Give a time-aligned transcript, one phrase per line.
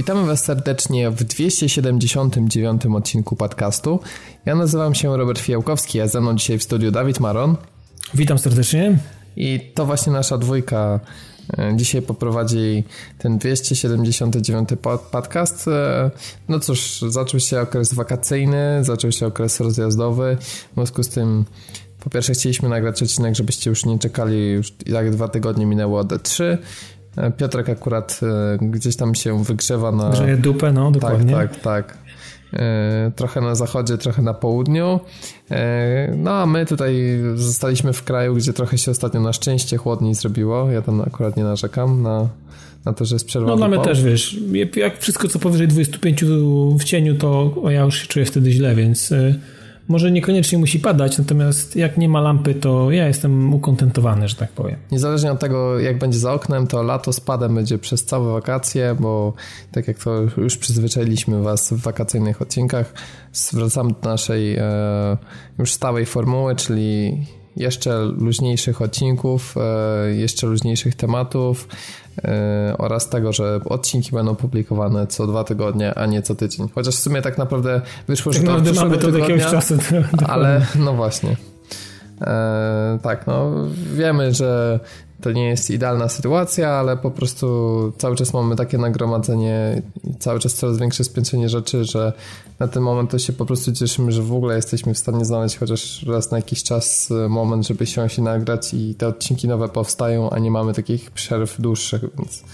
[0.00, 4.00] Witamy Was serdecznie w 279 odcinku podcastu.
[4.46, 7.56] Ja nazywam się Robert Fijałkowski, a ze mną dzisiaj w studiu Dawid Maron.
[8.14, 8.98] Witam serdecznie.
[9.36, 11.00] I to właśnie nasza dwójka
[11.58, 12.84] e, dzisiaj poprowadzi
[13.18, 14.68] ten 279
[15.10, 15.68] podcast.
[15.68, 16.10] E,
[16.48, 20.36] no cóż, zaczął się okres wakacyjny, zaczął się okres rozjazdowy.
[20.40, 21.44] W związku z tym
[22.00, 26.08] po pierwsze chcieliśmy nagrać odcinek, żebyście już nie czekali, już jak dwa tygodnie minęło od
[26.08, 26.58] D3.
[27.16, 28.20] E, Piotrek akurat
[28.60, 30.10] gdzieś tam się wygrzewa na...
[30.10, 31.34] Grzeje dupę, no dokładnie.
[31.34, 31.98] Tak, tak, tak.
[32.52, 35.00] E, trochę na zachodzie, trochę na południu.
[35.50, 40.14] E, no a my tutaj zostaliśmy w kraju, gdzie trochę się ostatnio na szczęście chłodniej
[40.14, 40.70] zrobiło.
[40.70, 42.28] Ja tam akurat nie narzekam na,
[42.84, 43.48] na to, że jest przerwa.
[43.48, 44.36] No dla mnie też, wiesz,
[44.76, 46.24] jak wszystko co powyżej 25
[46.80, 49.34] w cieniu, to ja już się czuję wtedy źle, więc e,
[49.90, 54.52] może niekoniecznie musi padać, natomiast jak nie ma lampy, to ja jestem ukontentowany, że tak
[54.52, 54.76] powiem.
[54.92, 58.96] Niezależnie od tego, jak będzie za oknem, to lato z padem będzie przez całe wakacje,
[59.00, 59.32] bo
[59.72, 62.94] tak jak to już przyzwyczailiśmy Was w wakacyjnych odcinkach,
[63.32, 64.62] zwracamy do naszej e,
[65.58, 67.18] już stałej formuły, czyli
[67.56, 71.68] jeszcze luźniejszych odcinków, e, jeszcze luźniejszych tematów
[72.78, 76.68] oraz tego, że odcinki będą publikowane co dwa tygodnie, a nie co tydzień.
[76.74, 79.74] Chociaż w sumie tak naprawdę wyszło, tak że to naprawdę mamy to od jakiegoś czasu.
[80.28, 81.36] Ale no właśnie.
[82.20, 83.52] E, tak, no
[83.94, 84.80] wiemy, że
[85.20, 87.46] to nie jest idealna sytuacja, ale po prostu
[87.98, 92.12] cały czas mamy takie nagromadzenie i cały czas coraz większe spiętrzenie rzeczy, że
[92.58, 95.58] na ten moment to się po prostu cieszymy, że w ogóle jesteśmy w stanie znaleźć
[95.58, 99.68] chociaż raz na jakiś czas e, moment, żeby się i nagrać i te odcinki nowe
[99.68, 102.44] powstają, a nie mamy takich przerw dłuższych, więc,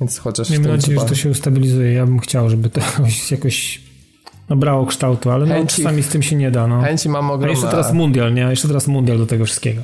[0.00, 0.50] więc chociaż...
[0.50, 1.92] Miejmy nadzieję, że to się ustabilizuje.
[1.92, 2.80] Ja bym chciał, żeby to
[3.30, 3.80] jakoś
[4.48, 6.66] nabrało kształtu, ale no, chęci, czasami z tym się nie da.
[6.66, 6.82] No.
[6.82, 7.46] Chęci mam ogromne.
[7.46, 8.42] A jeszcze teraz mundial, nie?
[8.42, 9.82] Jeszcze teraz mundial do tego wszystkiego.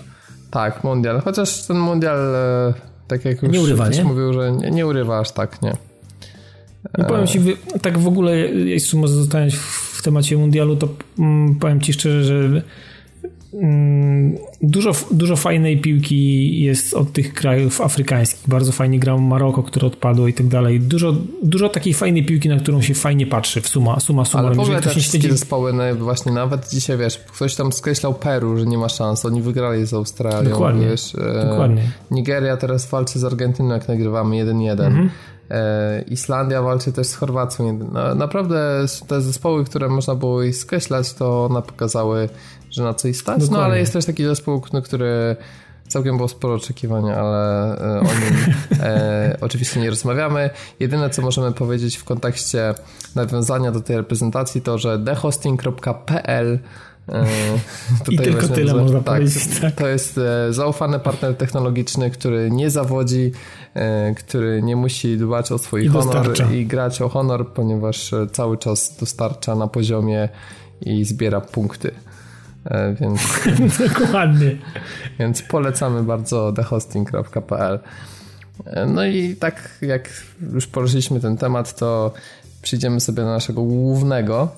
[0.53, 1.21] Tak, mundial.
[1.21, 2.75] Chociaż ten mundial, e,
[3.09, 4.05] tak jak już nie urywa, ktoś nie?
[4.05, 5.73] mówił, że nie, nie urywa aż tak, nie.
[6.99, 7.41] No powiem ci,
[7.83, 9.55] tak w ogóle, jeśli może zostać
[9.93, 12.63] w temacie mundialu, to mm, powiem ci szczerze, że
[14.63, 18.49] dużo, dużo fajnej piłki jest od tych krajów afrykańskich.
[18.49, 20.81] Bardzo fajnie grał Maroko, które odpadło i tak dalej.
[20.81, 24.45] Dużo, dużo takiej fajnej piłki, na którą się fajnie patrzy w suma, suma suma.
[24.45, 25.31] Ale ogóle te wszystkie śledzi...
[25.31, 29.25] zespoły, no właśnie nawet dzisiaj, wiesz, ktoś tam skreślał Peru, że nie ma szans.
[29.25, 30.51] Oni wygrali z Australią.
[30.51, 31.83] Dokładnie, wiesz, e, dokładnie.
[32.11, 34.71] Nigeria teraz walczy z Argentyną, jak nagrywamy 1-1.
[34.71, 35.11] Mhm.
[35.51, 37.79] E, Islandia walczy też z Chorwacją.
[38.17, 42.29] Naprawdę te zespoły, które można było ich skreślać, to one pokazały,
[42.73, 43.41] że na co ich stać.
[43.41, 43.57] Dokładnie.
[43.57, 45.37] No ale jest też taki zespół, no, który
[45.89, 50.51] całkiem było sporo oczekiwania, ale e, o nim e, oczywiście nie rozmawiamy.
[50.81, 52.75] Jedyne, co możemy powiedzieć w kontekście
[53.15, 56.59] nawiązania do tej reprezentacji, to że thehosting.pl
[57.09, 57.27] e,
[58.11, 59.61] I tylko tyle można tak, powiedzieć.
[59.61, 59.75] Tak.
[59.75, 63.33] To jest e, zaufany partner technologiczny, który nie zawodzi,
[64.17, 66.55] który nie musi dbać o swój I honor dostarcza.
[66.55, 70.29] i grać o honor, ponieważ cały czas dostarcza na poziomie
[70.81, 71.91] i zbiera punkty.
[72.65, 73.21] E, więc,
[73.89, 74.57] Dokładnie.
[75.19, 77.79] Więc polecamy bardzo thehosting.pl.
[78.67, 80.11] E, no i tak jak
[80.53, 82.13] już poruszyliśmy ten temat, to
[82.63, 84.49] przyjdziemy sobie do naszego głównego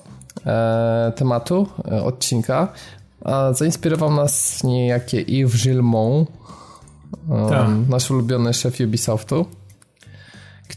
[0.47, 1.69] e, tematu,
[2.05, 2.69] odcinka.
[3.25, 6.29] A zainspirował nas niejakie Yves Gillemont,
[7.51, 7.69] tak.
[7.89, 9.47] nasz ulubiony szef Ubisoftu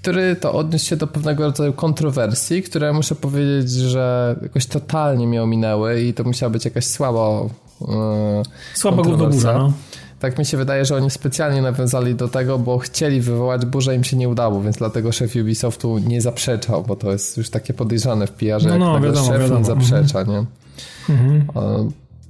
[0.01, 5.43] który to odniósł się do pewnego rodzaju kontrowersji, które muszę powiedzieć, że jakoś totalnie mnie
[5.43, 7.41] ominęły i to musiała być jakaś słaba
[7.81, 7.87] yy,
[8.73, 9.73] Słaba burza, no.
[10.19, 14.03] Tak mi się wydaje, że oni specjalnie nawiązali do tego, bo chcieli wywołać burzę, im
[14.03, 18.27] się nie udało, więc dlatego szef Ubisoftu nie zaprzeczał, bo to jest już takie podejrzane
[18.27, 19.65] w PR, no, jak no, wiadomo, szef wiadomo.
[19.65, 20.45] zaprzecza, nie?
[21.09, 21.47] Mhm.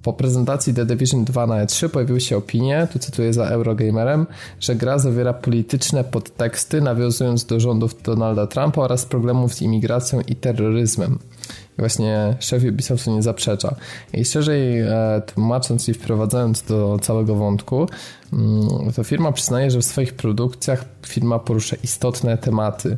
[0.08, 4.26] Po prezentacji The Division 2 na E3 pojawiły się opinie, tu cytuję za Eurogamerem,
[4.60, 10.36] że gra zawiera polityczne podteksty, nawiązując do rządów Donalda Trumpa oraz problemów z imigracją i
[10.36, 11.20] terroryzmem.
[11.50, 13.76] I właśnie szef Ubisoftu nie zaprzecza.
[14.14, 17.88] I szerzej e, tłumacząc i wprowadzając do całego wątku,
[18.34, 22.98] mm, to firma przyznaje, że w swoich produkcjach firma porusza istotne tematy.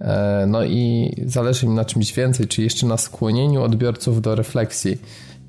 [0.00, 4.98] E, no i zależy im na czymś więcej, czyli jeszcze na skłonieniu odbiorców do refleksji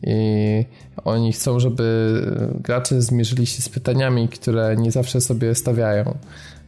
[0.05, 0.65] i
[1.05, 2.21] oni chcą, żeby
[2.63, 6.17] gracze zmierzyli się z pytaniami, które nie zawsze sobie stawiają.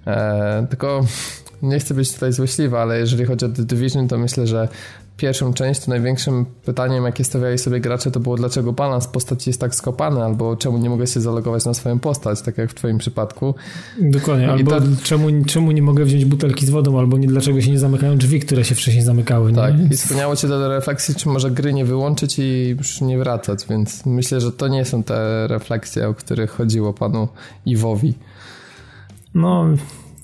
[0.07, 1.05] E, tylko
[1.61, 4.67] nie chcę być tutaj złośliwy, ale jeżeli chodzi o The Division, to myślę, że
[5.17, 9.61] pierwszą część, to największym pytaniem, jakie stawiali sobie gracze, to było dlaczego balans postaci jest
[9.61, 12.97] tak skopany, albo czemu nie mogę się zalogować na swoją postać, tak jak w twoim
[12.97, 13.55] przypadku.
[14.01, 14.87] Dokładnie, albo to...
[15.03, 18.39] czemu, czemu nie mogę wziąć butelki z wodą, albo nie, dlaczego się nie zamykają drzwi,
[18.39, 19.53] które się wcześniej zamykały.
[19.53, 19.87] Tak, nie?
[19.91, 24.05] i skłaniało cię do refleksji, czy może gry nie wyłączyć i już nie wracać, więc
[24.05, 27.27] myślę, że to nie są te refleksje, o których chodziło panu
[27.65, 28.13] Iwowi.
[29.33, 29.65] No,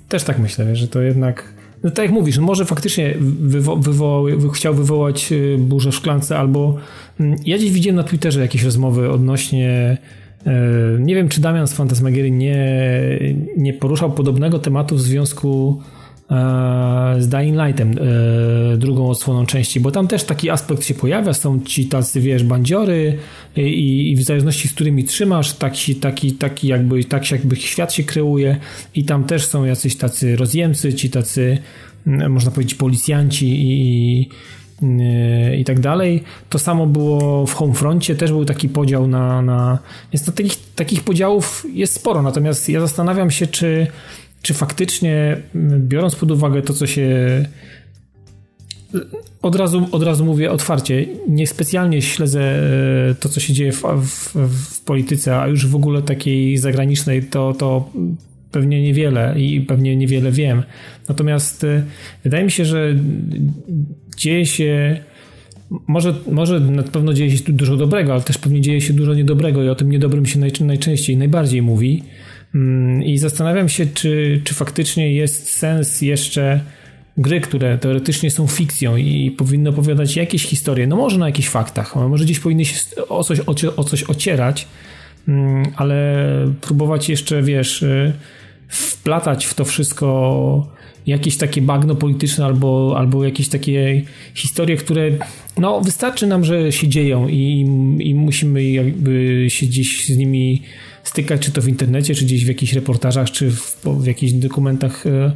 [0.09, 1.52] też tak myślę, że to jednak
[1.83, 3.15] no tak jak mówisz, no może faktycznie
[3.77, 6.75] wywo, chciał wywołać y, burzę w szklance, albo
[7.19, 9.97] mm, ja gdzieś widziałem na Twitterze jakieś rozmowy odnośnie
[10.47, 10.49] y,
[10.99, 12.79] nie wiem, czy Damian z Fantasmagiery nie,
[13.57, 16.02] nie poruszał podobnego tematu w związku e,
[17.19, 21.59] z Dying Lightem, e, drugą odsłoną części, bo tam też taki aspekt się pojawia, są
[21.59, 23.17] ci tacy, wiesz, bandziory
[23.55, 28.03] i, i w zależności z którymi trzymasz, taki, taki, taki jakby, tak jakby świat się
[28.03, 28.57] kreuje
[28.95, 31.57] i tam też są jacyś tacy rozjemcy, ci tacy,
[32.05, 34.29] można powiedzieć, policjanci i,
[35.57, 36.23] i tak dalej.
[36.49, 39.41] To samo było w Homefroncie, też był taki podział na.
[39.41, 39.79] na
[40.13, 43.87] więc to takich, takich podziałów jest sporo, natomiast ja zastanawiam się, czy
[44.43, 45.37] czy faktycznie,
[45.79, 47.09] biorąc pod uwagę to, co się.
[49.41, 54.35] Od razu, od razu mówię otwarcie, niespecjalnie śledzę e, to, co się dzieje w, w,
[54.35, 57.89] w polityce, a już w ogóle takiej zagranicznej, to, to
[58.51, 60.63] pewnie niewiele i pewnie niewiele wiem.
[61.09, 61.83] Natomiast e,
[62.23, 62.95] wydaje mi się, że
[64.17, 64.99] dzieje się.
[65.87, 69.63] Może, może na pewno dzieje się dużo dobrego, ale też pewnie dzieje się dużo niedobrego
[69.63, 72.03] i o tym niedobrym się najczęściej, najbardziej mówi.
[72.55, 76.61] Mm, I zastanawiam się, czy, czy faktycznie jest sens jeszcze
[77.17, 81.95] gry, które teoretycznie są fikcją i powinny opowiadać jakieś historie, no może na jakichś faktach,
[81.95, 82.79] może gdzieś powinny się
[83.09, 83.39] o coś,
[83.75, 84.67] o coś ocierać,
[85.27, 86.27] mm, ale
[86.61, 88.13] próbować jeszcze, wiesz, y,
[88.67, 90.67] wplatać w to wszystko
[91.07, 94.01] jakieś takie bagno polityczne albo, albo jakieś takie
[94.33, 95.11] historie, które
[95.57, 97.59] no wystarczy nam, że się dzieją i,
[97.99, 100.61] i musimy jakby się gdzieś z nimi
[101.03, 105.07] stykać, czy to w internecie, czy gdzieś w jakichś reportażach, czy w, w jakichś dokumentach
[105.07, 105.31] e,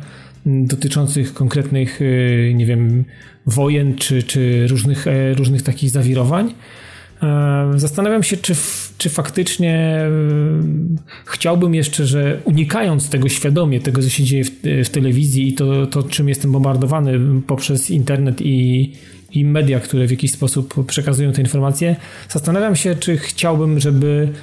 [0.46, 3.06] dotyczących konkretnych, e, nie wiem,
[3.46, 6.54] wojen, czy, czy różnych, e, różnych takich zawirowań.
[7.76, 8.56] Zastanawiam się, czy,
[8.98, 10.02] czy faktycznie
[11.26, 14.52] chciałbym jeszcze, że unikając tego świadomie, tego co się dzieje w,
[14.86, 18.92] w telewizji i to, to, czym jestem bombardowany poprzez internet i,
[19.32, 21.96] i media, które w jakiś sposób przekazują te informacje,
[22.30, 24.34] zastanawiam się, czy chciałbym, żeby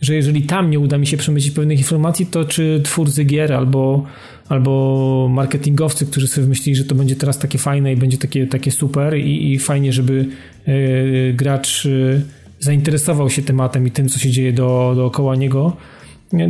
[0.00, 4.04] że jeżeli tam nie uda mi się przemycić pewnych informacji, to czy twórcy gier albo,
[4.48, 8.70] albo marketingowcy, którzy sobie wymyślili, że to będzie teraz takie fajne i będzie takie, takie
[8.70, 10.26] super i, i fajnie, żeby
[10.66, 12.22] yy, gracz yy,
[12.60, 15.76] zainteresował się tematem i tym, co się dzieje do, dookoła niego,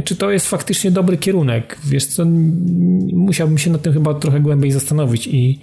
[0.05, 1.79] czy to jest faktycznie dobry kierunek?
[1.85, 2.25] Wiesz co,
[3.13, 5.59] musiałbym się nad tym chyba trochę głębiej zastanowić i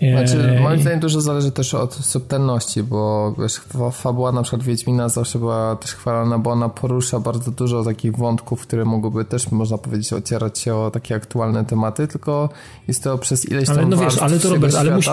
[0.00, 3.60] znaczy, moim zdaniem dużo zależy też od subtelności, bo wiesz,
[3.92, 8.62] fabuła na przykład Wiedźmina zawsze była też chwalona, bo ona porusza bardzo dużo takich wątków,
[8.62, 12.48] które mogłyby też, można powiedzieć, ocierać się o takie aktualne tematy, tylko
[12.88, 15.10] jest to przez ileś ale, tam no wiesz, ale to Robert, ale, musi,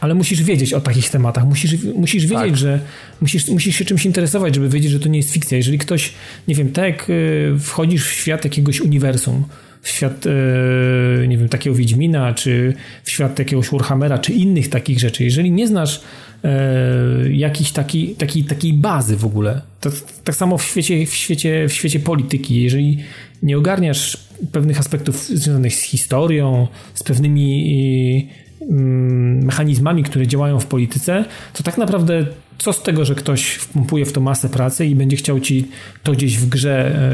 [0.00, 2.56] ale, musisz wiedzieć o takich tematach, musisz, musisz wiedzieć, tak.
[2.56, 2.80] że
[3.20, 5.56] musisz, musisz się czymś interesować, żeby wiedzieć, że to nie jest fikcja.
[5.56, 6.12] Jeżeli ktoś,
[6.48, 9.44] nie wiem, tak jak y, wchodzisz w świat jakiegoś uniwersum,
[9.84, 14.98] w świat, e, nie wiem, takiego Wiedźmina, czy w świat jakiegoś Warhammera, czy innych takich
[14.98, 15.24] rzeczy.
[15.24, 16.00] Jeżeli nie znasz
[16.44, 19.90] e, jakiejś takiej, takiej, takiej bazy w ogóle, to,
[20.24, 22.98] tak samo w świecie, w, świecie, w świecie polityki, jeżeli
[23.42, 24.16] nie ogarniasz
[24.52, 28.28] pewnych aspektów związanych z historią, z pewnymi
[28.70, 32.26] mm, mechanizmami, które działają w polityce, to tak naprawdę
[32.58, 35.68] co z tego, że ktoś wpompuje w to masę pracy i będzie chciał ci
[36.02, 37.12] to gdzieś w grze, e,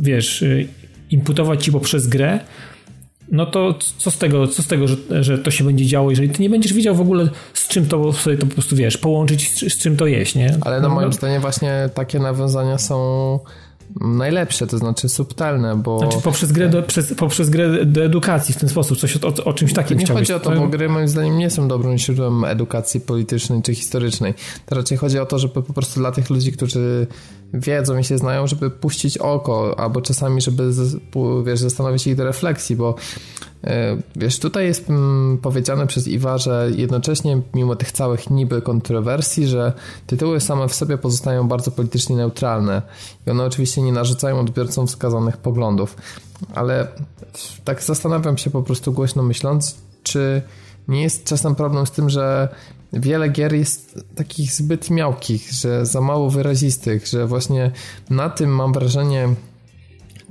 [0.00, 0.44] wiesz,
[1.14, 2.40] imputować ci poprzez grę,
[3.32, 6.28] no to co z tego, co z tego że, że to się będzie działo, jeżeli
[6.28, 9.50] ty nie będziesz wiedział w ogóle z czym to sobie to po prostu wiesz, połączyć
[9.50, 10.58] z, z czym to jest, nie?
[10.60, 11.12] Ale no, no moim no.
[11.12, 13.38] zdaniem właśnie takie nawiązania są
[14.00, 15.98] najlepsze, to znaczy subtelne, bo...
[15.98, 19.44] Znaczy poprzez grę do, przez, poprzez grę do edukacji w ten sposób, coś o, o,
[19.44, 22.44] o czymś takim Nie chodzi o to, bo gry moim zdaniem nie są dobrym źródłem
[22.44, 24.34] edukacji politycznej czy historycznej.
[24.66, 27.06] To raczej chodzi o to, żeby po prostu dla tych ludzi, którzy
[27.54, 30.70] wiedzą i się znają, żeby puścić oko, albo czasami, żeby
[31.44, 32.94] wiesz, zastanowić ich do refleksji, bo
[33.64, 39.46] e, wiesz, tutaj jest mm, powiedziane przez Iwa, że jednocześnie mimo tych całych niby kontrowersji,
[39.46, 39.72] że
[40.06, 42.82] tytuły same w sobie pozostają bardzo politycznie neutralne
[43.26, 45.96] i one oczywiście nie narzucają odbiorcom wskazanych poglądów,
[46.54, 46.88] ale
[47.64, 50.42] tak zastanawiam się po prostu głośno myśląc, czy
[50.88, 52.48] nie jest czasem problem z tym, że
[53.00, 57.70] wiele gier jest takich zbyt miałkich, że za mało wyrazistych, że właśnie
[58.10, 59.28] na tym mam wrażenie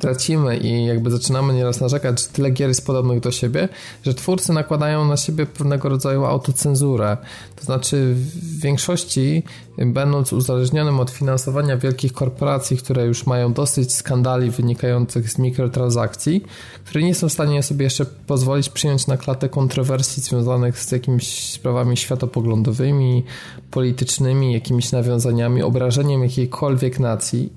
[0.03, 3.69] tracimy i jakby zaczynamy nieraz narzekać, że tyle gier jest podobnych do siebie,
[4.05, 7.17] że twórcy nakładają na siebie pewnego rodzaju autocenzurę.
[7.55, 9.43] To znaczy w większości,
[9.77, 16.43] będąc uzależnionym od finansowania wielkich korporacji, które już mają dosyć skandali wynikających z mikrotransakcji,
[16.86, 21.51] które nie są w stanie sobie jeszcze pozwolić przyjąć na klatę kontrowersji związanych z jakimiś
[21.51, 23.24] sprawami światopoglądowymi,
[23.72, 27.53] politycznymi, jakimiś nawiązaniami, obrażeniem jakiejkolwiek nacji,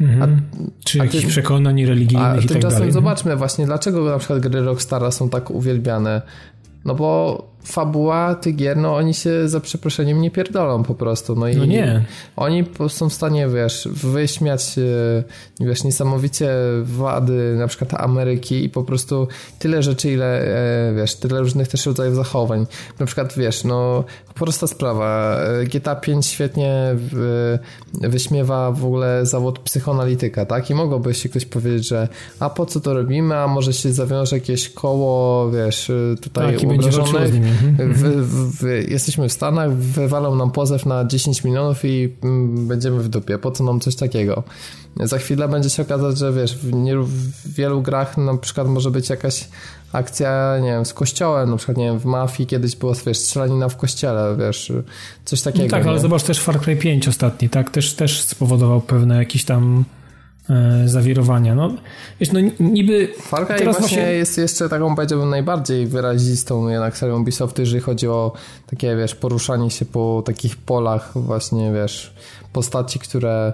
[0.00, 0.42] Mhm.
[0.52, 4.38] A, Czy jakichś ty, przekonań religijnych a i tak tymczasem zobaczmy właśnie, dlaczego na przykład
[4.40, 6.22] gry Rockstara są tak uwielbiane.
[6.84, 11.36] No bo fabuła tych gier, no oni się za przeproszeniem nie pierdolą po prostu.
[11.36, 12.04] No, i no nie.
[12.36, 14.76] Oni są w stanie, wiesz, wyśmiać
[15.60, 16.50] wiesz, niesamowicie
[16.82, 21.86] wady na przykład Ameryki i po prostu tyle rzeczy, ile, e, wiesz, tyle różnych też
[21.86, 22.66] rodzajów zachowań.
[22.98, 25.38] Na przykład, wiesz, no prosta sprawa.
[25.72, 26.96] GTA 5 świetnie
[27.92, 30.70] wyśmiewa w ogóle zawód psychoanalityka, tak?
[30.70, 32.08] I mogłoby się ktoś powiedzieć, że
[32.40, 37.34] a po co to robimy, a może się zawiąże jakieś koło, wiesz, tutaj tak, uobrażonych
[37.78, 38.02] w,
[38.60, 43.38] w, jesteśmy w Stanach, wywalą nam pozew na 10 milionów i mm, będziemy w dupie.
[43.38, 44.42] Po co nam coś takiego?
[44.96, 48.90] Za chwilę będzie się okazać, że wiesz, w, nie, w wielu grach na przykład może
[48.90, 49.48] być jakaś
[49.92, 53.68] akcja, nie wiem, z kościołem, na przykład, nie wiem, w Mafii kiedyś było, wiesz, strzelanina
[53.68, 54.72] w kościele, wiesz,
[55.24, 55.64] coś takiego.
[55.64, 55.90] No tak, nie?
[55.90, 59.84] ale zobacz też Far Cry 5 ostatni, tak, też, też spowodował pewne jakieś tam
[60.86, 61.54] zawirowania.
[61.54, 61.74] No,
[62.20, 63.08] wiesz, no niby...
[63.20, 68.08] Far Cry teraz właśnie jest jeszcze taką, powiedziałbym, najbardziej wyrazistą jednak serią Ubisoftu, jeżeli chodzi
[68.08, 68.32] o
[68.66, 72.14] takie, wiesz, poruszanie się po takich polach właśnie, wiesz,
[72.52, 73.52] postaci, które...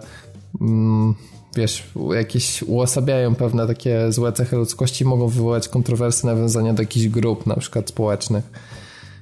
[0.61, 1.15] Mm,
[1.57, 1.85] wiesz,
[2.15, 7.57] jakieś uosabiają pewne takie złe cechy ludzkości, mogą wywołać kontrowersje, nawiązania do jakichś grup, na
[7.57, 8.51] przykład społecznych.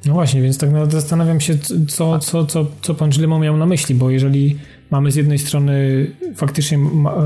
[0.06, 3.66] No właśnie, więc tak naprawdę zastanawiam się, co, co, co, co pan Gillemo miał na
[3.66, 4.58] myśli, bo jeżeli
[4.92, 6.06] mamy z jednej strony
[6.36, 6.78] faktycznie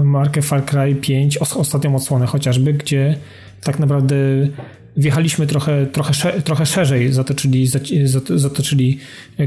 [0.04, 3.16] markę Far Cry 5, ostatnią odsłonę chociażby, gdzie
[3.62, 4.16] tak naprawdę
[4.96, 7.68] wjechaliśmy trochę, trochę, trochę szerzej, zatoczyli,
[8.34, 8.98] zatoczyli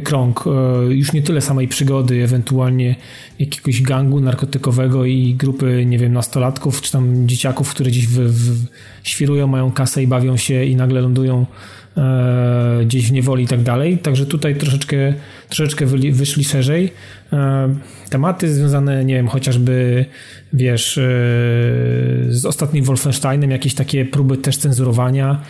[0.04, 2.96] krąg e, już nie tyle samej przygody, ewentualnie
[3.40, 8.66] jakiegoś gangu narkotykowego i grupy, nie wiem, nastolatków czy tam dzieciaków, które gdzieś w, w,
[9.04, 11.46] świrują, mają kasę i bawią się i nagle lądują e,
[12.86, 13.98] gdzieś w niewoli i tak dalej.
[13.98, 15.14] Także tutaj troszeczkę,
[15.50, 16.94] troszeczkę wyszli szerzej.
[17.34, 17.76] E,
[18.10, 20.06] tematy związane, nie wiem, chociażby
[20.54, 21.02] wiesz, e,
[22.30, 25.42] z ostatnim Wolfensteinem, jakieś takie próby też cenzurowania.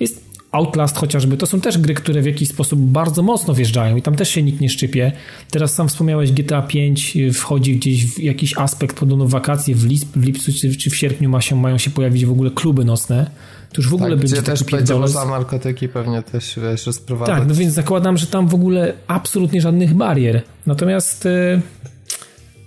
[0.00, 4.02] Jest Outlast chociażby, to są też gry, które w jakiś sposób bardzo mocno wjeżdżają i
[4.02, 5.12] tam też się nikt nie szczypie.
[5.50, 10.24] Teraz sam wspomniałeś GTA 5 wchodzi gdzieś w jakiś aspekt, podobno wakacje w, lisp, w
[10.24, 13.30] lipcu czy w sierpniu ma się, mają się pojawić w ogóle kluby nocne.
[13.72, 17.38] To już w ogóle tak, będzie też będzie można narkotyki pewnie też wiesz, rozprowadzać.
[17.38, 20.42] Tak, no więc zakładam, że tam w ogóle absolutnie żadnych barier.
[20.66, 21.60] Natomiast e,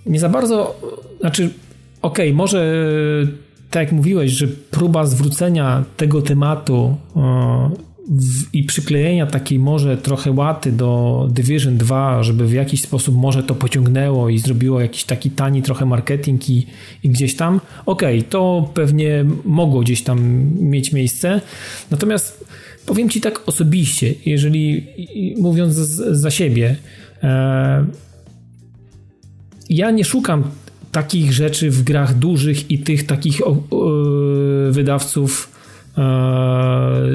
[0.06, 0.80] nie za bardzo,
[1.20, 1.50] znaczy
[2.02, 2.86] okej, okay, może
[3.70, 6.96] tak jak mówiłeś, że próba zwrócenia tego tematu
[8.08, 13.42] w, i przyklejenia takiej może trochę łaty do Division 2, żeby w jakiś sposób może
[13.42, 16.66] to pociągnęło i zrobiło jakiś taki tani trochę marketing i,
[17.02, 21.40] i gdzieś tam, okej, okay, to pewnie mogło gdzieś tam mieć miejsce.
[21.90, 22.44] Natomiast
[22.86, 24.86] powiem Ci tak osobiście, jeżeli
[25.36, 26.76] mówiąc za siebie,
[27.22, 27.86] e,
[29.70, 30.44] ja nie szukam
[30.92, 33.40] takich rzeczy w grach dużych i tych takich
[34.70, 35.54] wydawców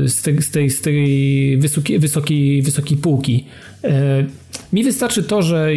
[0.05, 3.45] z tej, z tej, z tej wysokiej, wysokiej, półki.
[3.83, 4.25] E,
[4.73, 5.69] mi wystarczy to, że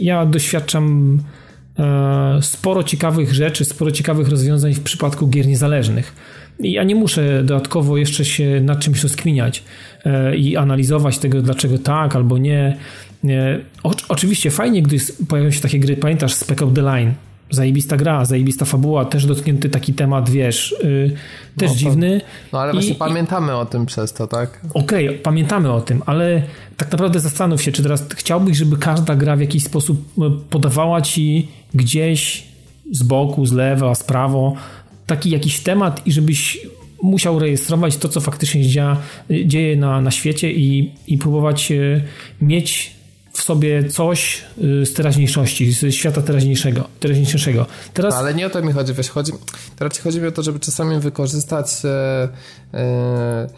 [0.00, 1.18] ja doświadczam
[1.78, 6.14] e, sporo ciekawych rzeczy, sporo ciekawych rozwiązań w przypadku gier niezależnych.
[6.60, 9.64] Ja nie muszę dodatkowo jeszcze się nad czymś rozkminiać
[10.36, 12.76] i analizować tego, dlaczego tak albo nie.
[14.08, 14.96] Oczywiście fajnie, gdy
[15.28, 17.12] pojawią się takie gry, pamiętasz Spec Out The Line,
[17.50, 21.16] zajebista gra, zajebista fabuła, też dotknięty taki temat, wiesz, yy,
[21.56, 22.20] też no, dziwny.
[22.52, 24.60] No ale I, właśnie pamiętamy o tym przez to, tak?
[24.74, 26.42] Okej, okay, pamiętamy o tym, ale
[26.76, 31.00] tak naprawdę zastanów się, czy teraz chciałbyś, żeby każda gra w jakiś sposób y, podawała
[31.00, 32.44] ci gdzieś
[32.90, 34.54] z boku, z lewa, z prawo
[35.06, 36.66] taki jakiś temat i żebyś
[37.02, 38.96] musiał rejestrować to, co faktycznie dzieje,
[39.44, 42.02] dzieje na, na świecie i, i próbować y,
[42.40, 42.99] mieć
[43.40, 44.44] w sobie coś
[44.82, 46.84] y, z teraźniejszości, z świata teraźniejszego.
[47.00, 47.66] teraźniejszego.
[47.94, 48.14] Teraz...
[48.14, 49.32] No, ale nie o to mi chodzi, wiesz, chodzi,
[49.76, 52.28] to raczej chodzi mi o to, żeby czasami wykorzystać e,
[52.74, 53.48] e,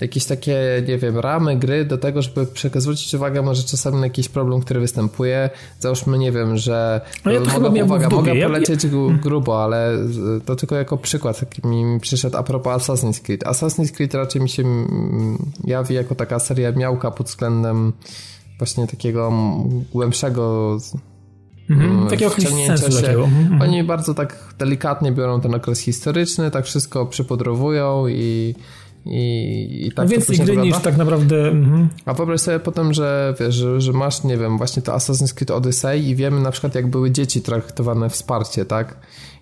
[0.00, 4.28] jakieś takie, nie wiem, ramy gry do tego, żeby zwrócić uwagę może czasami na jakiś
[4.28, 5.50] problem, który występuje.
[5.80, 9.18] Załóżmy, nie wiem, że no ja to mogę, uwaga, mogę polecieć ja, ja...
[9.22, 9.92] grubo, ale
[10.46, 13.44] to tylko jako przykład mi, mi przyszedł a propos Assassin's Creed.
[13.44, 14.64] Assassin's Creed raczej mi się
[15.64, 17.92] jawi jako taka seria miałka pod względem
[18.58, 19.32] właśnie takiego
[19.92, 20.76] głębszego
[21.70, 22.30] Mhm, takiego
[22.66, 23.02] sensu się.
[23.02, 23.24] Takiego.
[23.24, 23.62] Mhm.
[23.62, 28.54] Oni bardzo tak delikatnie biorą ten okres historyczny, tak wszystko przypodrowują i
[29.06, 31.48] i, i tak więcej gry niż tak naprawdę.
[31.48, 31.88] Mhm.
[32.04, 35.50] A wyobraź sobie potem, że wiesz, że, że, masz, nie wiem, właśnie to Assassin's Creed
[35.50, 38.96] Odyssey i wiemy na przykład, jak były dzieci traktowane wsparcie, tak?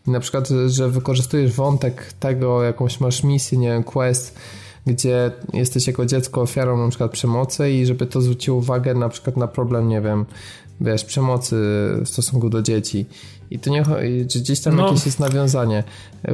[0.07, 4.39] I na przykład, że wykorzystujesz wątek tego, jakąś masz misję, nie wiem, quest
[4.87, 9.37] gdzie jesteś jako dziecko ofiarą na przykład przemocy i żeby to zwróciło uwagę na przykład
[9.37, 10.27] na problem, nie wiem,
[10.81, 11.57] wiesz, przemocy
[12.05, 13.07] w stosunku do dzieci.
[13.51, 13.85] I to nie
[14.29, 15.85] że gdzieś tam no, jakieś jest nawiązanie.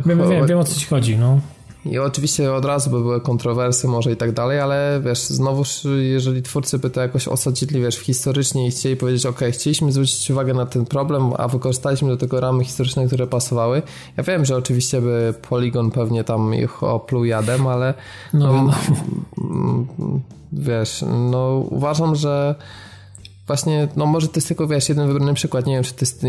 [0.07, 1.41] Wiem, wiem, wiem o co ci chodzi, no.
[1.87, 5.81] I oczywiście od razu by były kontrowersje może i tak dalej, ale wiesz, znowuż
[6.13, 10.55] jeżeli twórcy by to jakoś osadzili, wiesz, historycznie i chcieli powiedzieć, ok, chcieliśmy zwrócić uwagę
[10.55, 13.83] na ten problem, a wykorzystaliśmy do tego ramy historyczne, które pasowały.
[14.17, 17.95] Ja wiem, że oczywiście by Polygon pewnie tam ich opluł jadem, ale
[18.35, 18.73] no, no,
[19.99, 20.21] no.
[20.53, 22.55] wiesz, no uważam, że
[23.47, 26.27] właśnie, no może to jest tylko, wiesz, jeden wybrany przykład, nie wiem, czy to jest,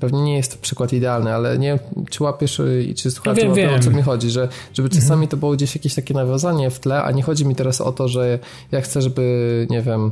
[0.00, 3.54] pewnie nie jest to przykład idealny, ale nie wiem, czy łapiesz i czy słuchacze no
[3.54, 5.28] wiem, o co mi chodzi, że żeby czasami mhm.
[5.28, 8.08] to było gdzieś jakieś takie nawiązanie w tle, a nie chodzi mi teraz o to,
[8.08, 8.38] że
[8.72, 10.10] ja chcę, żeby, nie wiem,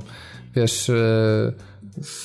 [0.55, 0.89] wiesz...
[0.89, 1.72] Yy,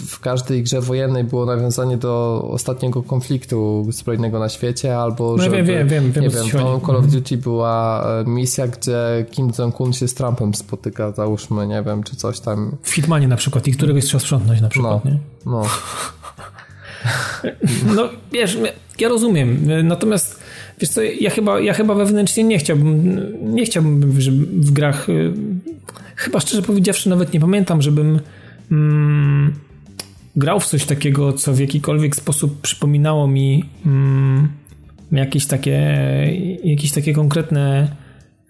[0.07, 5.63] w każdej grze wojennej było nawiązanie do ostatniego konfliktu zbrojnego na świecie, albo no, żeby,
[5.63, 7.07] wiem, wiem, wiem, nie wiem, w Call of mhm.
[7.07, 12.15] Duty była e, misja, gdzie Kim Jong-un się z Trumpem spotyka, załóżmy, nie wiem, czy
[12.15, 12.77] coś tam.
[12.83, 15.17] W Hitmanie na przykład i któregoś trzeba sprzątnąć na przykład, no, nie?
[15.45, 15.61] No.
[17.95, 18.57] no, wiesz,
[18.99, 20.39] ja rozumiem, natomiast
[20.79, 25.33] wiesz co, ja chyba, ja chyba wewnętrznie nie chciałbym, nie chciałbym, żeby w grach, y,
[26.15, 28.19] chyba szczerze powiedziawszy nawet nie pamiętam, żebym
[28.71, 29.53] mm,
[30.35, 34.49] grał w coś takiego, co w jakikolwiek sposób przypominało mi mm,
[35.11, 35.79] jakieś takie
[36.63, 37.95] jakieś takie konkretne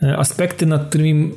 [0.04, 1.32] e, aspekty, nad którymi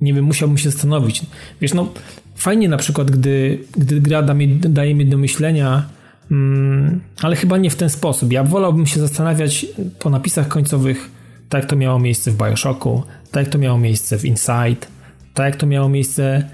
[0.00, 1.22] nie wiem, musiałbym się zastanowić.
[1.60, 1.92] Wiesz, no
[2.34, 5.88] fajnie na przykład, gdy, gdy gra da mi, daje mi do myślenia,
[6.30, 8.32] mm, ale chyba nie w ten sposób.
[8.32, 9.66] Ja wolałbym się zastanawiać
[9.98, 11.10] po napisach końcowych,
[11.48, 14.86] tak jak to miało miejsce w Bioshocku, tak jak to miało miejsce w Inside,
[15.34, 16.48] tak jak to miało miejsce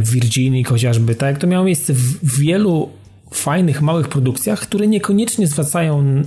[0.00, 1.30] w Virginii chociażby, tak?
[1.30, 2.88] Jak to miało miejsce w wielu
[3.32, 6.22] fajnych, małych produkcjach, które niekoniecznie zwracają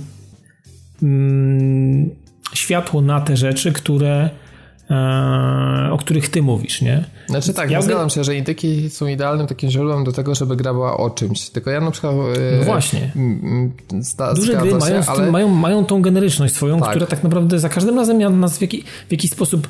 [1.02, 2.10] mm,
[2.54, 4.30] światło na te rzeczy, które
[5.90, 7.04] o których ty mówisz, nie?
[7.26, 10.72] Znaczy tak, ja zgadzam się, że indyki są idealnym takim źródłem do tego, żeby gra
[10.72, 11.50] była o czymś.
[11.50, 12.14] Tylko ja na przykład...
[12.14, 13.12] E, no właśnie.
[14.00, 15.30] Zda, Duże gry się, mają, ale...
[15.30, 16.90] mają, mają tą generyczność swoją, tak.
[16.90, 19.68] która tak naprawdę za każdym razem nas w, jaki, w jakiś sposób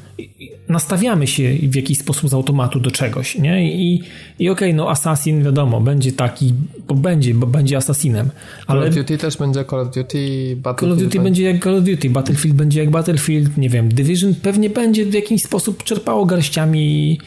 [0.68, 3.72] nastawiamy się w jakiś sposób z automatu do czegoś, nie?
[3.74, 4.02] I,
[4.38, 6.54] i okej, okay, no Assassin wiadomo, będzie taki,
[6.88, 8.28] bo będzie, bo będzie Assassinem.
[8.66, 10.78] Ale Call of Duty też będzie Call of Duty, Battlefield...
[10.78, 14.34] Call of Duty będzie jak Call of Duty, Battlefield będzie jak Battlefield, nie wiem, Division
[14.42, 17.18] pewnie będzie w jakiś sposób czerpało garściami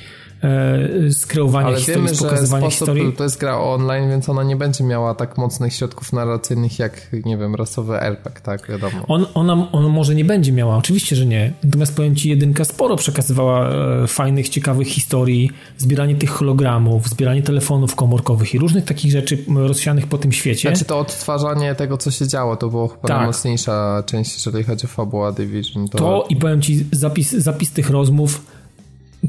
[0.44, 3.14] e, z kreowania Ale historii, wiemy, pokazywania że historii.
[3.14, 7.38] To jest gra online, więc ona nie będzie miała tak mocnych środków narracyjnych jak, nie
[7.38, 9.06] wiem, rasowy RPG, tak, wiadomo.
[9.08, 11.54] On, ona, ona może nie będzie miała, oczywiście, że nie.
[11.64, 17.96] Natomiast powiem Ci, jedynka sporo przekazywała e, fajnych, ciekawych historii, zbieranie tych hologramów, zbieranie telefonów
[17.96, 20.70] komórkowych i różnych takich rzeczy rozsianych po tym świecie.
[20.70, 23.18] Znaczy to odtwarzanie tego, co się działo, to było chyba tak.
[23.18, 25.88] najmocniejsza część, jeżeli chodzi o fabuła Division.
[25.88, 25.98] To...
[25.98, 28.42] to i powiem Ci, zapis, zapis tych rozmów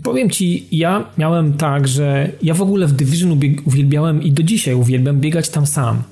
[0.03, 4.75] Powiem ci, ja miałem tak, że ja w ogóle w Division uwielbiałem i do dzisiaj
[4.75, 6.03] uwielbiam biegać tam sam.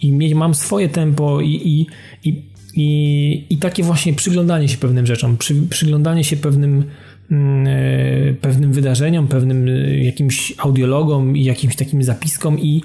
[0.00, 1.86] I mam swoje tempo i, i,
[2.28, 2.42] i,
[2.74, 6.84] i, i takie właśnie przyglądanie się pewnym rzeczom, przy, przyglądanie się pewnym,
[7.30, 12.82] mm, e, pewnym wydarzeniom, pewnym e, jakimś audiologom i jakimś takim zapiskom i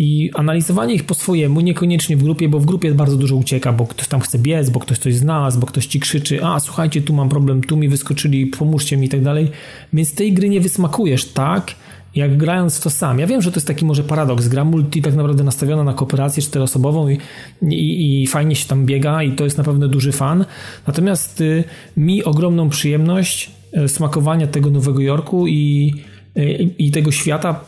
[0.00, 3.86] i analizowanie ich po swojemu, niekoniecznie w grupie, bo w grupie bardzo dużo ucieka, bo
[3.86, 7.12] ktoś tam chce biec, bo ktoś coś znalazł, bo ktoś ci krzyczy, a słuchajcie, tu
[7.12, 9.50] mam problem, tu mi wyskoczyli, pomóżcie mi i tak dalej.
[9.92, 11.74] Więc tej gry nie wysmakujesz tak,
[12.14, 13.18] jak grając to sam.
[13.18, 14.48] Ja wiem, że to jest taki może paradoks.
[14.48, 17.18] Gra multi tak naprawdę nastawiona na kooperację czteroosobową i,
[17.62, 20.44] i, i fajnie się tam biega i to jest naprawdę duży fan.
[20.86, 21.64] Natomiast y,
[21.96, 25.94] mi ogromną przyjemność y, smakowania tego Nowego Jorku i,
[26.36, 27.60] y, i tego świata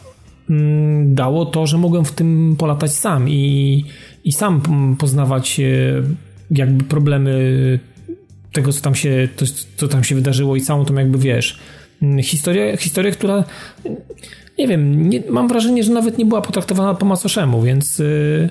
[1.04, 3.84] dało to, że mogłem w tym polatać sam i,
[4.24, 4.62] i sam
[4.98, 5.64] poznawać e,
[6.50, 7.78] jakby problemy
[8.52, 9.44] tego, co tam się, to,
[9.76, 11.58] co tam się wydarzyło i całą tą jakby, wiesz,
[12.02, 13.44] mm, historię, historię która
[14.58, 18.48] nie wiem, nie, mam wrażenie, że nawet nie była potraktowana po macoszemu, więc yy,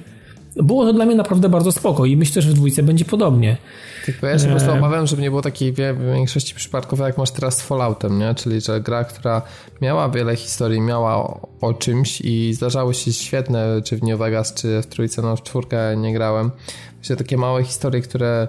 [0.55, 3.57] było to dla mnie naprawdę bardzo spoko i myślę, że w dwójce będzie podobnie.
[4.05, 7.31] Tylko ja się po prostu obawiam, żeby nie było takiej w większości przypadków, jak masz
[7.31, 8.35] teraz z Falloutem, nie?
[8.35, 9.41] Czyli, że gra, która
[9.81, 14.53] miała wiele historii, miała o, o czymś i zdarzały się świetne, czy w New Vegas,
[14.53, 16.51] czy w trójce, no w czwórkę nie grałem.
[16.99, 18.47] Myślę, takie małe historie, które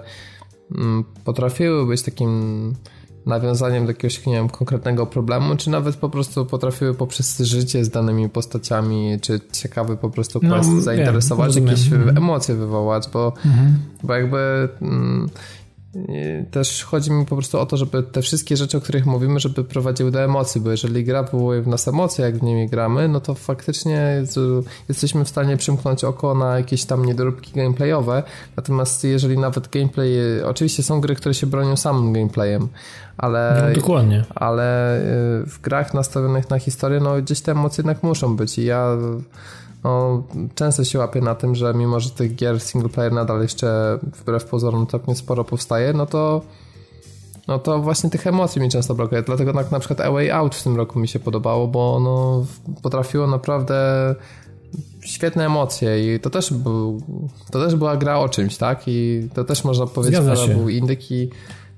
[0.75, 2.73] mm, potrafiły być takim
[3.25, 7.89] nawiązaniem do jakiegoś, nie wiem, konkretnego problemu, czy nawet po prostu potrafiły poprzez życie z
[7.89, 12.17] danymi postaciami, czy ciekawy po prostu no, quest zainteresować, wiem, jakieś mhm.
[12.17, 13.79] emocje wywołać, bo, mhm.
[14.03, 15.29] bo jakby mm,
[16.51, 19.63] też chodzi mi po prostu o to, żeby te wszystkie rzeczy, o których mówimy, żeby
[19.63, 23.19] prowadziły do emocji, bo jeżeli gra wywołuje w nas emocje, jak w nimi gramy, no
[23.19, 24.23] to faktycznie
[24.89, 28.23] jesteśmy w stanie przymknąć oko na jakieś tam niedoróbki gameplayowe,
[28.55, 32.67] natomiast jeżeli nawet gameplay, oczywiście są gry, które się bronią samym gameplayem,
[33.17, 34.25] ale, no, dokładnie.
[34.35, 35.03] ale y,
[35.45, 38.97] w grach nastawionych na historię, no gdzieś te emocje jednak muszą być i ja
[39.83, 40.23] no,
[40.55, 44.45] często się łapię na tym, że mimo, że tych gier single player nadal jeszcze wbrew
[44.45, 46.41] pozorom tak nie sporo powstaje, no to
[47.47, 49.21] no to właśnie tych emocji mi często brakuje.
[49.21, 52.45] Dlatego tak na przykład A Way Out w tym roku mi się podobało, bo ono
[52.81, 53.75] potrafiło naprawdę
[55.01, 57.01] świetne emocje i to też, był,
[57.51, 58.83] to też była gra o czymś, tak?
[58.87, 61.29] I to też można powiedzieć, że był indyk i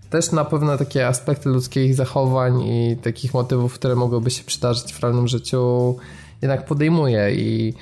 [0.09, 4.99] też na pewno takie aspekty ludzkich zachowań i takich motywów, które mogłyby się przydarzyć w
[4.99, 5.95] realnym życiu
[6.41, 7.73] jednak podejmuje i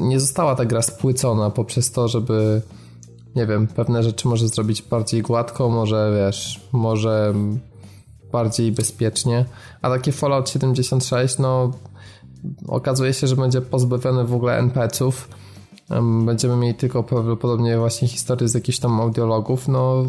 [0.00, 2.62] nie została ta gra spłycona poprzez to, żeby
[3.36, 7.34] nie wiem, pewne rzeczy może zrobić bardziej gładko, może wiesz, może
[8.32, 9.44] bardziej bezpiecznie,
[9.82, 11.70] a takie Fallout 76, no
[12.68, 15.28] okazuje się, że będzie pozbawiony w ogóle NPC-ów,
[16.24, 20.04] będziemy mieli tylko prawdopodobnie właśnie historię z jakichś tam audiologów, no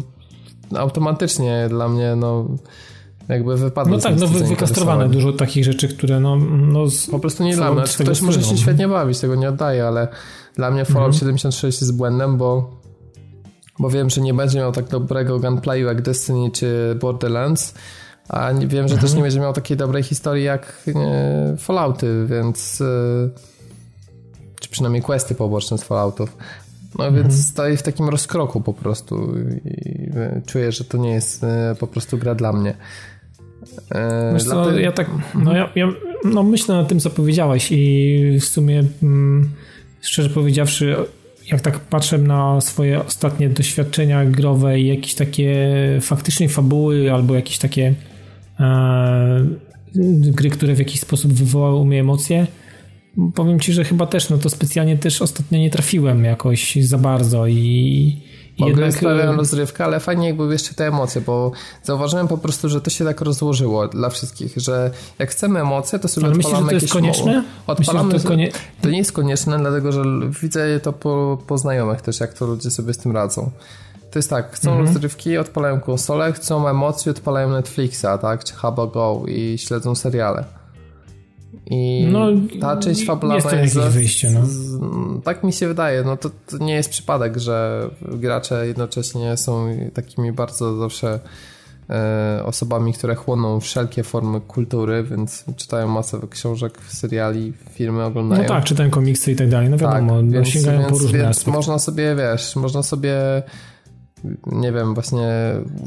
[0.76, 2.46] automatycznie dla mnie, no
[3.28, 6.36] jakby wypadło No tak, no wykastrowane dużo takich rzeczy, które no...
[6.72, 7.82] no po prostu nie dla mnie.
[8.00, 10.08] Ktoś może się świetnie bawić, tego nie oddaję, ale
[10.56, 11.18] dla mnie Fallout mhm.
[11.18, 12.84] 76 jest błędem, bo
[13.78, 17.74] bo wiem, że nie będzie miał tak dobrego gunplayu jak Destiny czy Borderlands,
[18.28, 19.00] a wiem, że mhm.
[19.00, 23.30] też nie będzie miał takiej dobrej historii jak nie, Fallouty, więc e,
[24.60, 26.36] czy przynajmniej questy poboczne z Falloutów.
[26.98, 27.22] No mhm.
[27.22, 30.10] więc staję w takim rozkroku po prostu i
[30.46, 32.74] czuję, że to nie jest e, po prostu gra dla mnie.
[33.90, 35.88] E, Wiesz co, ja tak, no ja, ja
[36.24, 39.50] no myślę nad tym, co powiedziałeś i w sumie mm,
[40.00, 40.96] szczerze powiedziawszy
[41.50, 45.66] jak tak patrzę na swoje ostatnie doświadczenia growe i jakieś takie
[46.00, 47.94] faktycznie fabuły albo jakieś takie
[48.60, 49.46] e,
[50.30, 52.46] gry, które w jakiś sposób wywołały u mnie emocje,
[53.34, 57.46] powiem ci, że chyba też, no to specjalnie też ostatnio nie trafiłem jakoś za bardzo
[57.46, 58.16] i
[58.58, 59.02] bo Jednak...
[59.36, 63.20] rozrywkę, ale fajnie jakby jeszcze te emocje, bo zauważyłem po prostu, że to się tak
[63.20, 67.16] rozłożyło dla wszystkich, że jak chcemy emocje, to sobie ale odpalamy myślisz, że to jest
[67.16, 67.44] konieczne?
[67.66, 68.52] Odpalamy, myślisz, to, konie...
[68.80, 70.02] to nie jest konieczne, dlatego że
[70.42, 73.50] widzę to po, po znajomych też, jak to ludzie sobie z tym radzą.
[74.10, 74.86] To jest tak, chcą mhm.
[74.86, 80.44] rozrywki, odpalają konsolę, chcą emocji, odpalają Netflixa, tak, czy Habo Go i śledzą seriale.
[81.66, 82.26] I no,
[82.60, 84.40] ta część fabularna jest, jest wyjście, no.
[84.46, 84.78] Z,
[85.24, 90.32] tak mi się wydaje, no to, to, nie jest przypadek, że gracze jednocześnie są takimi
[90.32, 91.20] bardzo zawsze
[91.90, 98.42] e, osobami, które chłoną wszelkie formy kultury, więc czytają masę książek, seriali, filmy oglądają.
[98.42, 101.18] No tak, czytają komiksy i tak dalej, no wiadomo, tak, więc, sięgają więc, po różne
[101.18, 101.50] więc aspekty.
[101.50, 103.42] można sobie, wiesz, można sobie
[104.46, 105.28] nie wiem, właśnie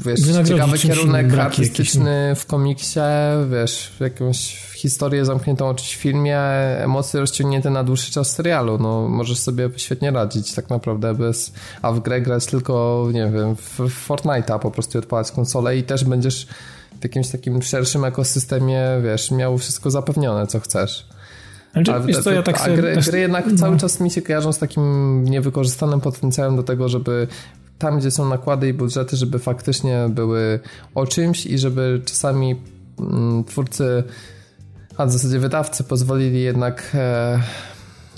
[0.06, 3.00] wiesz, ciekawy kierunek artystyczny w komiksie,
[3.50, 6.38] wiesz, jakąś historię zamkniętą oczywiście w filmie,
[6.78, 11.92] emocje rozciągnięte na dłuższy czas serialu, no możesz sobie świetnie radzić tak naprawdę bez, a
[11.92, 16.46] w grę grać tylko, nie wiem, w Fortnite'a po prostu odpalać konsolę i też będziesz
[17.00, 21.08] w jakimś takim szerszym ekosystemie, wiesz, miał wszystko zapewnione, co chcesz.
[21.72, 23.58] Znaczy, a, wiesz co, ja tak a gry, gry jednak no.
[23.58, 27.26] cały czas mi się kojarzą z takim niewykorzystanym potencjałem do tego, żeby
[27.78, 30.60] tam, gdzie są nakłady i budżety, żeby faktycznie były
[30.94, 32.56] o czymś i żeby czasami
[32.98, 34.04] mm, twórcy,
[34.96, 37.42] a w zasadzie wydawcy pozwolili jednak e,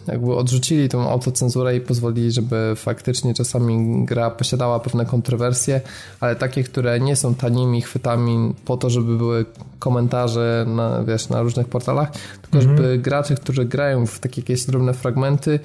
[0.07, 5.81] jakby odrzucili tą autocenzurę i pozwolili, żeby faktycznie czasami gra posiadała pewne kontrowersje,
[6.21, 9.45] ale takie, które nie są tanimi chwytami po to, żeby były
[9.79, 12.11] komentarze na, wiesz, na różnych portalach,
[12.43, 12.77] tylko mhm.
[12.77, 15.61] żeby gracze, którzy grają w takie jakieś drobne fragmenty,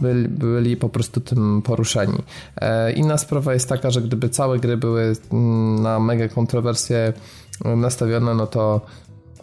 [0.00, 2.18] byli, byli po prostu tym poruszeni.
[2.56, 7.12] E, inna sprawa jest taka, że gdyby całe gry były mm, na mega kontrowersje
[7.64, 8.80] nastawione, no to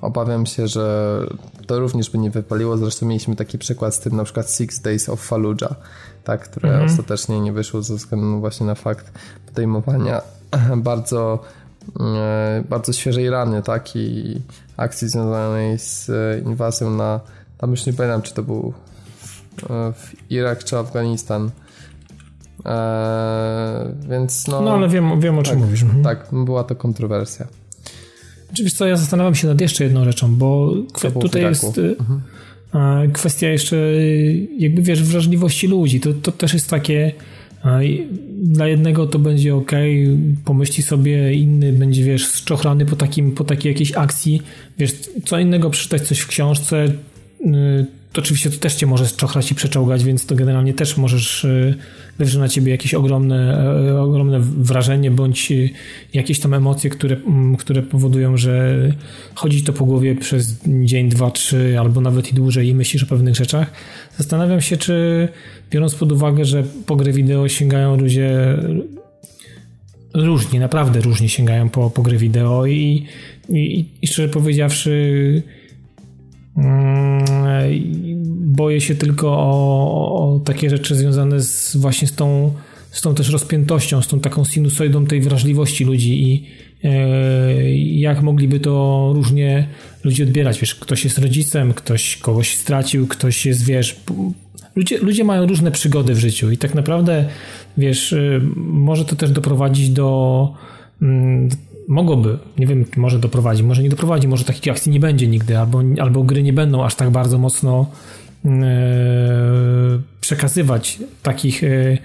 [0.01, 1.19] obawiam się, że
[1.67, 2.77] to również by nie wypaliło.
[2.77, 5.75] Zresztą mieliśmy taki przykład z tym na przykład Six Days of Fallujah,
[6.23, 6.89] tak, które mhm.
[6.89, 9.11] ostatecznie nie wyszło ze względu właśnie na fakt
[9.45, 10.21] podejmowania
[10.77, 11.39] bardzo
[11.99, 14.41] e, bardzo świeżej rany, tak, i
[14.77, 16.11] akcji związanej z
[16.45, 17.19] inwazją na
[17.57, 18.73] tam już nie pamiętam, czy to był
[19.93, 21.51] w Irak czy Afganistan.
[22.65, 22.73] Eee,
[24.09, 24.61] więc no.
[24.61, 25.83] No ale wiem, wiem o czym tak, mówisz.
[25.83, 26.03] Mhm.
[26.03, 27.47] Tak, była to kontrowersja.
[28.53, 30.73] Oczywiście co, ja zastanawiam się nad jeszcze jedną rzeczą, bo
[31.21, 33.11] tutaj jest y, mhm.
[33.11, 33.77] kwestia jeszcze
[34.57, 35.99] jakby wiesz wrażliwości ludzi.
[35.99, 37.13] To, to też jest takie
[38.43, 39.71] dla jednego to będzie ok,
[40.45, 44.41] pomyśli sobie, inny będzie, wiesz, szczochrany po, takim, po takiej jakiejś akcji.
[44.77, 44.91] Wiesz,
[45.25, 46.87] co innego przeczytać coś w książce,
[48.13, 51.75] to oczywiście to też cię może czochrać i przeczołgać, więc to generalnie też możesz y,
[52.19, 55.69] wywrzeć na ciebie jakieś ogromne, y, ogromne wrażenie bądź y,
[56.13, 58.77] jakieś tam emocje, które, mm, które powodują, że
[59.35, 63.07] chodzi to po głowie przez dzień, dwa, trzy albo nawet i dłużej i myślisz o
[63.07, 63.71] pewnych rzeczach.
[64.17, 65.27] Zastanawiam się, czy
[65.71, 68.57] biorąc pod uwagę, że po gry wideo sięgają ludzie
[70.13, 73.05] różni, naprawdę różnie sięgają po, po gry wideo i,
[73.49, 75.43] i, i szczerze powiedziawszy
[78.39, 82.53] boję się tylko o, o, takie rzeczy związane z, właśnie z tą,
[82.91, 86.47] z tą też rozpiętością, z tą taką sinusoidą tej wrażliwości ludzi i
[87.99, 89.67] jak mogliby to różnie
[90.03, 90.59] ludzie odbierać.
[90.59, 93.99] Wiesz, ktoś jest rodzicem, ktoś kogoś stracił, ktoś jest, wiesz,
[94.75, 97.25] ludzie, ludzie mają różne przygody w życiu i tak naprawdę,
[97.77, 98.15] wiesz,
[98.55, 100.53] może to też doprowadzić do
[101.01, 101.49] mm,
[101.87, 105.81] mogłoby, nie wiem, może doprowadzi, może nie doprowadzi, może takich akcji nie będzie nigdy, albo,
[105.99, 107.91] albo gry nie będą aż tak bardzo mocno
[108.45, 108.49] e,
[110.21, 111.97] przekazywać takich, e,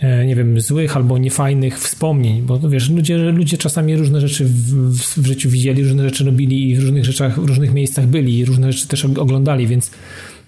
[0.00, 5.20] e, nie wiem, złych albo niefajnych wspomnień, bo wiesz, ludzie, ludzie czasami różne rzeczy w,
[5.22, 8.44] w, życiu widzieli, różne rzeczy robili i w różnych rzeczach, w różnych miejscach byli i
[8.44, 9.90] różne rzeczy też oglądali, więc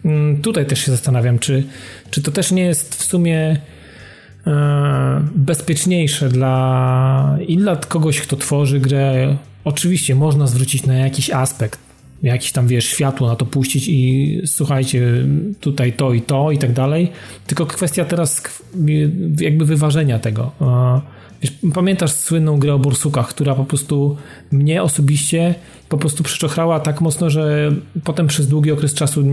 [0.05, 1.65] mm, tutaj też się zastanawiam, czy,
[2.11, 3.57] czy to też nie jest w sumie
[5.35, 9.37] bezpieczniejsze dla i dla kogoś, kto tworzy grę.
[9.65, 11.81] Oczywiście można zwrócić na jakiś aspekt,
[12.23, 15.25] jakiś tam, wiesz, światło na to puścić i słuchajcie,
[15.61, 17.13] tutaj to i to i tak dalej.
[17.47, 18.43] Tylko kwestia teraz
[19.41, 20.53] jakby wyważenia tego.
[20.61, 21.01] E,
[21.43, 24.17] wiesz, pamiętasz słynną grę o Borsukach, która po prostu
[24.53, 25.55] mnie osobiście
[25.89, 27.73] po prostu przyczochrała tak mocno, że
[28.05, 29.25] potem przez długi okres czasu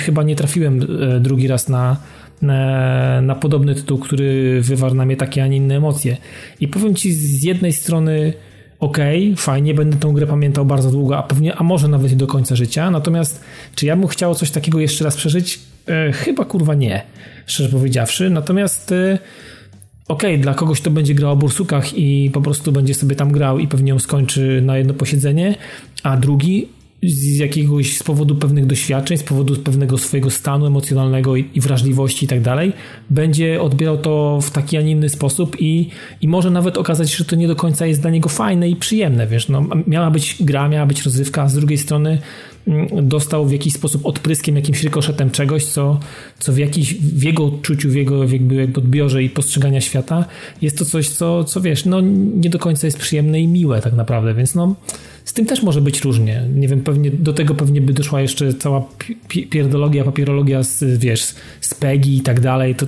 [0.00, 1.96] chyba nie trafiłem e, drugi raz na,
[2.42, 6.16] na, na podobny tytuł, który wywarł na mnie takie, a nie inne emocje.
[6.60, 8.32] I powiem Ci z jednej strony
[8.80, 8.98] ok,
[9.36, 12.90] fajnie, będę tą grę pamiętał bardzo długo, a pewnie, a może nawet do końca życia.
[12.90, 13.44] Natomiast
[13.74, 15.60] czy ja bym chciał coś takiego jeszcze raz przeżyć?
[15.88, 17.02] E, chyba kurwa nie,
[17.46, 18.30] szczerze powiedziawszy.
[18.30, 19.18] Natomiast e,
[20.08, 23.58] okay, dla kogoś to będzie grał o bursukach i po prostu będzie sobie tam grał
[23.58, 25.54] i pewnie ją skończy na jedno posiedzenie,
[26.02, 26.68] a drugi
[27.02, 32.24] z jakiegoś z powodu pewnych doświadczeń, z powodu pewnego swojego stanu emocjonalnego i, i wrażliwości
[32.24, 32.72] i tak dalej,
[33.10, 37.16] będzie odbierał to w taki, a nie inny sposób i, i może nawet okazać się,
[37.16, 40.36] że to nie do końca jest dla niego fajne i przyjemne, wiesz, no, miała być
[40.40, 42.18] gra, miała być rozrywka, a z drugiej strony
[43.02, 46.00] dostał w jakiś sposób odpryskiem, jakimś rykoszetem czegoś, co,
[46.38, 50.24] co w, jakiś, w jego odczuciu, w jego jakby, jakby odbiorze i postrzegania świata
[50.62, 53.92] jest to coś, co, co wiesz, no nie do końca jest przyjemne i miłe tak
[53.92, 54.74] naprawdę, więc no
[55.24, 56.42] z tym też może być różnie.
[56.54, 58.84] Nie wiem, pewnie do tego pewnie by doszła jeszcze cała
[59.50, 62.74] pierdologia, papierologia z, wiesz, z PEGI i tak dalej.
[62.74, 62.86] To,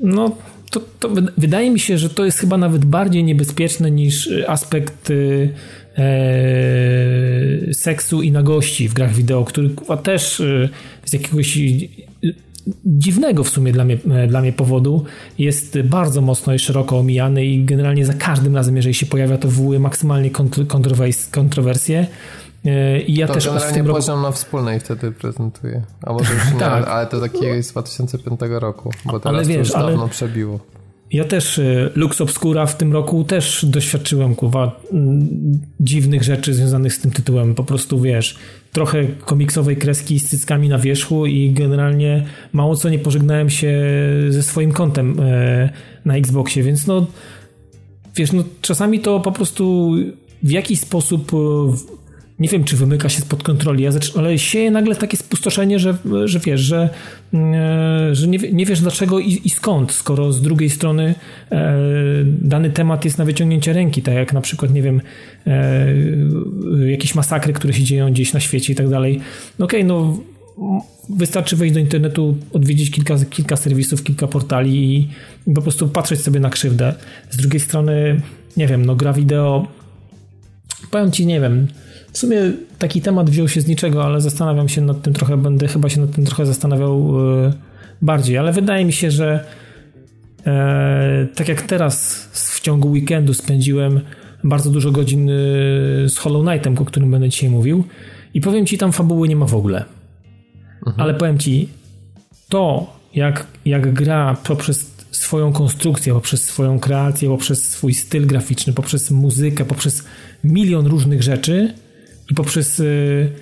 [0.00, 0.36] no,
[0.70, 5.12] to, to wydaje mi się, że to jest chyba nawet bardziej niebezpieczne niż aspekt
[5.98, 9.70] e, seksu i nagości w grach wideo, który
[10.02, 10.68] też e,
[11.04, 11.58] z jakiegoś
[12.86, 15.04] dziwnego w sumie dla mnie, e, dla mnie powodu
[15.38, 19.48] jest bardzo mocno i szeroko omijany i generalnie za każdym razem, jeżeli się pojawia, to
[19.48, 20.30] wywołuje maksymalnie
[21.30, 22.06] kontrowersje.
[22.64, 24.00] E, I ja to też tym roku...
[24.00, 25.82] poziom na wspólnej wtedy prezentuje.
[26.02, 26.88] A może już nie, tak.
[26.88, 30.10] ale to taki jest z 2005 roku, bo teraz ale wiesz, to już dawno ale...
[30.10, 30.60] przebiło.
[31.12, 35.28] Ja też y, Lux Obscura w tym roku też doświadczyłem kuwa mm,
[35.80, 37.54] dziwnych rzeczy związanych z tym tytułem.
[37.54, 38.38] Po prostu wiesz,
[38.72, 43.72] trochę komiksowej kreski z cyckami na wierzchu i generalnie mało co nie pożegnałem się
[44.28, 45.70] ze swoim kontem e,
[46.04, 47.06] na Xboxie, więc no
[48.16, 49.92] wiesz, no czasami to po prostu
[50.42, 51.32] w jakiś sposób
[52.38, 56.60] nie wiem, czy wymyka się spod kontroli, ale sieje nagle takie spustoszenie, że, że wiesz,
[56.60, 56.88] że,
[57.34, 61.14] e, że nie, nie wiesz dlaczego i, i, skąd, skoro z drugiej strony
[61.52, 61.74] e,
[62.24, 65.00] dany temat jest na wyciągnięcie ręki, tak jak na przykład, nie wiem,
[65.46, 69.20] e, jakieś masakry, które się dzieją gdzieś na świecie i tak dalej.
[69.58, 70.18] Okej, no
[71.10, 75.08] wystarczy wejść do internetu, odwiedzić kilka, kilka serwisów, kilka portali i,
[75.46, 76.94] i po prostu patrzeć sobie na krzywdę.
[77.30, 78.20] Z drugiej strony,
[78.56, 79.66] nie wiem, no gra wideo,
[80.90, 81.66] powiem ci, nie wiem,
[82.14, 82.36] w sumie
[82.78, 86.00] taki temat wziął się z niczego, ale zastanawiam się nad tym trochę, będę chyba się
[86.00, 87.14] nad tym trochę zastanawiał
[87.46, 87.52] e,
[88.02, 89.44] bardziej, ale wydaje mi się, że
[90.46, 94.00] e, tak jak teraz w ciągu weekendu spędziłem
[94.44, 95.32] bardzo dużo godzin e,
[96.08, 97.84] z Hollow Knightem, o którym będę dzisiaj mówił
[98.34, 99.84] i powiem ci, tam fabuły nie ma w ogóle.
[100.86, 101.00] Mhm.
[101.00, 101.68] Ale powiem ci,
[102.48, 109.10] to jak, jak gra poprzez swoją konstrukcję, poprzez swoją kreację, poprzez swój styl graficzny, poprzez
[109.10, 110.04] muzykę, poprzez
[110.44, 111.74] milion różnych rzeczy,
[112.30, 113.32] i poprzez y,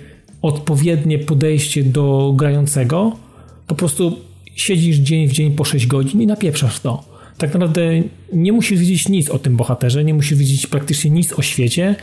[0.41, 3.17] odpowiednie podejście do grającego
[3.67, 4.19] po prostu
[4.55, 7.03] siedzisz dzień w dzień po 6 godzin i napieprzasz to.
[7.37, 7.81] Tak naprawdę
[8.33, 11.95] nie musisz wiedzieć nic o tym bohaterze, nie musisz wiedzieć praktycznie nic o świecie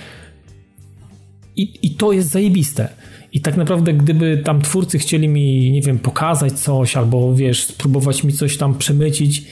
[1.56, 2.88] i, i to jest zajebiste.
[3.32, 8.24] I tak naprawdę, gdyby tam twórcy chcieli mi, nie wiem, pokazać coś, albo wiesz, spróbować
[8.24, 9.44] mi coś tam przemycić,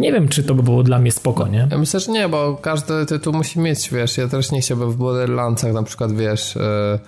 [0.00, 1.68] nie wiem, czy to by było dla mnie spoko, nie?
[1.70, 4.96] Ja myślę, że nie, bo każdy tytuł musi mieć, wiesz, ja też nie chciałbym w
[4.96, 6.98] Borderlandsach na przykład, wiesz, yy,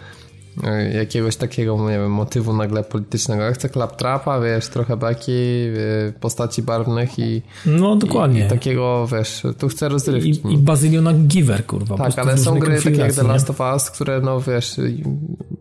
[0.94, 3.42] jakiegoś takiego, nie wiem, motywu nagle politycznego.
[3.42, 7.42] Ja chcę Claptrapa, wiesz, trochę baki, yy, postaci barwnych i...
[7.66, 8.42] No, dokładnie.
[8.42, 10.30] I, i takiego, wiesz, tu chcę rozrywki.
[10.30, 11.96] I, i Bazyliona Giver, kurwa.
[11.96, 14.80] Tak, ale są gry takie jak The Last of Us, które, no, wiesz,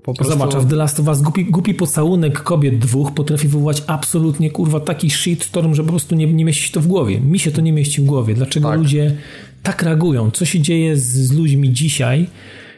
[0.04, 0.34] po prostu...
[0.34, 4.80] Zobacz, w The Last of Us głupi, głupi pocałunek kobiet dwóch potrafi wywołać absolutnie, kurwa,
[4.80, 7.22] taki shitstorm, że po prostu nie, nie mieści się to w głowie.
[7.22, 8.34] Mi się to nie mieści w głowie.
[8.34, 8.80] Dlaczego tak.
[8.80, 9.18] ludzie
[9.64, 10.32] tak reagują?
[10.32, 12.28] Co się dzieje z, z ludźmi dzisiaj?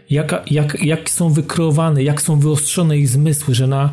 [0.09, 3.89] Jak, jak, jak są wykreowane, jak są wyostrzone ich zmysły, że na,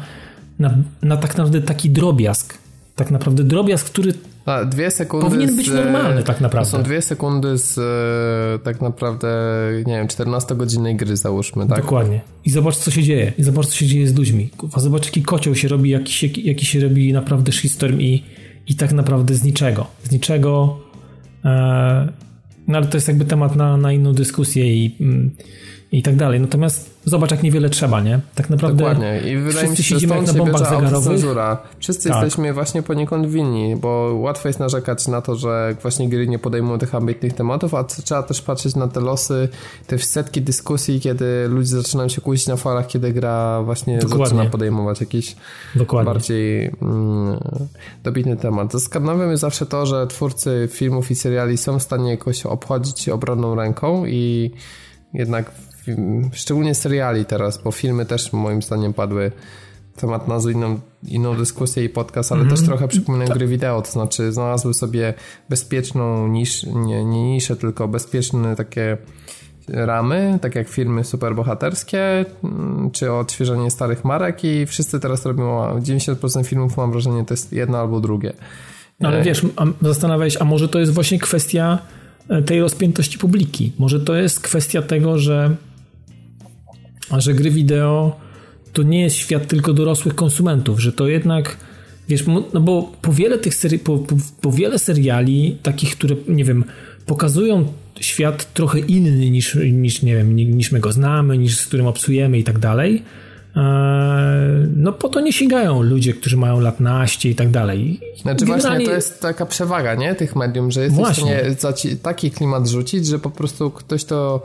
[0.58, 2.58] na, na tak naprawdę taki drobiazg,
[2.96, 4.14] tak naprawdę drobiazg, który
[4.46, 5.26] a, dwie sekundy.
[5.26, 6.70] Powinien być normalny, tak naprawdę.
[6.70, 9.28] są dwie sekundy z e, tak naprawdę,
[9.86, 11.80] nie wiem, 14-godzinnej gry, załóżmy, tak?
[11.80, 12.20] Dokładnie.
[12.44, 13.32] I zobacz, co się dzieje.
[13.38, 14.50] I zobacz, co się dzieje z ludźmi.
[14.72, 18.22] A zobacz, jaki kocioł się robi, jaki się, jaki się robi naprawdę shitstorm i,
[18.66, 19.86] i tak naprawdę z niczego.
[20.04, 20.78] Z niczego.
[21.44, 22.12] E,
[22.68, 24.96] no ale to jest jakby temat na, na inną dyskusję i.
[25.00, 25.30] Mm,
[25.92, 26.40] i tak dalej.
[26.40, 28.20] Natomiast zobacz, jak niewiele trzeba, nie?
[28.34, 29.20] Tak naprawdę Dokładnie.
[29.20, 31.58] I wydaje mi się, że stąd się bierze autocenzura.
[31.78, 32.22] Wszyscy tak.
[32.22, 36.78] jesteśmy właśnie poniekąd winni, bo łatwo jest narzekać na to, że właśnie gry nie podejmują
[36.78, 39.48] tych ambitnych tematów, a trzeba też patrzeć na te losy,
[39.86, 44.24] te setki dyskusji, kiedy ludzie zaczynają się kłócić na falach, kiedy gra właśnie Dokładnie.
[44.24, 45.36] zaczyna podejmować jakiś
[45.74, 46.12] Dokładnie.
[46.12, 47.40] bardziej mm,
[48.02, 48.72] dobitny temat.
[48.72, 53.54] Zaskarbowym jest zawsze to, że twórcy filmów i seriali są w stanie jakoś obchodzić obronną
[53.54, 54.50] ręką i
[55.14, 55.50] jednak
[56.32, 59.32] szczególnie seriali teraz, bo filmy też moim zdaniem padły
[59.96, 62.56] temat na inną, inną dyskusję i podcast, ale mm -hmm.
[62.58, 63.38] też trochę przypominają tak.
[63.38, 65.14] gry wideo, to znaczy znalazły sobie
[65.48, 68.96] bezpieczną nisz, nie, nie niszę, tylko bezpieczne takie
[69.68, 76.46] ramy, tak jak filmy superbohaterskie, mm, czy odświeżenie starych marek i wszyscy teraz robią, 90%
[76.46, 78.32] filmów mam wrażenie to jest jedno albo drugie.
[79.00, 79.42] No ale e, wiesz,
[79.82, 81.78] zastanawiałeś, a może to jest właśnie kwestia
[82.28, 83.72] e, tej rozpiętości publiki.
[83.78, 85.56] Może to jest kwestia tego, że
[87.10, 88.16] a że gry wideo
[88.72, 91.56] to nie jest świat tylko dorosłych konsumentów, że to jednak
[92.10, 96.44] wiesz, no bo po wiele tych serii, po, po, po, wiele seriali takich, które, nie
[96.44, 96.64] wiem,
[97.06, 101.86] pokazują świat trochę inny niż, niż, nie wiem, niż my go znamy, niż z którym
[101.86, 103.02] obsujemy i tak dalej,
[103.56, 103.60] e,
[104.76, 108.00] no po to nie sięgają ludzie, którzy mają lat naście i tak dalej.
[108.22, 108.68] Znaczy Generalnie...
[108.68, 111.44] właśnie to jest taka przewaga, nie, tych medium, że jesteś właśnie.
[111.56, 114.42] w stanie taki klimat rzucić, że po prostu ktoś to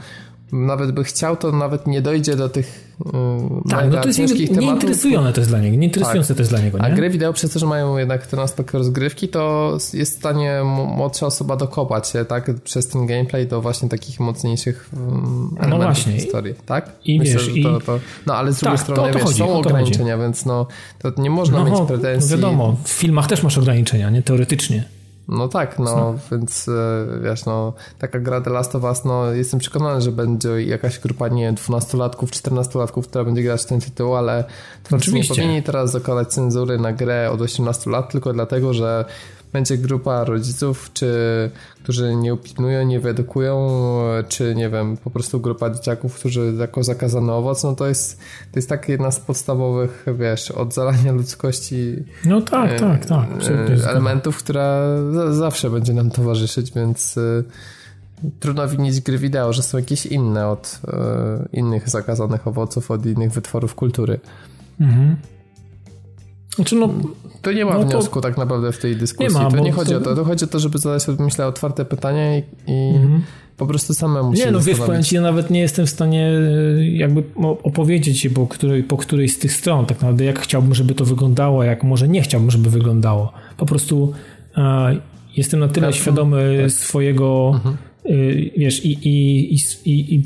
[0.55, 3.11] nawet by chciał, to nawet nie dojdzie do tych yy,
[3.69, 6.37] tak, no to jest nie, nieinteresujące to jest dla niego, nieinteresujące tak.
[6.37, 6.83] to jest dla niego, nie?
[6.83, 10.61] A gry wideo przez to, że mają jednak ten aspekt rozgrywki, to jest w stanie
[10.95, 15.77] młodsza osoba dokopać się, tak, przez ten gameplay do właśnie takich mocniejszych um, elementów no
[15.77, 16.13] właśnie.
[16.13, 16.91] historii, tak?
[17.05, 19.39] I Myślę, wiesz, to, to, no ale z drugiej tak, strony, to, to wiesz, chodzi,
[19.39, 20.67] są ograniczenia, więc no,
[20.99, 22.31] to nie można no, mieć pretensji.
[22.31, 24.21] No wiadomo, w filmach też masz ograniczenia, nie?
[24.21, 24.94] Teoretycznie.
[25.27, 29.59] No tak, no, więc e, wiesz, no, taka gra The Last of Us, no, jestem
[29.59, 34.43] przekonany, że będzie jakaś grupa, nie 12-latków, 14-latków, która będzie grać ten tytuł, ale
[34.83, 39.05] twórcy nie powinni teraz zakładać cenzury na grę od 18 lat, tylko dlatego, że
[39.55, 41.09] będzie grupa rodziców, czy
[41.83, 43.69] którzy nie upilnują, nie wyedukują,
[44.27, 48.19] czy nie wiem, po prostu grupa dzieciaków, którzy jako zakazany owoc, no to jest,
[48.51, 53.27] to jest tak jedna z podstawowych, wiesz, od zalania ludzkości no tak, e, tak, tak,
[53.83, 54.81] e, elementów, która
[55.31, 57.43] zawsze będzie nam towarzyszyć, więc e,
[58.39, 63.31] trudno winić gry wideo, że są jakieś inne od e, innych zakazanych owoców, od innych
[63.31, 64.19] wytworów kultury.
[64.79, 65.15] Mhm.
[66.55, 66.89] Znaczy no,
[67.41, 69.35] to nie ma no wniosku tak naprawdę w tej dyskusji.
[69.35, 69.97] Nie ma, to nie chodzi to...
[69.97, 70.15] o to.
[70.15, 73.21] To chodzi o to, żeby zadać sobie, myślę, otwarte pytania i, i mhm.
[73.57, 76.29] po prostu samemu Nie, no wiesz, powiem ci, ja nawet nie jestem w stanie
[76.77, 77.23] e, jakby
[77.63, 81.05] opowiedzieć się po której, po której z tych stron tak naprawdę, jak chciałbym, żeby to
[81.05, 83.33] wyglądało, jak może nie chciałbym, żeby wyglądało.
[83.57, 84.13] Po prostu
[84.57, 84.95] e,
[85.37, 86.71] jestem na tyle świadomy tak.
[86.71, 87.77] swojego mhm.
[88.05, 89.53] y, wiesz, i, i,
[89.85, 90.23] i, i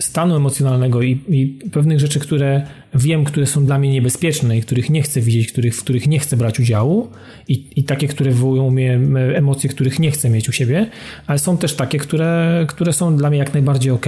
[0.00, 4.90] stanu emocjonalnego i, i, pewnych rzeczy, które wiem, które są dla mnie niebezpieczne i których
[4.90, 7.08] nie chcę widzieć, których, w których nie chcę brać udziału
[7.48, 9.00] i, i takie, które wywołują mnie
[9.34, 10.90] emocje, których nie chcę mieć u siebie,
[11.26, 14.06] ale są też takie, które, które są dla mnie jak najbardziej ok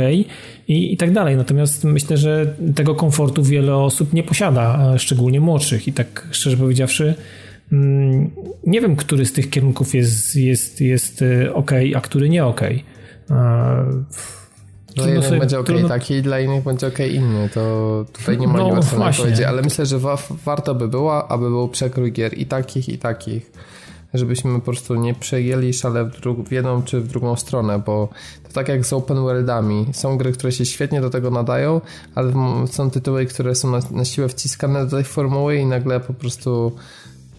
[0.68, 1.36] i, i tak dalej.
[1.36, 7.14] Natomiast myślę, że tego komfortu wiele osób nie posiada, szczególnie młodszych i tak szczerze powiedziawszy,
[7.72, 8.30] mm,
[8.66, 12.60] nie wiem, który z tych kierunków jest, jest, jest e, ok, a który nie ok.
[14.94, 15.88] Dla jednych sobie, będzie ok trudno...
[15.88, 17.48] taki, dla innych będzie ok inny.
[17.54, 21.50] To tutaj nie ma no, uniwersalnej odpowiedzi, ale myślę, że wa warto by było, aby
[21.50, 23.52] był przekrój gier i takich, i takich.
[24.14, 28.08] Żebyśmy po prostu nie przejęli szale w, w jedną czy w drugą stronę, bo
[28.42, 29.86] to tak jak z open worldami.
[29.92, 31.80] Są gry, które się świetnie do tego nadają,
[32.14, 32.32] ale
[32.70, 36.72] są tytuły, które są na, na siłę wciskane do tej formuły i nagle po prostu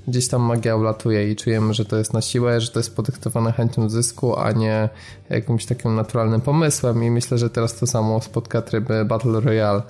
[0.07, 3.51] gdzieś tam magia ulatuje i czujemy, że to jest na siłę, że to jest podyktowane
[3.51, 4.89] chęcią zysku, a nie
[5.29, 9.81] jakimś takim naturalnym pomysłem i myślę, że teraz to samo spotka tryby Battle Royale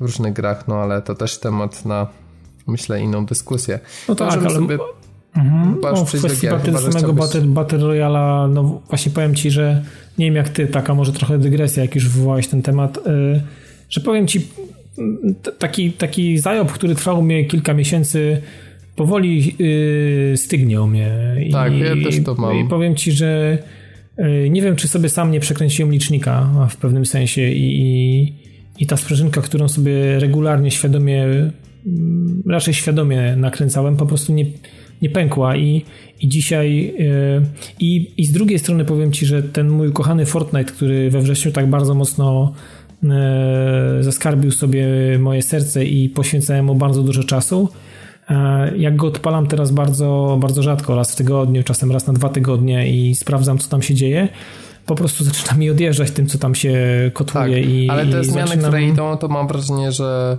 [0.00, 2.06] w różnych grach, no ale to też temat na
[2.66, 3.78] myślę inną dyskusję.
[4.08, 4.50] No tak, ale...
[4.50, 4.78] Sobie...
[5.36, 5.80] Mhm.
[5.82, 7.20] No, w kwestii battle, samego chciałbyś...
[7.20, 9.84] battle, battle Royala, no właśnie powiem Ci, że
[10.18, 13.42] nie wiem jak Ty, taka może trochę dygresja, jak już wywołałeś ten temat, yy,
[13.90, 14.48] że powiem Ci,
[15.58, 18.42] taki, taki zajob, który trwał mnie kilka miesięcy,
[18.96, 21.10] powoli yy, stygnie u mnie.
[21.52, 22.56] Tak, I, ja też to mam.
[22.56, 23.58] I powiem ci, że
[24.18, 28.32] yy, nie wiem, czy sobie sam nie przekręciłem licznika w pewnym sensie i, i,
[28.78, 31.24] i ta sprężynka, którą sobie regularnie, świadomie,
[31.86, 34.44] mm, raczej świadomie nakręcałem, po prostu nie,
[35.02, 35.84] nie pękła i,
[36.20, 37.46] i dzisiaj yy,
[37.80, 41.52] i, i z drugiej strony powiem ci, że ten mój kochany Fortnite, który we wrześniu
[41.52, 42.52] tak bardzo mocno
[43.10, 44.86] E, zaskarbił sobie
[45.18, 47.68] moje serce i poświęcałem mu bardzo dużo czasu.
[48.30, 52.28] E, jak go odpalam teraz bardzo, bardzo rzadko, raz w tygodniu, czasem raz na dwa
[52.28, 54.28] tygodnie i sprawdzam, co tam się dzieje,
[54.86, 56.76] po prostu zaczyna mi odjeżdżać tym, co tam się
[57.14, 57.62] kotuje.
[57.62, 58.70] Tak, i, ale te i zmiany, zaczynam...
[58.70, 60.38] które idą, to mam wrażenie, że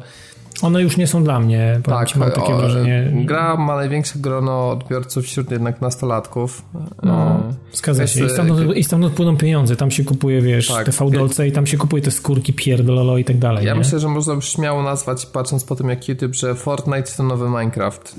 [0.61, 1.79] one już nie są dla mnie.
[1.83, 3.11] Tak, mam takie o, wrażenie.
[3.25, 6.61] Gra ma największe grono odbiorców wśród jednak nastolatków.
[7.03, 8.25] No, e, zgadza się.
[8.25, 9.75] I stamtąd, I stamtąd płyną pieniądze.
[9.75, 13.25] Tam się kupuje, wiesz, tak, te fałdolce i tam się kupuje te skórki pierdololo i
[13.25, 13.65] tak dalej.
[13.65, 13.79] Ja nie?
[13.79, 17.45] myślę, że można już śmiało nazwać, patrząc po tym jak YouTube, że Fortnite to nowy
[17.49, 18.15] Minecraft.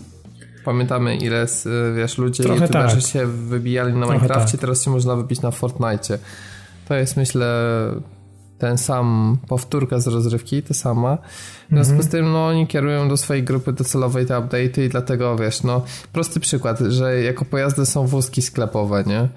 [0.65, 1.47] Pamiętamy ile,
[1.97, 3.01] wiesz, ludzie Trochę tak.
[3.01, 4.61] się wybijali na Trochę Minecrafcie, tak.
[4.61, 6.19] teraz się można wybić na Fortnite.
[6.89, 7.47] To jest myślę
[8.65, 11.19] ten sam powtórka z rozrywki, ta sama.
[11.71, 12.03] W związku -hmm.
[12.03, 15.83] z tym, no, oni kierują do swojej grupy docelowej te update'y i dlatego, wiesz, no,
[16.13, 19.29] prosty przykład, że jako pojazdy są wózki sklepowe, nie?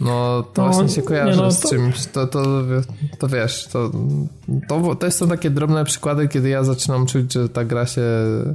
[0.00, 1.68] No, to no, właśnie się kojarzy no, z to...
[1.68, 2.06] czymś.
[2.06, 2.42] To, to,
[3.18, 3.90] to wiesz, to,
[4.68, 8.02] to, to są takie drobne przykłady, kiedy ja zaczynam czuć, że ta gra się...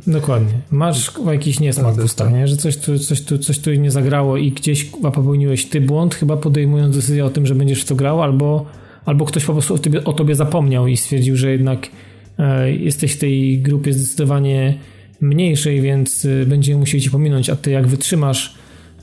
[0.08, 0.62] Dokładnie.
[0.72, 2.48] Masz jakiś niesmak w ustach, nie?
[2.48, 6.38] Że coś tu, coś, tu, coś tu nie zagrało i gdzieś popełniłeś ty błąd, chyba
[6.38, 8.66] podejmując decyzję o tym, że będziesz w to grał, albo
[9.06, 11.88] albo ktoś po prostu o tobie, o tobie zapomniał i stwierdził, że jednak
[12.40, 14.78] e, jesteś w tej grupie zdecydowanie
[15.22, 18.56] mniejszej, więc e, będziemy musieli ci pominąć, a ty jak wytrzymasz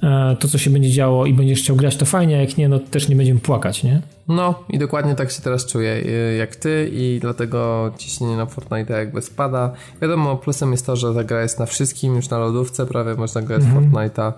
[0.03, 2.68] e, to, co się będzie działo i będziesz chciał grać, to fajnie, a jak nie,
[2.68, 4.03] no też nie będziemy płakać, nie?
[4.28, 6.05] No i dokładnie tak się teraz czuję
[6.38, 9.72] jak ty i dlatego ciśnienie na Fortnite jakby spada.
[10.03, 13.42] Wiadomo, plusem jest to, że ta gra jest na wszystkim, już na lodówce prawie można
[13.42, 13.90] grać -hmm.
[13.90, 14.32] Fortnite'a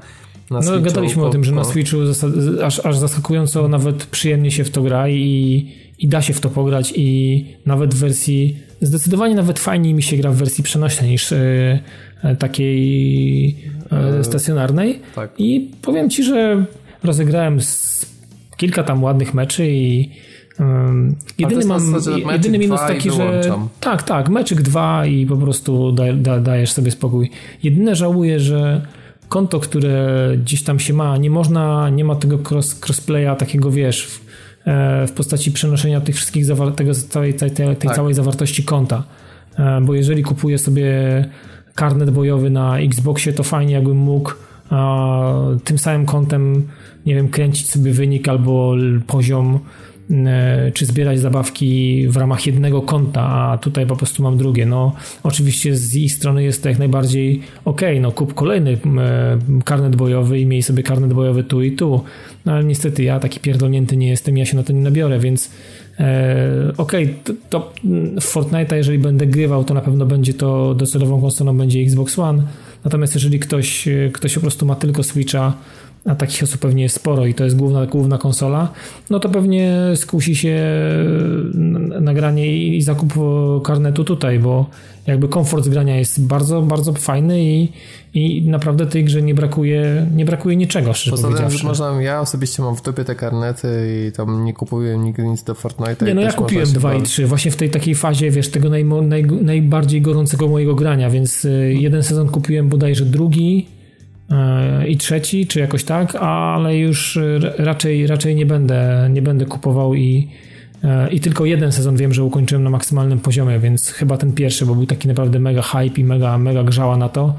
[0.51, 1.97] no, Switchu, gadaliśmy o tym, że na Switchu
[2.65, 5.67] aż, aż zaskakująco nawet przyjemnie się w to gra i,
[5.99, 10.17] i da się w to pograć i nawet w wersji, zdecydowanie nawet fajniej mi się
[10.17, 11.81] gra w wersji przenośnej niż e
[12.39, 13.57] takiej
[13.93, 14.99] e, stacjonarnej.
[15.15, 15.31] Tak.
[15.39, 16.65] I powiem Ci, że
[17.03, 17.59] rozegrałem
[18.57, 20.11] kilka tam ładnych meczy i
[20.59, 21.95] um, jedyny mam
[22.33, 23.43] jedyny minus taki, że
[23.81, 27.31] tak, tak, meczyk dwa i po prostu da, da, dajesz sobie spokój.
[27.63, 28.87] Jedyne żałuję, że
[29.31, 34.07] konto, które gdzieś tam się ma, nie można, nie ma tego cross, crossplaya takiego, wiesz,
[34.07, 34.21] w,
[34.67, 37.97] e, w postaci przenoszenia tych wszystkich, tego, całej, tej, tej tak.
[37.97, 39.05] całej zawartości konta.
[39.59, 40.95] E, bo jeżeli kupuję sobie
[41.75, 44.33] karnet bojowy na Xboxie, to fajnie jakbym mógł
[45.65, 46.69] tym samym kontem,
[47.07, 48.75] nie wiem, kręcić sobie wynik albo
[49.07, 49.61] poziom
[50.75, 54.67] czy zbierać zabawki w ramach jednego konta, a tutaj po prostu mam drugie.
[54.67, 54.93] No,
[55.23, 60.41] oczywiście z ich strony jest to jak najbardziej ok, no kup kolejny e, karnet bojowy
[60.41, 62.05] i miej sobie karnet bojowy tu i tu.
[62.45, 65.51] No ale niestety ja taki pierdolnięty nie jestem, ja się na to nie nabiorę, więc
[66.01, 67.73] e, okej, okay, to, to
[68.21, 72.43] w Fortnite'a jeżeli będę grywał, to na pewno będzie to docelową konsolą będzie Xbox One.
[72.85, 75.57] Natomiast jeżeli ktoś, ktoś po prostu ma tylko Switcha,
[76.05, 78.73] a takich osób pewnie jest sporo i to jest główna, główna konsola,
[79.11, 80.61] no to pewnie skusi się
[82.01, 83.15] nagranie i zakup
[83.65, 84.67] karnetu tutaj, bo
[85.07, 87.69] jakby komfort zgrania jest bardzo, bardzo fajny i,
[88.15, 91.67] i naprawdę tej grze nie brakuje, nie brakuje niczego, szczerze Poza powiedziawszy.
[91.67, 93.69] można, ja osobiście mam w dupie te karnety
[94.09, 96.07] i tam nie kupuję nigdy nic do Fortnite'a.
[96.07, 98.85] Nie, no ja kupiłem dwa i trzy, właśnie w tej takiej fazie, wiesz, tego naj,
[98.85, 103.67] naj, najbardziej gorącego mojego grania, więc y, jeden sezon kupiłem bodajże drugi,
[104.89, 107.19] i trzeci, czy jakoś tak, ale już
[107.59, 110.29] raczej, raczej nie, będę, nie będę kupował i,
[111.11, 114.75] i tylko jeden sezon wiem, że ukończyłem na maksymalnym poziomie, więc chyba ten pierwszy, bo
[114.75, 117.35] był taki naprawdę mega hype i mega, mega grzała na to.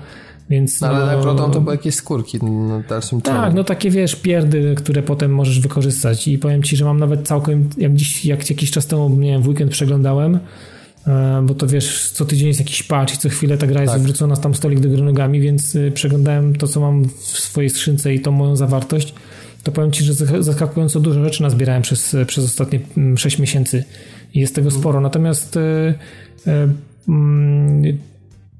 [0.50, 3.58] Więc, no, ale no, nagrodą to były jakieś skórki na dalszym Tak, ciągu.
[3.58, 7.70] no takie wiesz, pierdy, które potem możesz wykorzystać i powiem Ci, że mam nawet całkiem,
[7.78, 10.40] jak dziś, jak jakiś czas temu, nie wiem, w weekend przeglądałem, E,
[11.44, 14.02] bo to wiesz, co tydzień jest jakiś patch i co chwilę ta gra jest tak.
[14.02, 18.14] wrzucona tam stolik do gry nogami, więc y, przeglądałem to, co mam w swojej skrzynce
[18.14, 19.14] i tą moją zawartość,
[19.64, 22.80] to powiem Ci, że zaskakująco dużo rzeczy nazbierałem przez, przez ostatnie
[23.16, 23.84] 6 mm, miesięcy
[24.34, 24.82] i jest tego mhm.
[24.82, 25.02] sporo.
[25.02, 25.94] Natomiast y,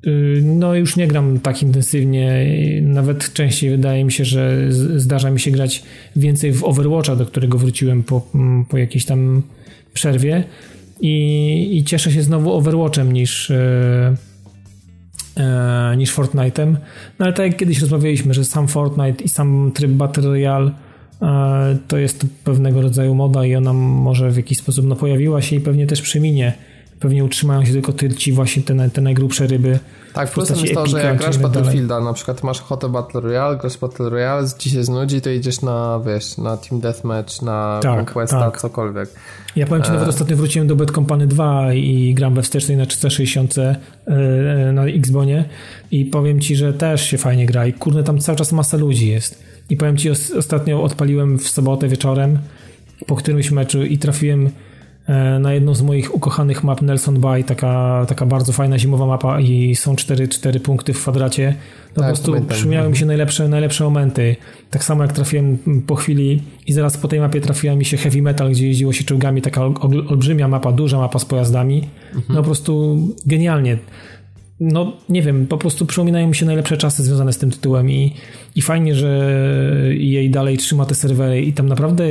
[0.08, 2.46] y, no już nie gram tak intensywnie,
[2.82, 5.84] nawet częściej wydaje mi się, że zdarza mi się grać
[6.16, 9.42] więcej w Overwatcha, do którego wróciłem po, mm, po jakiejś tam
[9.94, 10.44] przerwie
[11.02, 14.16] i, i cieszę się znowu Overwatchem niż, e,
[15.38, 16.76] e, niż Fortnite'em.
[17.20, 20.72] No ale tak jak kiedyś rozmawialiśmy, że sam Fortnite i sam tryb Battle Royale
[21.22, 25.56] e, to jest pewnego rodzaju moda i ona może w jakiś sposób no, pojawiła się
[25.56, 26.54] i pewnie też przeminie
[27.02, 29.80] pewnie utrzymają się tylko ci właśnie te, te najgrubsze ryby.
[30.14, 32.06] Tak, plus jest to, że jak grasz Battlefielda, dalej.
[32.06, 36.02] na przykład masz ochotę Battle Royale, grasz Battle Royale, ci się znudzi, to idziesz na,
[36.06, 38.62] wiesz, na Team Deathmatch, na tak, Conquesta, tak.
[38.62, 39.10] cokolwiek.
[39.56, 39.94] Ja powiem ci, e...
[39.94, 43.76] nawet ostatnio wróciłem do Bad Company 2 i gram we wstecznej na 360 e,
[44.08, 45.46] e, na Xbonie
[45.92, 49.08] i powiem ci, że też się fajnie gra i kurde, tam cały czas masa ludzi
[49.08, 49.44] jest.
[49.70, 52.40] I powiem ci, ostatnio odpaliłem w sobotę wieczorem
[53.08, 54.50] po którymś meczu i trafiłem
[55.40, 59.76] na jedną z moich ukochanych map Nelson Bay, taka, taka bardzo fajna zimowa mapa i
[59.76, 61.56] są 4, 4 punkty w kwadracie.
[61.98, 64.36] No tak, po prostu przymiały mi się najlepsze, najlepsze momenty.
[64.70, 68.22] Tak samo jak trafiłem po chwili i zaraz po tej mapie trafiła mi się Heavy
[68.22, 69.62] Metal, gdzie jeździło się czołgami, taka
[70.10, 71.88] olbrzymia mapa, duża mapa z pojazdami.
[72.08, 72.24] Mhm.
[72.30, 73.78] No po prostu genialnie
[74.62, 78.16] no nie wiem, po prostu przypominają mi się najlepsze czasy związane z tym tytułem i,
[78.56, 79.36] i fajnie, że
[79.90, 82.06] jej dalej trzyma te serwery i tam naprawdę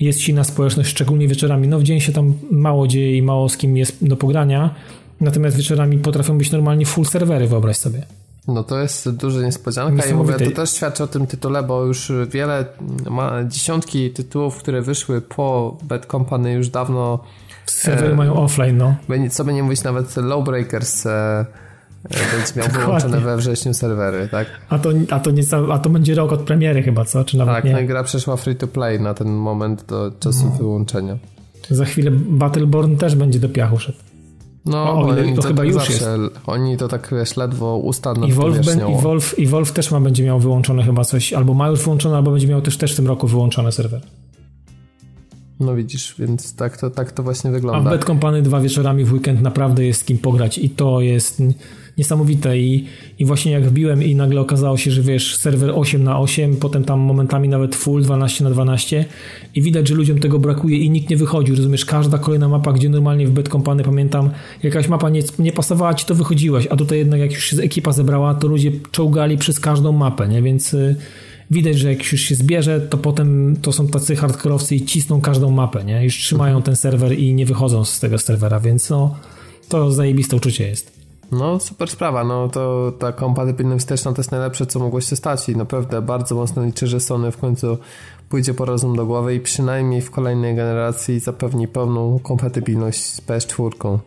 [0.00, 1.68] jest silna społeczność, szczególnie wieczorami.
[1.68, 4.74] No w dzień się tam mało dzieje i mało z kim jest do pogrania,
[5.20, 8.02] natomiast wieczorami potrafią być normalnie full serwery, wyobraź sobie.
[8.48, 12.12] No to jest duża niespodzianka i mówię, to też świadczy o tym tytule, bo już
[12.30, 12.64] wiele,
[13.10, 17.18] ma dziesiątki tytułów, które wyszły po Bad Company już dawno
[17.66, 18.94] Serwery e, mają offline, no.
[19.30, 21.46] Co by nie mówić, nawet Lowbreakers e,
[22.10, 24.46] będzie miał wyłączone we wrześniu serwery, tak?
[24.68, 25.42] A to, a, to nie,
[25.72, 27.24] a to będzie rok od premiery chyba, co?
[27.24, 27.72] Czy nawet tak, nie?
[27.72, 30.50] no i gra przeszła free to play na ten moment do czasu no.
[30.50, 31.18] wyłączenia.
[31.70, 33.98] Za chwilę Battleborn też będzie do piachu szedł.
[34.66, 36.06] No, o, ile, to, chyba już jest.
[36.46, 39.90] Oni to tak wiesz, ledwo usta nad I Wolf, ben, i, Wolf, I Wolf też
[39.90, 42.92] ma, będzie miał wyłączone chyba coś, albo ma już wyłączone, albo będzie miał też, też
[42.92, 44.00] w tym roku wyłączone serwer.
[45.60, 47.90] No widzisz, więc tak to, tak to właśnie wygląda.
[47.90, 51.00] A w Bad Company dwa wieczorami w weekend naprawdę jest z kim pograć i to
[51.00, 51.42] jest
[51.98, 52.84] niesamowite i,
[53.18, 56.84] i właśnie jak wbiłem i nagle okazało się, że wiesz, serwer 8 na 8, potem
[56.84, 59.04] tam momentami nawet full 12 na 12
[59.54, 62.88] i widać, że ludziom tego brakuje i nikt nie wychodził, rozumiesz, każda kolejna mapa, gdzie
[62.88, 64.30] normalnie w Bad Company pamiętam,
[64.62, 67.92] jakaś mapa nie, nie pasowała ci, to wychodziłeś, a tutaj jednak jak już się ekipa
[67.92, 70.96] zebrała, to ludzie czołgali przez każdą mapę, nie, więc y,
[71.50, 75.50] widać, że jak już się zbierze, to potem to są tacy hardkorowcy i cisną każdą
[75.50, 76.04] mapę, nie?
[76.04, 79.16] Już trzymają ten serwer i nie wychodzą z tego serwera, więc no,
[79.68, 80.93] to zajebiste uczucie jest.
[81.38, 82.24] No, super sprawa.
[82.24, 86.34] No, to ta kompatybilność wsteczna to jest najlepsze, co mogło się stać i naprawdę bardzo
[86.34, 87.78] mocno liczę, że Sony w końcu
[88.28, 93.98] pójdzie po rozum do głowy i przynajmniej w kolejnej generacji zapewni pełną kompatybilność z PS4.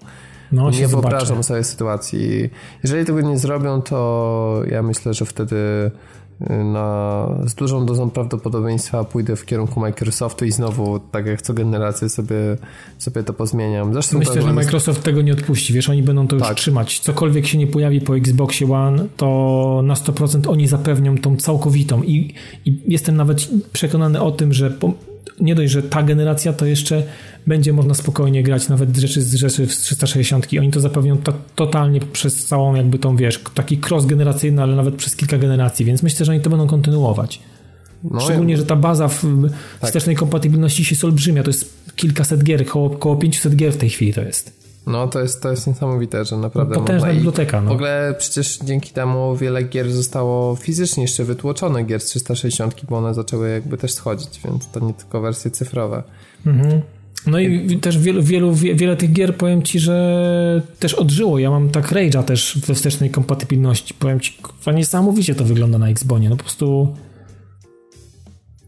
[0.51, 2.49] No, nie wyobrażam sobie sytuacji.
[2.83, 5.91] Jeżeli tego nie zrobią, to ja myślę, że wtedy
[6.39, 12.09] na, z dużą dozą prawdopodobieństwa pójdę w kierunku Microsoftu i znowu, tak jak co generację
[12.09, 12.57] sobie,
[12.97, 13.93] sobie to pozmieniam.
[13.93, 16.57] Zresztą Myślę, że Microsoft tego nie odpuści, wiesz, oni będą to już tak.
[16.57, 16.99] trzymać.
[16.99, 22.33] Cokolwiek się nie pojawi po Xboxie One, to na 100% oni zapewnią tą całkowitą i,
[22.65, 24.93] i jestem nawet przekonany o tym, że po,
[25.39, 27.03] nie dość, że ta generacja to jeszcze
[27.47, 30.47] będzie można spokojnie grać nawet rzeczy z rzeczy w 360.
[30.59, 34.95] Oni to zapewnią to, totalnie przez całą jakby tą, wiesz, taki cross generacyjny, ale nawet
[34.95, 37.39] przez kilka generacji, więc myślę, że oni to będą kontynuować.
[38.03, 39.23] No, Szczególnie, że ta baza w
[39.79, 39.87] tak.
[39.89, 44.13] wstecznej kompatybilności jest olbrzymia, to jest kilkaset gier, około, około 500 gier w tej chwili
[44.13, 44.66] to jest.
[44.87, 47.61] No to jest, to jest niesamowite, że naprawdę no, Potężna biblioteka.
[47.61, 47.69] No.
[47.69, 52.97] W ogóle przecież dzięki temu wiele gier zostało fizycznie jeszcze wytłoczone, gier z 360, bo
[52.97, 56.03] one zaczęły jakby też schodzić, więc to nie tylko wersje cyfrowe.
[56.45, 56.81] Mhm.
[57.27, 61.39] No i też wielu, wielu, wiele tych gier, powiem Ci, że też odżyło.
[61.39, 63.93] Ja mam tak Rage'a też we wstecznej kompatybilności.
[63.93, 64.37] Powiem Ci,
[64.75, 66.29] niesamowicie to wygląda na Xbonie.
[66.29, 66.95] No po prostu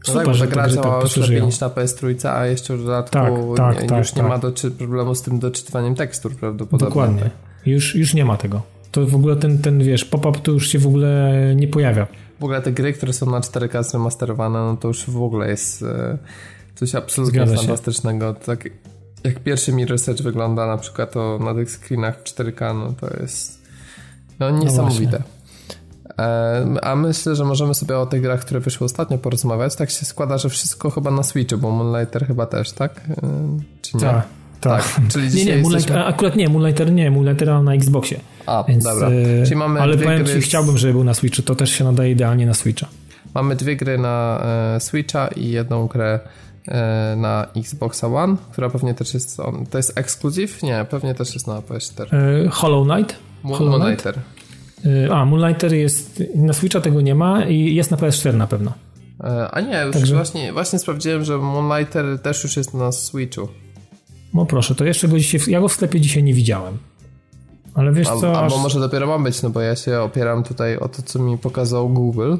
[0.07, 3.17] no Super, tak, że gra działa już lepiej niż na PS3, a jeszcze w dodatku
[3.57, 4.53] tak, tak, nie, tak, już nie ma tak.
[4.53, 6.87] do, problemu z tym doczytywaniem tekstur prawdopodobnie.
[6.87, 7.29] Dokładnie.
[7.65, 8.61] Już, już nie ma tego.
[8.91, 12.07] To w ogóle ten, ten wiesz, pop-up to już się w ogóle nie pojawia.
[12.39, 15.83] W ogóle te gry, które są na 4K zremasterowane, no to już w ogóle jest
[15.83, 16.17] e,
[16.75, 18.33] coś absolutnie Zgadza fantastycznego.
[18.33, 18.45] Się.
[18.45, 18.69] Tak
[19.23, 23.21] jak pierwszy Mirror Search wygląda na przykład to na tych screenach w 4K, no to
[23.21, 23.59] jest
[24.39, 25.17] no, no niesamowite.
[25.19, 25.38] No
[26.81, 29.75] a myślę, że możemy sobie o tych grach, które wyszły ostatnio porozmawiać.
[29.75, 33.01] Tak się składa, że wszystko chyba na Switchu, bo Moonlighter chyba też, tak?
[33.81, 34.01] Czy nie?
[34.01, 34.27] Tak.
[34.61, 34.93] Tak.
[34.93, 35.01] tak.
[35.11, 36.05] Czyli nie, nie, Moonlighter, jesteśmy...
[36.05, 38.19] akurat nie, Moonlighter nie, Moonlighter na Xboxie.
[38.45, 39.09] A, Więc, dobra.
[39.09, 40.45] E, Czyli mamy ale powiem Ci, z...
[40.45, 42.87] chciałbym, żeby był na Switchu, to też się nadaje idealnie na Switcha.
[43.35, 44.41] Mamy dwie gry na
[44.75, 46.19] e, Switcha i jedną grę
[46.67, 50.63] e, na Xboxa One, która pewnie też jest, on, to jest ekskluzyw?
[50.63, 52.13] Nie, pewnie też jest na PS4.
[52.13, 53.15] E, Hollow Knight?
[53.43, 54.19] Hollow Knighter.
[54.85, 58.73] Y, a, Moonlighter jest, na Switcha tego nie ma i jest na PS4 na pewno.
[59.23, 60.15] E, a nie, już Także...
[60.15, 63.47] właśnie, właśnie sprawdziłem, że Moonlighter też już jest na Switchu.
[64.33, 66.77] No proszę, to jeszcze go dzisiaj, ja go w sklepie dzisiaj nie widziałem.
[67.73, 68.39] Ale wiesz co...
[68.41, 68.63] Albo aż...
[68.63, 71.89] może dopiero ma być, no bo ja się opieram tutaj o to, co mi pokazał
[71.89, 72.35] Google.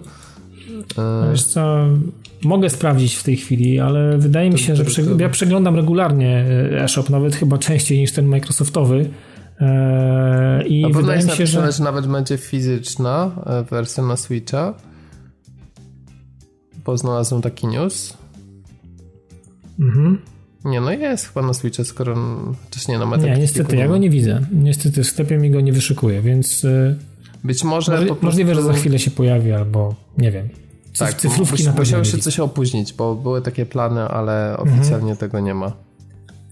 [0.97, 1.85] E, wiesz co,
[2.43, 4.83] mogę sprawdzić w tej chwili, ale wydaje mi się, że
[5.19, 9.09] ja przeglądam regularnie eShop, nawet chyba częściej niż ten Microsoftowy.
[10.68, 11.72] I A wydaje mi się, że...
[11.72, 13.32] że nawet będzie fizyczna
[13.72, 14.74] wersja na Switcha.
[16.86, 18.18] Bo znalazłem taki news.
[19.80, 20.22] Mhm.
[20.66, 22.16] Nie, no jest chyba na Switchu, skoro
[22.66, 23.36] chociaż nie na Metacriticu.
[23.36, 24.41] Nie, niestety, ja go nie widzę.
[24.51, 26.64] Niestety w sklepie mi go nie wyszykuje, więc...
[26.64, 26.97] Y,
[27.43, 27.97] Być może...
[27.97, 28.26] Prostu...
[28.26, 30.49] Możliwe, że za chwilę się pojawi, albo nie wiem.
[30.97, 35.18] Tak, cyfrówki na musiały się coś opóźnić, bo były takie plany, ale oficjalnie mhm.
[35.18, 35.72] tego nie ma.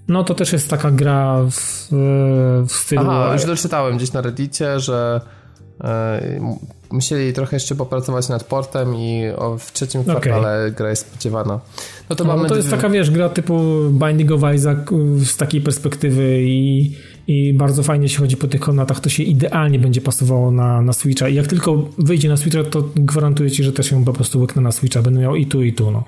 [0.08, 1.88] No to też jest taka gra w,
[2.68, 3.02] w stylu...
[3.02, 5.22] Aha, już doczytałem gdzieś na reddicie, że
[5.82, 6.40] e,
[6.92, 9.24] musieli trochę jeszcze popracować nad portem i
[9.60, 10.72] w trzecim kwartale okay.
[10.72, 11.60] gra jest spodziewana.
[12.10, 12.50] No to, no, mamy...
[12.50, 14.78] to jest taka, wiesz, gra typu Binding of Isaac
[15.26, 16.96] z takiej perspektywy i,
[17.28, 20.94] i bardzo fajnie się chodzi po tych komnatach, to się idealnie będzie pasowało na, na
[20.94, 24.40] Switcha i jak tylko wyjdzie na Switcha, to gwarantuję ci, że też ją po prostu
[24.40, 26.04] łyknę na Switcha, będę miał i tu, i tu, no.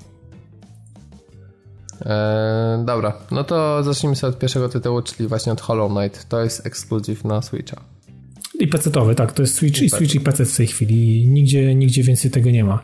[2.05, 6.29] Eee, dobra, no to zacznijmy sobie od pierwszego tytułu, czyli właśnie od Hollow Knight.
[6.29, 7.81] To jest ekskluzyw na Switcha.
[8.59, 11.27] I PC-towy, tak, to jest Switch i, Switch i PC w tej chwili.
[11.27, 12.79] Nigdzie, nigdzie więcej tego nie ma.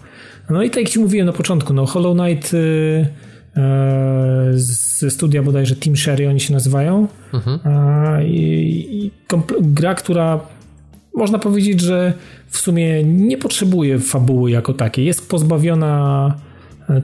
[0.50, 3.62] No i tak jak ci mówiłem na początku, no Hollow Knight y, y,
[4.54, 7.08] ze studia bodajże Team Sherry oni się nazywają.
[7.34, 7.60] Mhm.
[8.26, 9.12] I, i
[9.62, 10.40] gra, która
[11.16, 12.14] można powiedzieć, że
[12.48, 15.06] w sumie nie potrzebuje fabuły jako takiej.
[15.06, 16.36] Jest pozbawiona.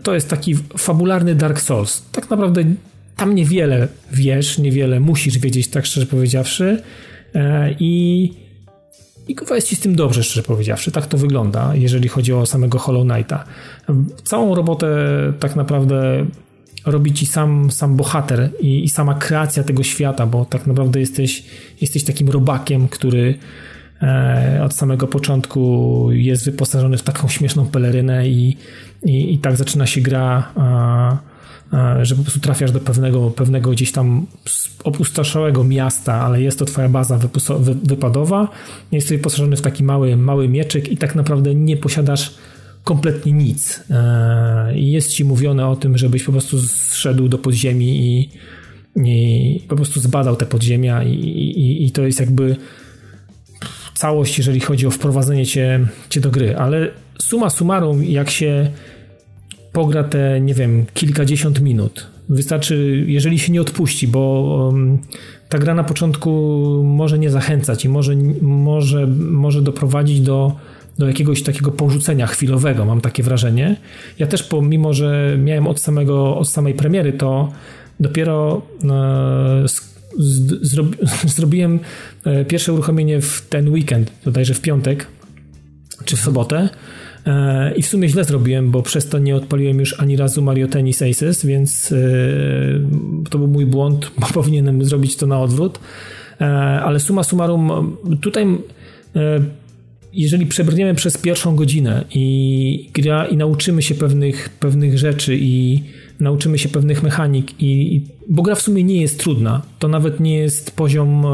[0.03, 2.05] To jest taki fabularny Dark Souls.
[2.11, 2.63] Tak naprawdę
[3.15, 6.81] tam niewiele wiesz, niewiele musisz wiedzieć, tak szczerze powiedziawszy.
[7.35, 8.33] E, I
[9.27, 10.91] i chyba jest ci z tym dobrze, szczerze powiedziawszy.
[10.91, 13.43] Tak to wygląda, jeżeli chodzi o samego Hollow Knighta.
[14.23, 14.87] Całą robotę
[15.39, 16.25] tak naprawdę
[16.85, 21.43] robi ci sam, sam bohater i, i, sama kreacja tego świata, bo tak naprawdę jesteś,
[21.81, 23.37] jesteś takim robakiem, który
[24.63, 28.57] od samego początku jest wyposażony w taką śmieszną pelerynę i,
[29.03, 30.51] i, i tak zaczyna się gra.
[30.57, 31.31] E,
[31.73, 34.25] E, że po prostu trafiasz do pewnego, pewnego gdzieś tam
[34.83, 37.19] opustoszałego miasta, ale jest to twoja baza
[37.83, 38.47] wypadowa,
[38.91, 42.33] jesteś wyposażony w taki mały, mały mieczyk i tak naprawdę nie posiadasz
[42.83, 43.83] kompletnie nic.
[43.89, 48.29] E, I jest ci mówione o tym, żebyś po prostu zszedł do podziemi i,
[48.95, 52.55] i po prostu zbadał te podziemia i, i, i to jest jakby
[54.01, 55.79] całość, jeżeli chodzi o wprowadzenie cię,
[56.09, 56.87] cię do gry, ale
[57.19, 58.71] suma summarum, jak się
[59.71, 62.07] pogra te, nie wiem, kilkadziesiąt minut.
[62.29, 64.73] Wystarczy, jeżeli się nie odpuści, bo
[65.49, 66.31] ta gra na początku
[66.85, 70.55] może nie zachęcać i może, może, może doprowadzić do,
[70.97, 73.75] do jakiegoś takiego porzucenia chwilowego, mam takie wrażenie.
[74.19, 77.51] Ja też, pomimo że miałem od, samego, od samej premiery, to
[77.99, 78.61] dopiero
[80.61, 80.97] zrobi,
[81.35, 81.79] zrobiłem
[82.25, 85.07] e, pierwsze uruchomienie w ten weekend, bodajże w piątek
[86.05, 86.69] czy w sobotę.
[87.25, 90.67] E, I w sumie źle zrobiłem, bo przez to nie odpaliłem już ani razu Mario
[90.67, 91.95] Tennis Aces, więc e,
[93.29, 95.79] to był mój błąd, bo powinienem zrobić to na odwrót.
[96.83, 98.45] Ale suma summarum, tutaj
[100.13, 105.83] jeżeli przebrniemy przez pierwszą godzinę i gra i nauczymy się pewnych, pewnych rzeczy i
[106.21, 109.61] nauczymy się pewnych mechanik i, bo gra w sumie nie jest trudna.
[109.79, 111.25] To nawet nie jest poziom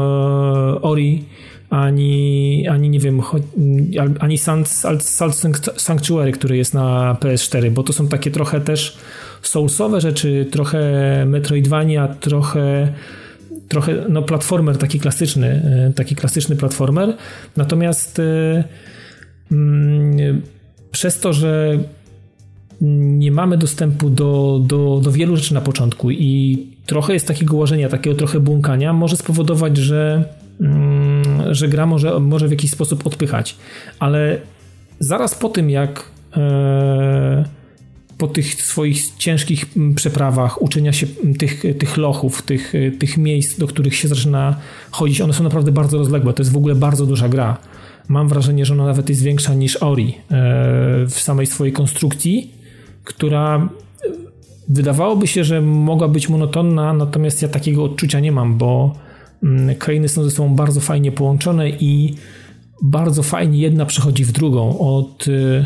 [0.82, 1.24] Ori
[1.70, 3.22] ani, ani nie wiem,
[4.20, 4.68] ani Salt
[5.76, 8.98] Sanctuary, który jest na PS4, bo to są takie trochę też
[9.42, 10.80] soulsowe rzeczy, trochę
[11.26, 12.92] Metroidvania, trochę
[13.68, 17.16] trochę no platformer taki klasyczny, e, taki klasyczny platformer.
[17.56, 18.64] Natomiast e,
[19.52, 20.42] mm,
[20.90, 21.78] przez to, że
[22.80, 27.88] nie mamy dostępu do, do, do wielu rzeczy na początku i trochę jest takiego łożenia,
[27.88, 30.24] takiego trochę błąkania, może spowodować, że
[30.60, 33.56] Mm, że gra może, może w jakiś sposób odpychać.
[33.98, 34.40] Ale
[35.00, 37.44] zaraz po tym, jak e,
[38.18, 39.64] po tych swoich ciężkich
[39.94, 41.06] przeprawach, uczenia się
[41.38, 44.56] tych, tych lochów, tych, tych miejsc, do których się zaczyna
[44.90, 46.32] chodzić, one są naprawdę bardzo rozległe.
[46.32, 47.56] To jest w ogóle bardzo duża gra.
[48.08, 50.14] Mam wrażenie, że ona nawet jest większa niż Ori e,
[51.06, 52.50] w samej swojej konstrukcji,
[53.08, 53.68] która
[54.68, 58.94] wydawałoby się, że mogła być monotonna, natomiast ja takiego odczucia nie mam, bo
[59.42, 62.14] Mm, krainy są ze sobą bardzo fajnie połączone i
[62.82, 64.78] bardzo fajnie jedna przechodzi w drugą.
[64.78, 65.64] Od y,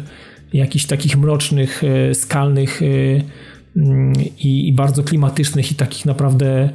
[0.53, 2.81] jakichś takich mrocznych, y, skalnych
[3.77, 6.69] mm, i, bardzo klimatycznych i takich naprawdę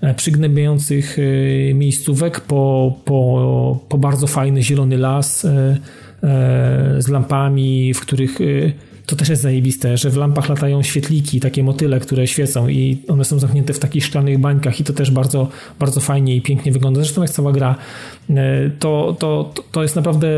[0.00, 1.16] e, przygnębiających
[1.74, 5.78] miejscówek po, po, po bardzo fajny zielony las, e,
[6.98, 8.38] z lampami, w których
[9.06, 13.24] to też jest zajebiste, że w lampach latają świetliki, takie motyle, które świecą i one
[13.24, 15.48] są zamknięte w takich szklanych bańkach i to też bardzo,
[15.78, 17.00] bardzo fajnie i pięknie wygląda.
[17.00, 17.76] Zresztą jak cała gra,
[18.30, 20.28] e, to, to, to jest naprawdę,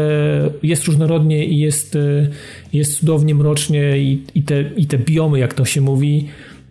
[0.62, 2.28] jest różnorodnie i jest, e,
[2.72, 6.28] jest cudownie, mrocznie i, i, te, i te biomy, jak to się mówi,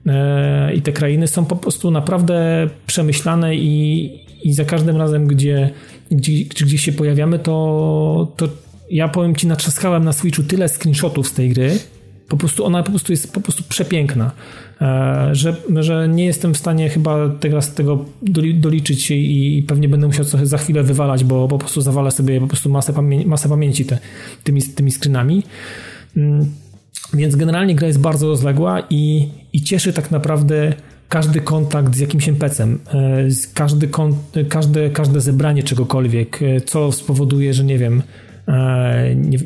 [0.08, 4.12] e, i te krainy są po prostu naprawdę przemyślane i,
[4.44, 5.70] i za każdym razem, gdzie,
[6.12, 8.48] gdzie, gdzie się pojawiamy, to, to
[8.90, 11.80] ja powiem ci, natrzaskałem na Switchu tyle screenshotów z tej gry,
[12.30, 14.32] po prostu ona po prostu jest po prostu przepiękna,
[14.82, 18.06] e, że, że nie jestem w stanie chyba teraz tego
[18.54, 22.48] doliczyć i pewnie będę musiał coś za chwilę wywalać, bo po prostu zawalę sobie po
[22.48, 24.00] prostu masę, pamię masę pamięci te,
[24.44, 25.44] tymi, tymi screenami.
[26.18, 26.52] Mm,
[27.14, 30.74] więc generalnie gra jest bardzo rozległa i, i cieszy tak naprawdę
[31.10, 33.90] każdy kontakt z jakimś NPC-em, e, każdy,
[34.50, 38.02] każde, każde zebranie czegokolwiek, e, co spowoduje, że nie wiem,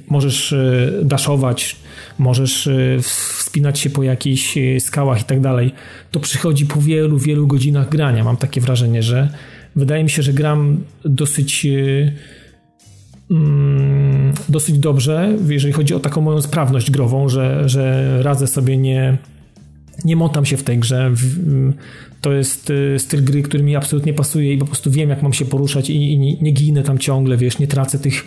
[0.09, 1.75] możesz e, daszować,
[2.17, 5.71] możesz e, wspinać się po jakichś skałach i tak dalej.
[6.11, 8.23] To przychodzi po wielu, wielu godzinach grania.
[8.23, 9.29] Mam takie wrażenie, że
[9.75, 11.67] wydaje mi się, że gram dosyć
[13.31, 19.17] mm, dosyć dobrze, jeżeli chodzi o taką moją sprawność grową, że, że radzę sobie nie
[20.05, 21.11] nie motam się w tej grze.
[22.21, 25.45] To jest styl gry, który mi absolutnie pasuje i po prostu wiem, jak mam się
[25.45, 28.25] poruszać i, i nie ginę tam ciągle, wiesz, nie tracę tych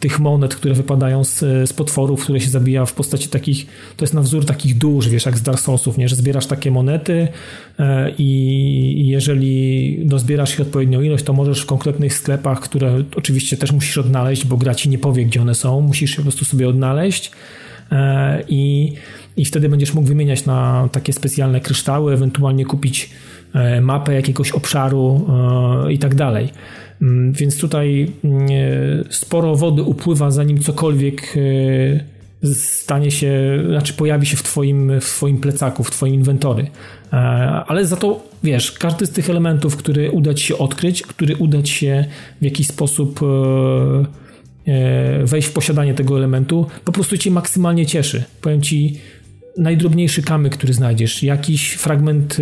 [0.00, 3.66] tych monet, które wypadają z, z potworów, które się zabija w postaci takich,
[3.96, 6.08] to jest na wzór takich dusz, wiesz, jak z Dark Soulsów, nie?
[6.08, 7.28] że zbierasz takie monety
[7.78, 13.72] e, i jeżeli dozbierasz ich odpowiednią ilość, to możesz w konkretnych sklepach, które oczywiście też
[13.72, 16.68] musisz odnaleźć, bo gra ci nie powie, gdzie one są, musisz je po prostu sobie
[16.68, 17.30] odnaleźć
[17.92, 18.92] e, i,
[19.36, 23.10] i wtedy będziesz mógł wymieniać na takie specjalne kryształy, ewentualnie kupić
[23.54, 25.26] e, mapę jakiegoś obszaru
[25.90, 26.48] i tak dalej.
[27.04, 31.36] Mm, więc tutaj mm, e, sporo wody upływa, zanim cokolwiek
[32.42, 36.66] e, stanie się, znaczy pojawi się w twoim, w twoim plecaku, w twoim inwentory.
[37.12, 37.16] E,
[37.66, 41.62] ale za to, wiesz, każdy z tych elementów, który uda ci się odkryć, który uda
[41.62, 42.04] ci się
[42.40, 43.20] w jakiś sposób
[45.24, 48.24] wejść w posiadanie tego elementu, po prostu cię maksymalnie cieszy.
[48.40, 48.98] Powiem ci,
[49.56, 52.38] najdrobniejszy kamyk, który znajdziesz, jakiś fragment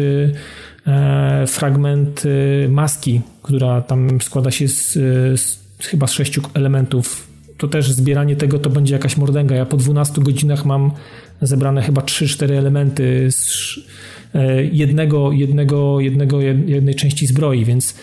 [1.47, 4.93] fragment e, maski, która tam składa się z,
[5.41, 7.27] z chyba z sześciu elementów.
[7.59, 9.57] To też zbieranie tego to będzie jakaś mordęga.
[9.57, 10.91] Ja po 12 godzinach mam
[11.43, 13.75] zebrane chyba 3-4 elementy z
[14.35, 17.95] e, jednego, jednego, jednego, jednej części zbroi, więc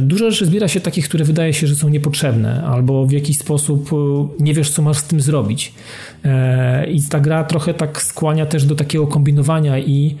[0.00, 3.90] Dużo rzeczy zbiera się takich, które wydaje się, że są niepotrzebne, albo w jakiś sposób
[4.40, 5.74] nie wiesz, co masz z tym zrobić.
[6.88, 10.16] I ta gra trochę tak skłania też do takiego kombinowania i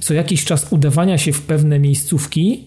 [0.00, 2.64] co jakiś czas udawania się w pewne miejscówki,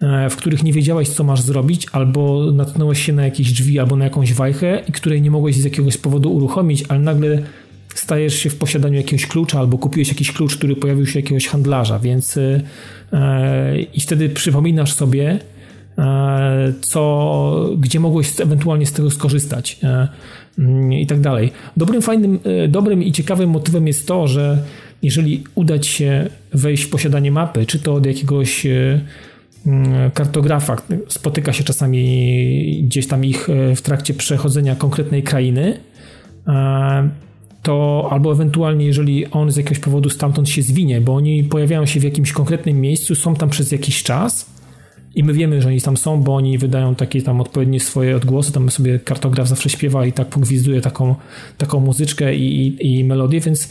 [0.00, 3.96] e, w których nie wiedziałeś, co masz zrobić, albo natknąłeś się na jakieś drzwi, albo
[3.96, 7.42] na jakąś wajchę, i której nie mogłeś z jakiegoś powodu uruchomić, ale nagle
[7.94, 11.98] stajesz się w posiadaniu jakiegoś klucza, albo kupiłeś jakiś klucz, który pojawił się jakiegoś handlarza,
[11.98, 12.60] więc e,
[13.94, 15.38] i wtedy przypominasz sobie,
[15.98, 19.80] e, co, gdzie mogłeś ewentualnie z tego skorzystać
[20.90, 21.52] i tak dalej.
[21.76, 22.38] Dobrym, fajnym,
[22.68, 24.58] dobrym i ciekawym motywem jest to, że
[25.04, 29.00] jeżeli uda się wejść w posiadanie mapy, czy to od jakiegoś e,
[29.66, 30.76] mm, kartografa,
[31.08, 35.80] spotyka się czasami gdzieś tam ich e, w trakcie przechodzenia konkretnej krainy,
[36.48, 37.08] e,
[37.62, 42.00] to albo ewentualnie jeżeli on z jakiegoś powodu stamtąd się zwinie, bo oni pojawiają się
[42.00, 44.53] w jakimś konkretnym miejscu, są tam przez jakiś czas,
[45.14, 48.52] i my wiemy, że oni tam są, bo oni wydają takie tam odpowiednie swoje odgłosy,
[48.52, 51.14] tam sobie kartograf zawsze śpiewa i tak pogwizduje taką,
[51.58, 53.68] taką muzyczkę i, i, i melodię, więc,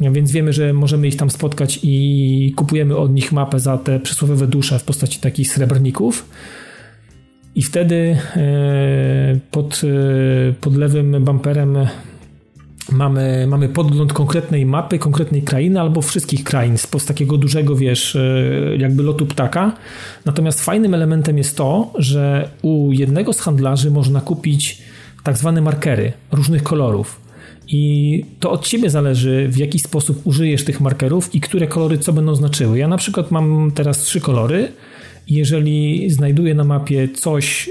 [0.00, 4.46] więc wiemy, że możemy ich tam spotkać i kupujemy od nich mapę za te przysłowiowe
[4.46, 6.28] dusze w postaci takich srebrników.
[7.54, 11.76] I wtedy e, pod, e, pod lewym bumperem
[12.90, 18.76] mamy, mamy podgląd konkretnej mapy, konkretnej krainy albo wszystkich krain z, takiego dużego, wiesz, e,
[18.78, 19.72] jakby lotu ptaka.
[20.24, 24.82] Natomiast fajnym elementem jest to, że u jednego z handlarzy można kupić
[25.22, 27.20] tak zwane markery różnych kolorów.
[27.68, 32.12] I to od ciebie zależy, w jaki sposób użyjesz tych markerów i które kolory co
[32.12, 32.78] będą znaczyły.
[32.78, 34.72] Ja na przykład mam teraz trzy kolory.
[35.28, 37.70] Jeżeli znajduję na mapie coś,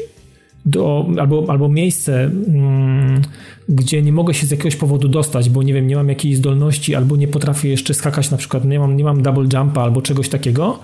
[0.65, 3.21] do, albo, albo miejsce, mm,
[3.69, 6.95] gdzie nie mogę się z jakiegoś powodu dostać, bo nie wiem, nie mam jakiejś zdolności,
[6.95, 10.29] albo nie potrafię jeszcze skakać, na przykład nie mam, nie mam double jumpa albo czegoś
[10.29, 10.79] takiego,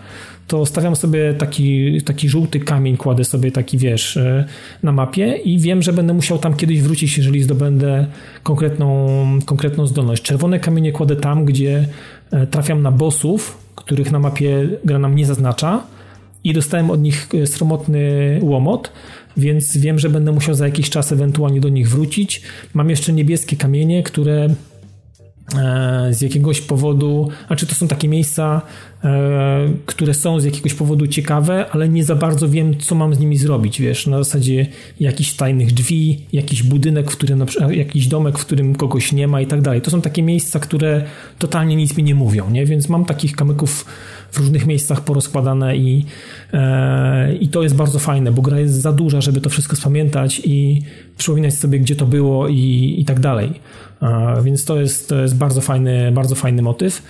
[0.48, 4.46] to stawiam sobie taki, taki żółty kamień, kładę sobie taki, wiesz, e,
[4.84, 8.08] na mapie i wiem, że będę musiał tam kiedyś wrócić, jeżeli zdobędę
[8.44, 9.08] konkretną,
[9.46, 10.24] konkretną zdolność.
[10.24, 11.88] Czerwone kamienie kładę tam, gdzie
[12.32, 15.84] e, trafiam na bossów, których na mapie gra nam nie zaznacza,
[16.44, 18.92] i dostałem od nich e, sromotny łomot,
[19.38, 22.42] więc wiem, że będę musiał za jakiś czas ewentualnie do nich wrócić.
[22.74, 24.50] Mam jeszcze niebieskie kamienie, które
[25.58, 28.62] e, z jakiegoś powodu, a czy to są takie miejsca,
[29.04, 33.20] e, które są z jakiegoś powodu ciekawe, ale nie za bardzo wiem, co mam z
[33.20, 34.68] nimi zrobić, wiesz, na zasadzie
[35.00, 39.48] jakichś tajnych drzwi, jakiś budynek, w którym, jakiś domek, w którym kogoś nie ma i
[39.48, 39.82] tak dalej.
[39.82, 41.04] To są takie miejsca, które
[41.40, 42.66] totalnie nic mi nie mówią, nie?
[42.66, 43.86] Więc mam takich kamyków
[44.32, 46.06] w różnych miejscach porozkładane i,
[46.54, 50.42] e, i to jest bardzo fajne, bo gra jest za duża, żeby to wszystko spamiętać
[50.46, 50.82] i
[51.18, 53.54] przypominać sobie, gdzie to było i, i tak dalej.
[54.02, 57.04] E, więc to jest, to jest bardzo fajny, bardzo fajny motyw.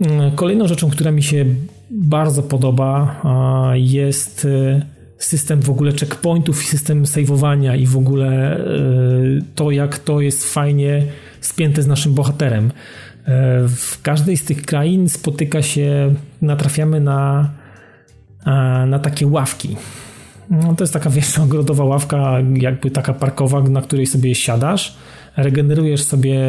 [0.00, 1.44] E, kolejną rzeczą, która mi się
[1.90, 3.22] bardzo podoba,
[3.74, 4.46] jest
[5.18, 8.60] system w ogóle checkpointów i system saveowania i w ogóle
[9.54, 11.02] to, jak to jest fajnie
[11.40, 12.70] spięte z naszym bohaterem.
[13.28, 17.50] E, w każdej z tych krain spotyka się, natrafiamy na,
[18.46, 18.50] e,
[18.86, 19.76] na takie ławki.
[20.50, 24.96] No, to jest taka wiesz, ogrodowa ławka, jakby taka parkowa, na której sobie siadasz,
[25.36, 26.40] regenerujesz sobie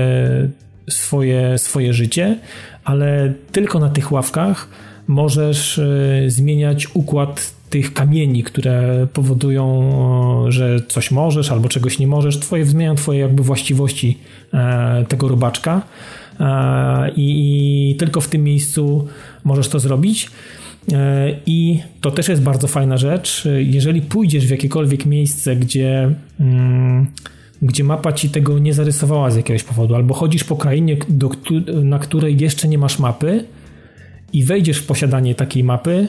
[0.90, 2.40] swoje, swoje życie,
[2.84, 4.68] ale tylko na tych ławkach
[5.08, 5.86] możesz e,
[6.28, 9.92] zmieniać układ tych kamieni, które powodują,
[10.48, 12.40] że coś możesz albo czegoś nie możesz.
[12.40, 14.18] Twoje zmieniają twoje jakby właściwości
[15.08, 15.82] tego robaczka.
[16.40, 19.08] E, i, tylko w tym miejscu
[19.44, 20.30] możesz to zrobić.
[20.94, 23.48] E, I to też jest bardzo fajna rzecz.
[23.60, 27.08] Jeżeli pójdziesz w jakiekolwiek miejsce, gdzie, mm,
[27.62, 31.30] gdzie mapa ci tego nie zarysowała z jakiegoś powodu, albo chodzisz po krainie, do,
[31.84, 33.46] na której jeszcze nie masz mapy
[34.34, 36.08] i wejdziesz w posiadanie takiej mapy,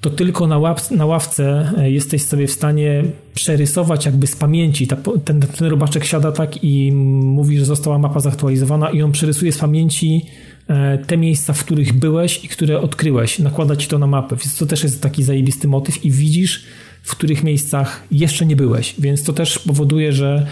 [0.00, 4.86] to tylko na, ław, na ławce e, jesteś sobie w stanie przerysować jakby z pamięci.
[4.86, 9.52] Ta, ten, ten robaczek siada tak i mówi, że została mapa zaktualizowana i on przerysuje
[9.52, 10.26] z pamięci
[10.68, 13.38] e, te miejsca, w których byłeś i które odkryłeś.
[13.38, 16.64] Nakłada ci to na mapę, więc to też jest taki zajebisty motyw i widzisz,
[17.02, 18.94] w których miejscach jeszcze nie byłeś.
[18.98, 20.46] Więc to też powoduje, że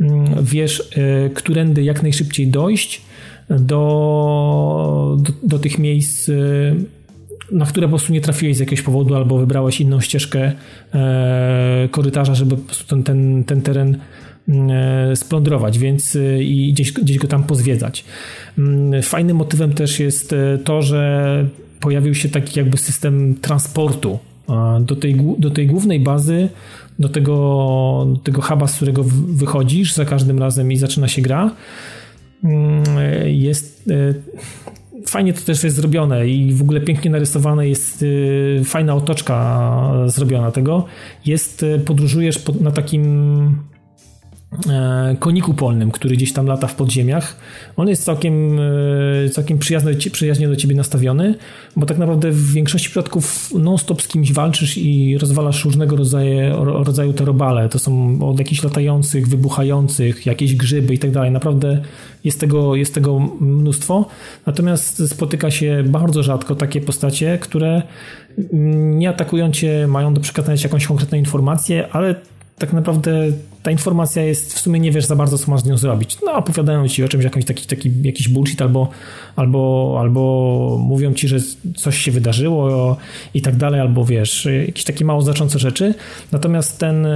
[0.00, 3.02] mm, wiesz, e, którędy jak najszybciej dojść
[3.50, 6.30] do, do, do tych miejsc
[7.52, 10.52] na które po prostu nie trafiłeś z jakiegoś powodu, albo wybrałeś inną ścieżkę
[10.94, 13.96] e, korytarza, żeby po prostu ten, ten, ten teren
[14.48, 18.04] e, splądrować, więc e, i gdzieś, gdzieś go tam pozwiedzać.
[18.58, 20.34] Mm, fajnym motywem też jest
[20.64, 21.46] to, że
[21.80, 24.18] pojawił się taki jakby system transportu
[24.80, 26.48] do tej, do tej głównej bazy,
[26.98, 31.50] do tego, do tego huba, z którego wychodzisz za każdym razem i zaczyna się gra.
[32.44, 32.84] Mm,
[33.26, 33.90] jest
[35.06, 40.50] fajnie to też jest zrobione i w ogóle pięknie narysowane jest y, fajna otoczka zrobiona
[40.50, 40.84] tego.
[41.26, 43.71] Jest, y, podróżujesz na takim
[45.18, 47.36] koniku polnym, który gdzieś tam lata w podziemiach.
[47.76, 48.58] On jest całkiem,
[49.26, 51.34] e, całkiem przyjazny, przyjaźnie do ciebie nastawiony,
[51.76, 57.12] bo tak naprawdę w większości przypadków non-stop z kimś walczysz i rozwalasz różnego rodzaju, rodzaju
[57.12, 57.68] te robale.
[57.68, 61.30] To są od jakichś latających, wybuchających, jakieś grzyby i tak dalej.
[61.30, 61.82] Naprawdę
[62.24, 64.06] jest tego, jest tego mnóstwo.
[64.46, 67.82] Natomiast spotyka się bardzo rzadko takie postacie, które
[68.72, 72.14] nie atakują cię, mają do przekazania jakąś konkretną informację, ale
[72.62, 73.32] tak naprawdę
[73.62, 76.18] ta informacja jest, w sumie nie wiesz za bardzo, co masz z nią zrobić.
[76.24, 78.88] No, opowiadają ci o czymś, jakiś taki, taki jakiś bullshit, albo,
[79.36, 81.36] albo, albo mówią ci, że
[81.76, 82.96] coś się wydarzyło
[83.34, 85.94] i tak dalej, albo wiesz, jakieś takie mało znaczące rzeczy.
[86.32, 87.06] Natomiast ten,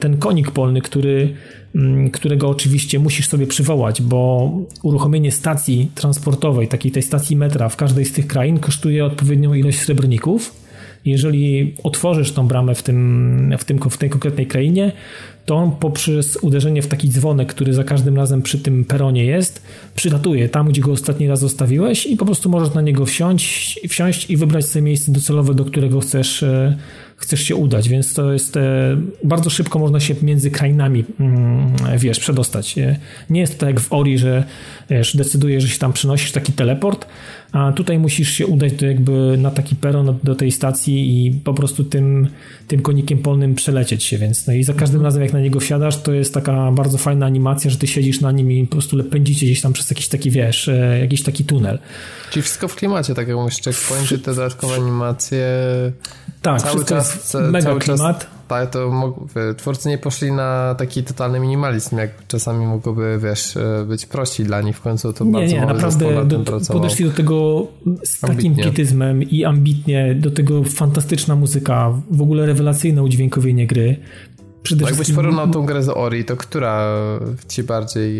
[0.00, 1.34] ten konik polny, który,
[1.74, 4.50] mm, którego oczywiście musisz sobie przywołać, bo
[4.82, 9.78] uruchomienie stacji transportowej, takiej tej stacji metra w każdej z tych krain kosztuje odpowiednią ilość
[9.78, 10.67] srebrników
[11.04, 14.92] jeżeli otworzysz tą bramę w, tym, w, tym, w tej konkretnej krainie,
[15.48, 19.62] to on poprzez uderzenie w taki dzwonek, który za każdym razem przy tym peronie jest,
[19.94, 24.30] przylatuje tam, gdzie go ostatni raz zostawiłeś i po prostu możesz na niego wsiąść, wsiąść
[24.30, 26.76] i wybrać sobie miejsce docelowe, do którego chcesz, e,
[27.16, 32.20] chcesz się udać, więc to jest e, bardzo szybko można się między krainami, mm, wiesz,
[32.20, 32.74] przedostać.
[33.30, 34.44] Nie jest to tak jak w Ori, że
[34.90, 37.06] wiesz, decydujesz, że się tam przynosisz taki teleport,
[37.52, 41.54] a tutaj musisz się udać do jakby na taki peron do tej stacji i po
[41.54, 42.28] prostu tym,
[42.68, 46.02] tym konikiem polnym przelecieć się, więc no i za każdym razem jak na niego wsiadasz,
[46.02, 49.46] to jest taka bardzo fajna animacja, że ty siedzisz na nim i po prostu pędzicie
[49.46, 51.78] gdzieś tam przez jakiś taki, wiesz, e, jakiś taki tunel.
[52.30, 55.46] Czyli wszystko w klimacie, tak jak mówisz, checkpointy, te dodatkowe animacje.
[56.42, 58.20] Tak, cały czas, mega cały klimat.
[58.20, 59.14] Czas tak, to
[59.56, 64.60] twórcy nie poszli na taki totalny minimalizm, jak czasami mogłoby, wiesz, e, być prościej dla
[64.60, 67.66] nich w końcu, to nie, bardzo nie, naprawdę do, podeszli do tego
[68.04, 68.64] z takim ambitnie.
[68.64, 73.96] pietyzmem i ambitnie, do tego fantastyczna muzyka, w ogóle rewelacyjne udźwiękowienie gry,
[74.62, 75.16] przede wszystkim...
[75.16, 76.98] Jakbyś porównał tą grę z Ori, to która
[77.48, 78.16] ci bardziej,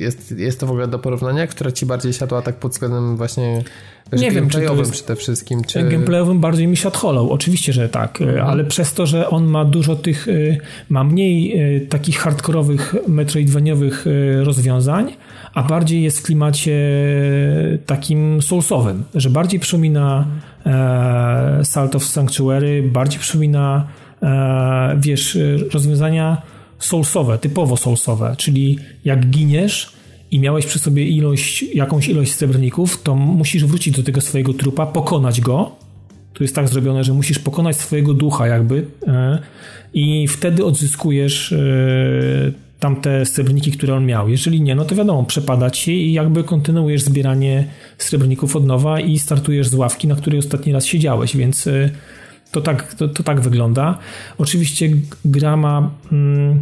[0.00, 1.46] jest, jest to w ogóle do porównania?
[1.46, 3.64] Która ci bardziej siadła tak pod względem właśnie
[4.12, 5.82] nie wiem, czy to jest przede wszystkim, czy...
[5.82, 8.46] Gameplayowym bardziej mi siadł Hollow, oczywiście, że tak, mhm.
[8.46, 10.58] ale przez to, że on ma dużo tych, y,
[10.88, 14.06] ma mniej y, takich hardkorowych, metroidwaniowych
[14.42, 15.12] rozwiązań,
[15.54, 16.76] a bardziej jest w klimacie
[17.86, 20.26] takim soulsowym, że bardziej przypomina
[20.66, 23.86] e, Salt of Sanctuary, bardziej przypomina
[24.22, 25.38] e, wiesz,
[25.72, 26.42] rozwiązania
[26.78, 29.99] soulsowe, typowo soulsowe, czyli jak giniesz
[30.30, 34.86] i miałeś przy sobie ilość, jakąś ilość srebrników, to musisz wrócić do tego swojego trupa,
[34.86, 35.76] pokonać go.
[36.32, 39.38] Tu jest tak zrobione, że musisz pokonać swojego ducha jakby e,
[39.94, 41.54] i wtedy odzyskujesz
[42.80, 44.28] tamte srebrniki, które on miał.
[44.28, 47.64] Jeżeli nie, no to wiadomo, przepada ci i jakby kontynuujesz zbieranie
[47.98, 51.90] srebrników od nowa i startujesz z ławki, na której ostatni raz siedziałeś, więc y,
[52.52, 53.98] to tak, to, to tak wygląda.
[54.38, 54.88] Oczywiście
[55.24, 56.60] gra ma mm,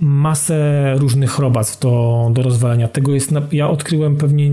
[0.00, 2.88] masę różnych robactw do, do rozwalenia.
[2.88, 4.50] Tego jest, ja odkryłem pewnie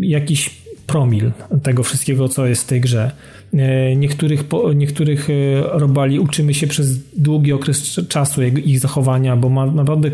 [0.00, 1.32] jakiś promil
[1.62, 3.10] tego wszystkiego, co jest w tej grze.
[3.54, 5.32] E, niektórych, niektórych e,
[5.78, 10.10] robali uczymy się przez długi okres czasu ich zachowania, bo ma, naprawdę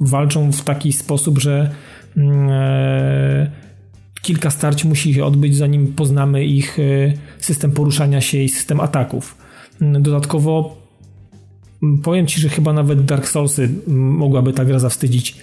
[0.00, 1.70] walczą w taki sposób, że
[2.16, 3.50] mm, e,
[4.22, 6.78] kilka starć musi się odbyć, zanim poznamy ich
[7.38, 9.36] system poruszania się i system ataków.
[9.80, 10.79] Mm, dodatkowo
[12.02, 15.36] powiem Ci, że chyba nawet Dark Soulsy mogłaby ta gra zawstydzić.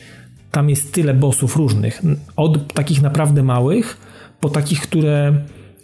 [0.51, 2.01] Tam jest tyle bossów różnych.
[2.35, 3.97] Od takich naprawdę małych,
[4.39, 5.33] po takich, które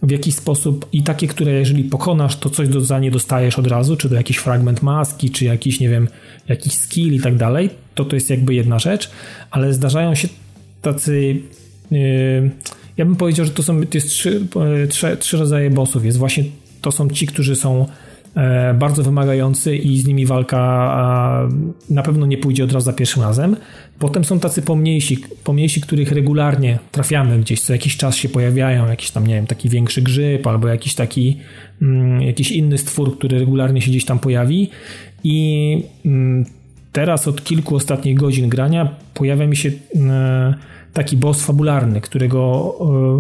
[0.03, 3.67] w jakiś sposób i takie, które jeżeli pokonasz, to coś do, za nie dostajesz od
[3.67, 6.07] razu, czy to jakiś fragment maski, czy jakiś, nie wiem,
[6.47, 9.11] jakiś skill i tak dalej, to to jest jakby jedna rzecz,
[9.51, 10.27] ale zdarzają się
[10.81, 11.41] tacy...
[11.91, 12.51] Yy,
[12.97, 16.05] ja bym powiedział, że to są to jest trzy, yy, trzy, trzy rodzaje bossów.
[16.05, 16.43] Jest właśnie
[16.81, 17.85] to są ci, którzy są
[18.73, 21.49] bardzo wymagający i z nimi walka
[21.89, 23.55] na pewno nie pójdzie od razu za pierwszym razem.
[23.99, 29.11] Potem są tacy pomniejsi, pomniejsi, których regularnie trafiamy gdzieś, co jakiś czas się pojawiają, jakiś
[29.11, 31.39] tam, nie wiem, taki większy grzyb albo jakiś taki,
[31.81, 34.69] mm, jakiś inny stwór, który regularnie się gdzieś tam pojawi
[35.23, 36.45] i mm,
[36.91, 40.55] teraz od kilku ostatnich godzin grania pojawia mi się mm,
[40.93, 42.73] taki boss fabularny, którego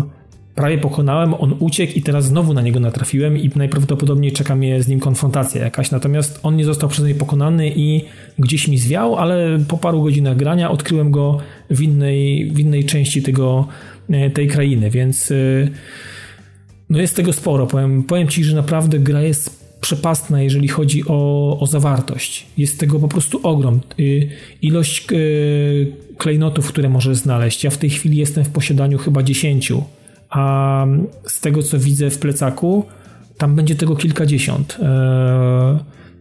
[0.09, 0.22] e,
[0.55, 4.87] prawie pokonałem, on uciekł i teraz znowu na niego natrafiłem i najprawdopodobniej czeka mnie z
[4.87, 5.91] nim konfrontacja jakaś.
[5.91, 8.05] Natomiast on nie został przez mnie pokonany i
[8.39, 11.37] gdzieś mi zwiał, ale po paru godzinach grania odkryłem go
[11.69, 13.67] w innej, w innej części tego,
[14.09, 15.35] e, tej krainy, więc e,
[16.89, 17.67] no jest tego sporo.
[17.67, 22.45] Powiem, powiem Ci, że naprawdę gra jest przepastna, jeżeli chodzi o, o zawartość.
[22.57, 23.75] Jest tego po prostu ogrom.
[23.75, 24.03] E,
[24.61, 25.07] ilość
[26.17, 27.63] klejnotów, które możesz znaleźć.
[27.63, 29.71] Ja w tej chwili jestem w posiadaniu chyba 10
[30.33, 30.85] a
[31.27, 32.85] z tego co widzę w plecaku,
[33.37, 34.77] tam będzie tego kilkadziesiąt.
[34.79, 35.79] E,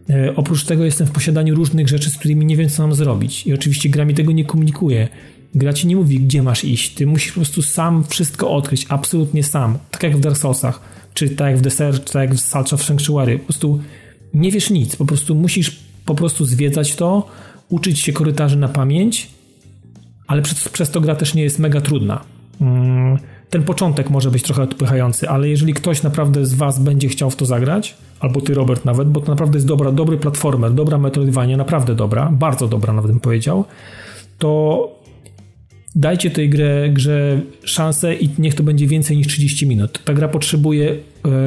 [0.09, 3.47] e, oprócz tego jestem w posiadaniu różnych rzeczy, z którymi nie wiem, co mam zrobić.
[3.47, 5.07] I oczywiście gra mi tego nie komunikuje.
[5.55, 6.93] Gra ci nie mówi, gdzie masz iść.
[6.93, 9.77] Ty musisz po prostu sam wszystko odkryć, absolutnie sam.
[9.91, 10.81] Tak jak w Dark Soulsach,
[11.13, 13.39] czy tak jak w Desert, czy tak jak w Salt of Sanctuary.
[13.39, 13.79] Po prostu
[14.33, 14.95] nie wiesz nic.
[14.95, 17.29] Po prostu musisz po prostu zwiedzać to,
[17.69, 19.29] uczyć się korytarzy na pamięć,
[20.27, 22.21] ale przez, przez to gra też nie jest mega trudna.
[22.61, 23.17] Mm
[23.53, 27.35] ten początek może być trochę odpychający, ale jeżeli ktoś naprawdę z Was będzie chciał w
[27.35, 31.57] to zagrać, albo Ty, Robert, nawet, bo to naprawdę jest dobra, dobry platformer, dobra Metroidvania,
[31.57, 33.65] naprawdę dobra, bardzo dobra, nawet bym powiedział,
[34.37, 34.89] to
[35.95, 39.99] dajcie tej grze, grze szansę i niech to będzie więcej niż 30 minut.
[40.05, 40.95] Ta gra potrzebuje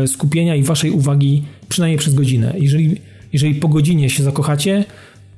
[0.02, 2.54] e, skupienia i Waszej uwagi przynajmniej przez godzinę.
[2.58, 3.00] Jeżeli,
[3.32, 4.84] jeżeli po godzinie się zakochacie,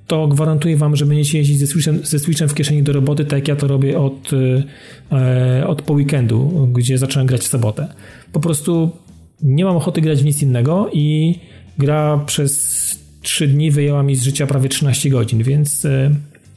[0.08, 3.32] to gwarantuję wam, że będziecie jeździć ze Switchem, ze Switchem w kieszeni do roboty, tak
[3.32, 4.30] jak ja to robię od,
[5.12, 7.88] e, od po weekendu, gdzie zacząłem grać w sobotę.
[8.32, 8.90] Po prostu
[9.42, 11.34] nie mam ochoty grać w nic innego i
[11.78, 12.78] gra przez
[13.22, 15.86] 3 dni wyjęła mi z życia prawie 13 godzin, więc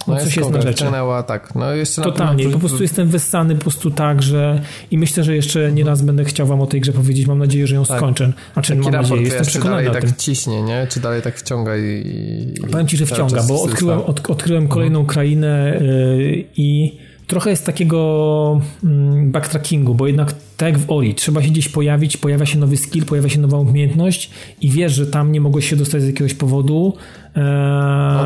[0.07, 0.73] no, coś jest na rzeczy.
[0.73, 1.55] Wciągnęła, tak.
[1.55, 2.49] No jeszcze Totalnie.
[2.49, 6.25] Po prostu jestem wessany po prostu tak, że i myślę, że jeszcze nie raz będę
[6.25, 7.27] chciał wam o tej grze powiedzieć.
[7.27, 7.97] Mam nadzieję, że ją tak.
[7.97, 8.33] skończę.
[8.53, 10.11] Znaczy, Taki mam nadzieję, jestem przekonany dalej o tak tym.
[10.11, 10.87] tak ciśnie, nie?
[10.89, 12.53] Czy dalej tak wciąga i...
[12.71, 15.13] Powiem ci, że wciąga, bo odkryłem, od, odkryłem kolejną mhm.
[15.13, 16.97] krainę yy, i
[17.31, 22.17] trochę jest takiego mm, backtrackingu, bo jednak tak jak w Ori, trzeba się gdzieś pojawić,
[22.17, 25.75] pojawia się nowy skill, pojawia się nowa umiejętność i wiesz, że tam nie mogłeś się
[25.75, 26.93] dostać z jakiegoś powodu.
[27.35, 27.43] Eee,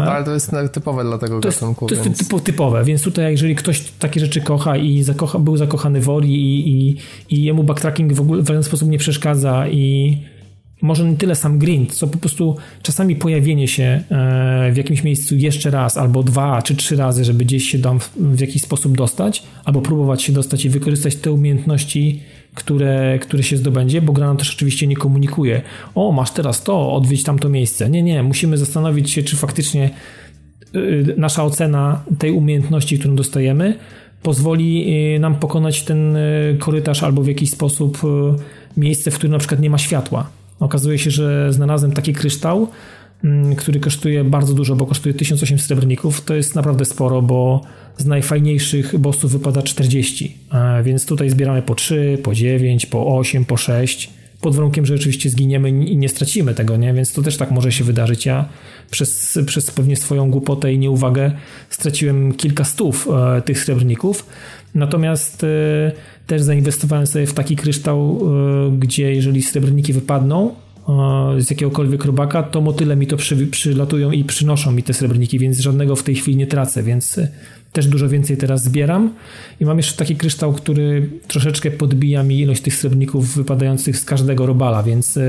[0.05, 1.85] no, ale to jest typowe dla tego to gatunku.
[1.85, 2.31] Jest, to więc...
[2.31, 6.35] jest typowe, więc tutaj jeżeli ktoś takie rzeczy kocha i zakocha, był zakochany w Ori
[6.35, 6.97] i, i,
[7.29, 10.17] i jemu backtracking w ogóle w żaden sposób nie przeszkadza i
[10.81, 15.35] może nie tyle sam grind, co po prostu czasami pojawienie się e, w jakimś miejscu
[15.35, 19.43] jeszcze raz, albo dwa czy trzy razy, żeby gdzieś się tam w jakiś sposób dostać,
[19.65, 22.21] albo próbować się dostać i wykorzystać te umiejętności,
[22.55, 25.61] które, które się zdobędzie, bo gra nam też oczywiście nie komunikuje.
[25.95, 27.89] O, masz teraz to, odwiedź tamto miejsce.
[27.89, 29.89] Nie, nie, musimy zastanowić się, czy faktycznie
[30.75, 33.77] y, nasza ocena tej umiejętności, którą dostajemy,
[34.23, 36.17] pozwoli y, nam pokonać ten
[36.59, 38.01] korytarz albo w jakiś sposób
[38.77, 40.29] miejsce, w którym na przykład nie ma światła.
[40.59, 42.67] Okazuje się, że znalazłem taki kryształ,
[43.23, 46.21] mm, który kosztuje bardzo dużo, bo kosztuje 1800 srebrników.
[46.21, 47.61] To jest naprawdę sporo, bo
[47.97, 50.37] z najfajniejszych bossów wypada 40.
[50.53, 54.09] E, więc tutaj zbieramy po 3, po 9, po 8, po 6.
[54.41, 56.93] Pod warunkiem, że oczywiście zginiemy i nie stracimy tego, nie?
[56.93, 58.25] Więc to też tak może się wydarzyć.
[58.25, 58.49] Ja
[58.91, 61.31] przez, przez pewnie swoją głupotę i nieuwagę
[61.69, 64.25] straciłem kilka stów e, tych srebrników.
[64.75, 65.91] Natomiast e,
[66.27, 68.21] też zainwestowałem sobie w taki kryształ,
[68.67, 74.11] e, gdzie jeżeli srebrniki wypadną e, z jakiegokolwiek robaka, to motyle mi to przy, przylatują
[74.11, 77.27] i przynoszą mi te srebrniki, więc żadnego w tej chwili nie tracę, więc e,
[77.71, 79.13] też dużo więcej teraz zbieram.
[79.59, 84.45] I mam jeszcze taki kryształ, który troszeczkę podbija mi ilość tych srebrników wypadających z każdego
[84.45, 85.19] robala, więc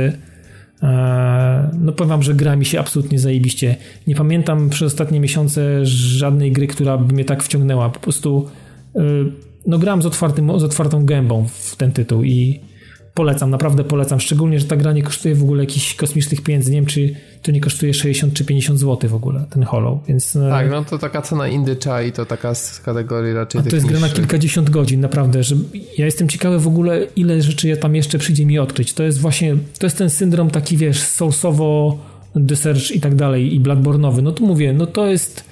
[1.80, 3.76] no powiem wam, że gra mi się absolutnie zajebiście.
[4.06, 7.90] Nie pamiętam przez ostatnie miesiące żadnej gry, która by mnie tak wciągnęła.
[7.90, 8.48] Po prostu
[9.66, 12.60] no gram z, otwartym, z otwartą gębą w ten tytuł i
[13.16, 14.20] polecam, naprawdę polecam.
[14.20, 16.70] Szczególnie, że ta gra nie kosztuje w ogóle jakichś kosmicznych pieniędzy.
[16.70, 20.36] Nie wiem, czy to nie kosztuje 60 czy 50 zł w ogóle, ten Hollow, więc...
[20.36, 23.60] E, tak, no to taka cena indycza i to taka z kategorii raczej...
[23.60, 25.56] A to jest gra na kilkadziesiąt godzin, naprawdę, że
[25.98, 28.92] ja jestem ciekawy w ogóle, ile rzeczy ja tam jeszcze przyjdzie mi odkryć.
[28.92, 31.98] To jest właśnie, to jest ten syndrom taki, wiesz, soulsowo,
[32.48, 34.22] The Search i tak dalej, i Bloodborne'owy.
[34.22, 35.44] No to mówię, no to jest,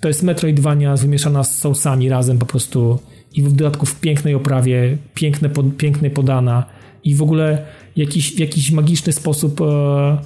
[0.00, 2.98] to jest Metroidvania wymieszana z Soulsami razem po prostu
[3.34, 6.64] i w dodatku w pięknej oprawie, piękne, pod, pięknie podana
[7.04, 7.62] i w ogóle
[7.96, 10.18] jakiś, w jakiś magiczny sposób e,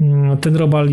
[0.00, 0.88] mm, ten robal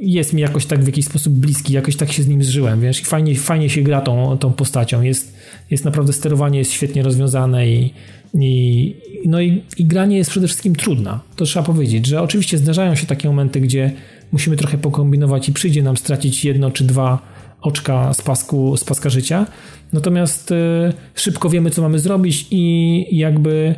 [0.00, 3.00] jest mi jakoś tak w jakiś sposób bliski, jakoś tak się z nim zżyłem, wiesz,
[3.00, 5.36] i fajnie, fajnie się gra tą, tą postacią, jest,
[5.70, 7.92] jest naprawdę sterowanie jest świetnie rozwiązane i,
[8.34, 8.94] i,
[9.26, 13.06] no i, i granie jest przede wszystkim trudna, to trzeba powiedzieć, że oczywiście zdarzają się
[13.06, 13.92] takie momenty, gdzie
[14.32, 17.35] musimy trochę pokombinować i przyjdzie nam stracić jedno czy dwa
[17.66, 19.46] oczka z, pasku, z paska życia.
[19.92, 23.74] Natomiast y, szybko wiemy, co mamy zrobić i jakby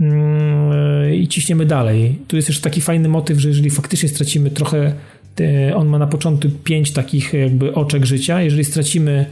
[0.00, 2.18] mm, i ciśniemy dalej.
[2.28, 4.92] Tu jest jeszcze taki fajny motyw, że jeżeli faktycznie stracimy trochę,
[5.74, 9.26] on ma na początku pięć takich jakby oczek życia, jeżeli stracimy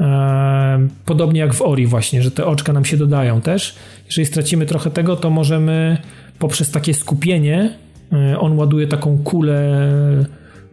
[0.00, 3.74] e, podobnie jak w Ori właśnie, że te oczka nam się dodają też,
[4.06, 5.96] jeżeli stracimy trochę tego, to możemy
[6.38, 7.74] poprzez takie skupienie,
[8.12, 9.88] e, on ładuje taką kulę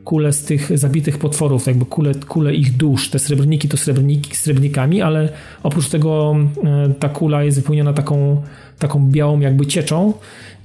[0.07, 3.09] kule z tych zabitych potworów, jakby kule, kule ich dusz.
[3.09, 5.29] Te srebrniki to srebrniki srebrnikami, ale
[5.63, 8.41] oprócz tego e, ta kula jest wypełniona taką,
[8.79, 10.13] taką białą jakby cieczą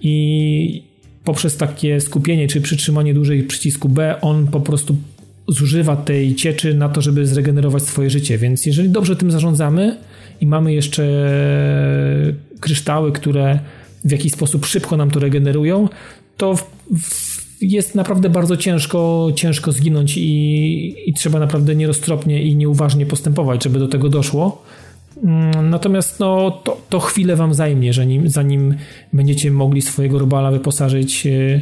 [0.01, 0.83] i
[1.25, 4.97] poprzez takie skupienie czy przytrzymanie dłużej przycisku B on po prostu
[5.49, 8.39] zużywa tej cieczy na to, żeby zregenerować swoje życie.
[8.39, 9.97] Więc jeżeli dobrze tym zarządzamy
[10.41, 11.05] i mamy jeszcze
[12.61, 13.59] kryształy, które
[14.05, 15.89] w jakiś sposób szybko nam to regenerują,
[16.37, 16.63] to w,
[17.03, 17.32] w
[17.63, 23.79] jest naprawdę bardzo ciężko, ciężko zginąć i, i trzeba naprawdę nieroztropnie i nieuważnie postępować, żeby
[23.79, 24.63] do tego doszło.
[25.25, 28.75] Mm, natomiast no, to, to chwilę wam zajmie, zanim, zanim
[29.13, 31.61] będziecie mogli swojego robala wyposażyć e,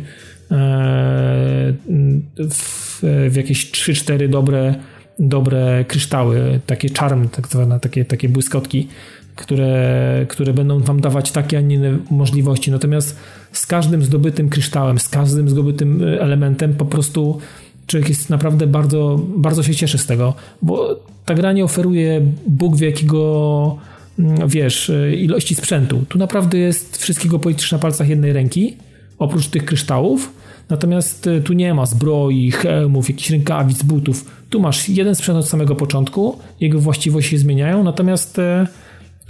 [2.51, 4.74] w, w jakieś 3-4 dobre,
[5.18, 8.88] dobre kryształy, takie czarm, tak zwane, takie, takie błyskotki,
[9.36, 12.70] które, które będą wam dawać takie, a nie inne możliwości.
[12.70, 13.16] Natomiast
[13.53, 17.38] z każdym zdobytym kryształem, z każdym zdobytym e, elementem po prostu
[17.86, 22.76] człowiek jest naprawdę bardzo, bardzo się cieszy z tego, bo ta gra nie oferuje Bóg
[22.76, 23.76] wie jakiego
[24.18, 26.05] mm, wiesz, e, ilości sprzętu.
[26.09, 28.76] Tu naprawdę jest wszystkiego policzysz na palcach jednej ręki,
[29.18, 30.32] oprócz tych kryształów,
[30.68, 34.30] natomiast e, tu nie ma zbroi, hełmów, jakichś rękawic, butów.
[34.51, 38.40] Tu masz jeden sprzęt od samego początku, jego właściwości się zmieniają, natomiast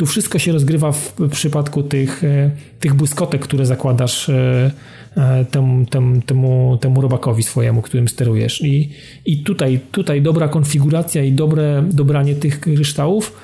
[0.00, 4.70] tu wszystko się rozgrywa w przypadku tych, e, tych błyskotek, które zakładasz e,
[5.16, 8.62] e, temu, temu, temu, temu robakowi swojemu, którym sterujesz.
[8.62, 8.90] I,
[9.26, 13.36] i tutaj, tutaj dobra konfiguracja i dobre dobranie tych kryształów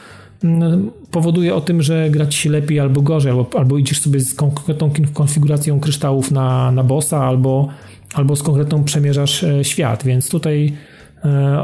[0.45, 4.35] mm, powoduje o tym, że grać się lepiej albo gorzej, albo, albo idziesz sobie z
[4.35, 7.69] konkretną konfiguracją kryształów na, na bossa, albo,
[8.15, 10.73] albo z konkretną przemierzasz świat, więc tutaj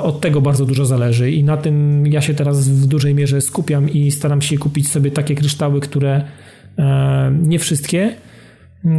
[0.03, 3.91] od tego bardzo dużo zależy i na tym ja się teraz w dużej mierze skupiam
[3.91, 6.25] i staram się kupić sobie takie kryształy, które
[6.79, 8.15] e, nie wszystkie,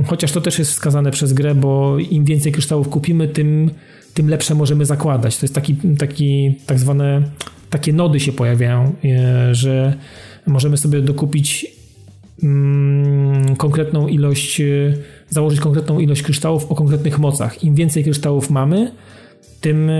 [0.05, 3.71] chociaż to też jest wskazane przez grę, bo im więcej kryształów kupimy, tym,
[4.13, 5.37] tym lepsze możemy zakładać.
[5.37, 7.21] To jest taki, taki tak zwane
[7.69, 9.93] takie nody się pojawiają, e, że
[10.47, 11.65] możemy sobie dokupić
[12.43, 14.61] mm, konkretną ilość,
[15.29, 17.63] założyć konkretną ilość kryształów o konkretnych mocach.
[17.63, 18.91] Im więcej kryształów mamy,
[19.63, 19.93] tym, e,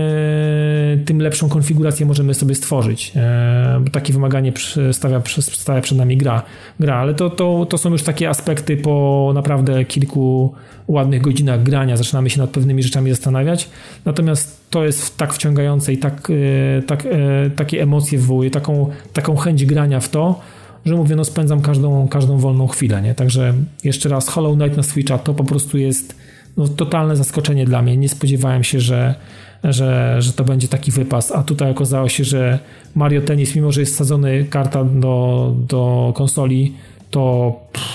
[1.05, 3.11] tym lepszą konfigurację możemy sobie stworzyć.
[3.15, 4.53] E, bo takie wymaganie
[4.91, 6.43] stawia, stawia przed nami gra.
[6.79, 6.95] gra.
[6.95, 10.53] Ale to, to, to są już takie aspekty po naprawdę kilku
[10.87, 11.97] ładnych godzinach grania.
[11.97, 13.69] Zaczynamy się nad pewnymi rzeczami zastanawiać.
[14.05, 16.31] Natomiast to jest tak wciągające i tak,
[16.77, 17.07] e, tak,
[17.55, 20.39] takie emocje wywołuje, taką, taką chęć grania w to,
[20.85, 23.01] że mówię, no spędzam każdą, każdą wolną chwilę.
[23.01, 23.15] Nie?
[23.15, 23.53] Także
[23.83, 26.15] jeszcze raz Hollow Knight na Switcha to po prostu jest
[26.57, 27.97] no, totalne zaskoczenie dla mnie.
[27.97, 29.15] Nie spodziewałem się, że
[29.63, 32.59] że, że to będzie taki wypas, a tutaj okazało się, że
[32.95, 36.75] Mario Tennis, mimo że jest sadzony karta do, do konsoli,
[37.11, 37.87] to pff,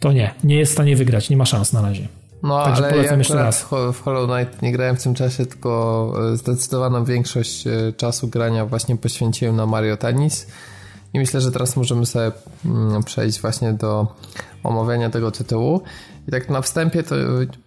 [0.00, 2.08] to nie, nie jest w stanie wygrać, nie ma szans na razie.
[2.42, 3.62] No, Także ale ja jeszcze raz.
[3.92, 8.66] w Hollow Knight nie grałem w tym czasie, tylko e, zdecydowaną większość e, czasu grania
[8.66, 10.46] właśnie poświęciłem na Mario Tennis
[11.14, 12.32] i myślę, że teraz możemy sobie
[12.64, 14.06] mm, przejść właśnie do
[14.62, 15.82] omawiania tego tytułu.
[16.28, 17.14] I tak na wstępie to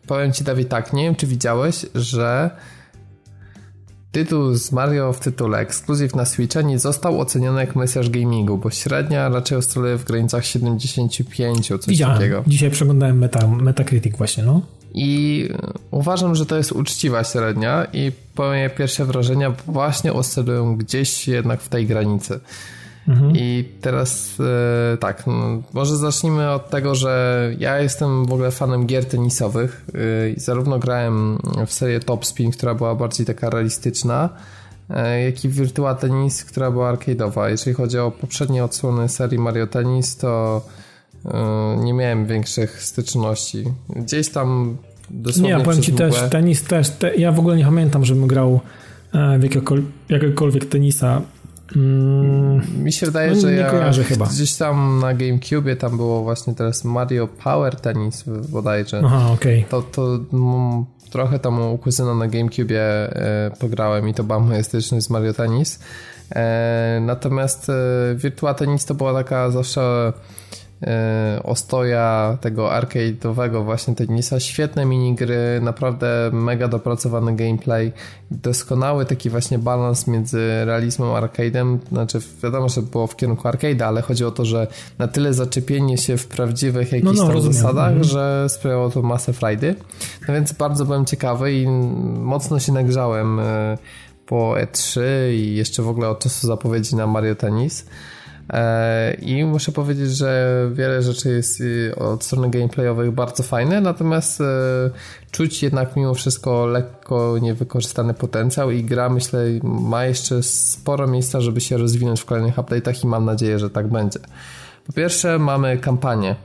[0.07, 2.51] powiem Ci Dawid tak, nie wiem czy widziałeś, że
[4.11, 8.71] Tytuł z Mario w tytule ekskluzyw na Switcha nie został oceniony jak Messiah Gamingu, bo
[8.71, 12.17] średnia raczej oscyluje w granicach 75, coś Widziałem.
[12.17, 12.43] takiego.
[12.47, 14.61] Dzisiaj przeglądałem meta, Metacritic właśnie, no.
[14.93, 15.49] I
[15.91, 21.69] uważam, że to jest uczciwa średnia i moje pierwsze wrażenia właśnie oscylują gdzieś jednak w
[21.69, 22.39] tej granicy.
[23.07, 23.33] Mhm.
[23.35, 24.37] I teraz
[24.93, 29.85] e, tak, no, może zacznijmy od tego, że ja jestem w ogóle fanem gier tenisowych
[30.35, 34.29] e, zarówno grałem w serię Top Spin, która była bardziej taka realistyczna,
[34.89, 37.49] e, jak i Virtua Tennis, która była arcade'owa.
[37.49, 40.61] Jeżeli chodzi o poprzednie odsłony serii Mario Tennis, to
[41.77, 43.63] nie miałem większych styczności.
[43.89, 44.77] Gdzieś tam
[45.09, 48.27] dosłownie Nie, ja powiem Ci też, tenis też, te, ja w ogóle nie pamiętam, żebym
[48.27, 48.59] grał
[49.39, 51.21] w jakiekolwiek, jakiegokolwiek tenisa
[51.75, 54.25] Mm, mi się wydaje, no, że ja kojarzę chyba.
[54.25, 59.01] gdzieś tam na GameCube tam było właśnie teraz Mario Power Tennis bodajże.
[59.05, 59.59] Aha, okej.
[59.59, 59.69] Okay.
[59.69, 60.19] To, to
[61.09, 65.33] trochę tam u kuzyna na GameCube e, pograłem i to była moja styczność z Mario
[65.33, 65.79] Tennis.
[66.35, 67.73] E, natomiast e,
[68.15, 70.13] Virtua Tennis to była taka zawsze
[71.43, 74.39] ostoja tego arcade'owego właśnie tenisa.
[74.39, 77.91] Świetne minigry, naprawdę mega dopracowany gameplay,
[78.31, 81.77] doskonały taki właśnie balans między realizmem a arcade'em.
[81.89, 84.67] Znaczy wiadomo, że było w kierunku arcade'a, ale chodzi o to, że
[84.97, 88.03] na tyle zaczepienie się w prawdziwych jakichś no, no, tam zasadach, mhm.
[88.03, 89.75] że sprawiało to masę frajdy.
[90.27, 91.67] No więc bardzo byłem ciekawy i
[92.19, 93.77] mocno się nagrzałem e,
[94.25, 95.01] po E3
[95.33, 97.85] i jeszcze w ogóle od czasu zapowiedzi na Mario Tennis.
[98.49, 104.41] E, I muszę powiedzieć, że wiele rzeczy jest y, od strony gameplayowej bardzo fajne, natomiast
[104.41, 104.45] e,
[105.31, 111.61] czuć jednak mimo wszystko lekko niewykorzystany potencjał i gra myślę ma jeszcze sporo miejsca, żeby
[111.61, 114.19] się rozwinąć w kolejnych update'ach i mam nadzieję, że tak będzie.
[114.87, 116.35] Po pierwsze mamy kampanię.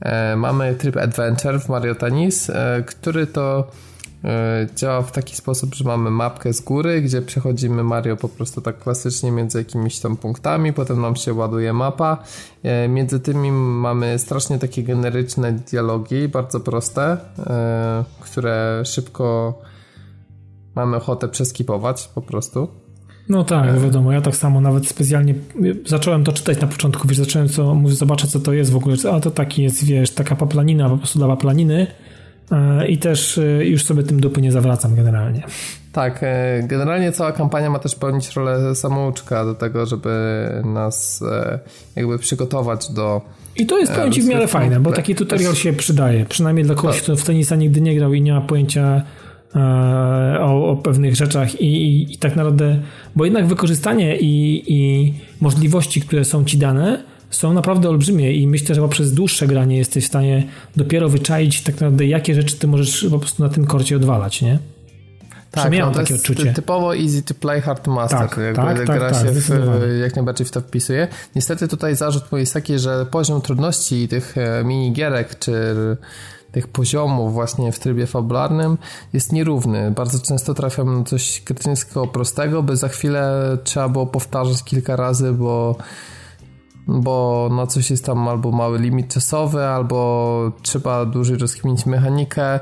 [0.00, 2.50] E, mamy tryb Adventure w Mario Tennis,
[2.86, 3.70] który to
[4.76, 8.78] działa w taki sposób, że mamy mapkę z góry, gdzie przechodzimy Mario po prostu tak
[8.78, 12.18] klasycznie między jakimiś tam punktami, potem nam się ładuje mapa.
[12.62, 19.58] E, między tymi mamy strasznie takie generyczne dialogi, bardzo proste, e, które szybko
[20.74, 22.68] mamy ochotę przeskipować po prostu.
[23.28, 25.34] No tak, wiadomo, ja tak samo nawet specjalnie
[25.86, 29.20] zacząłem to czytać na początku, wiesz, zacząłem co, zobaczę co to jest w ogóle, a
[29.20, 32.07] to taki jest, wiesz, taka paplanina po prostu dla paplaniny E,
[32.88, 35.42] i też e, już sobie tym dupy nie zawracam generalnie.
[35.92, 40.10] Tak, e, generalnie cała kampania ma też pełnić rolę samouczka do tego, żeby
[40.64, 41.24] nas
[41.96, 43.20] jakby przygotować do
[43.56, 46.24] i to jest powiem Ci w miarę fajne, bo taki tutorial się przydaje.
[46.24, 49.02] Przynajmniej dla kogoś, kto w tenisa nigdy nie grał i nie ma pojęcia
[50.40, 52.78] o, o pewnych rzeczach i, i, i, tak naprawdę,
[53.16, 58.74] bo jednak wykorzystanie i, i możliwości, które są Ci dane, są naprawdę olbrzymie i myślę,
[58.74, 60.46] że poprzez dłuższe granie jesteś w stanie
[60.76, 64.58] dopiero wyczaić tak naprawdę, jakie rzeczy ty możesz po prostu na tym korcie odwalać, nie?
[65.50, 66.52] Tak, no, to takie odczucie.
[66.52, 68.18] typowo easy to play, hard to master.
[68.18, 69.50] Tak, Jakby tak, gra tak, się w,
[70.00, 71.08] jak najbardziej w to wpisuje.
[71.36, 75.52] Niestety tutaj zarzut mój jest taki, że poziom trudności tych e, minigierek czy
[76.52, 78.78] tych poziomów właśnie w trybie fabularnym
[79.12, 79.90] jest nierówny.
[79.90, 85.32] Bardzo często trafiam na coś krytyńskiego prostego, by za chwilę trzeba było powtarzać kilka razy,
[85.32, 85.76] bo
[86.88, 92.60] bo no coś jest tam albo mały limit czasowy, albo trzeba dłużej rozkminić mechanikę.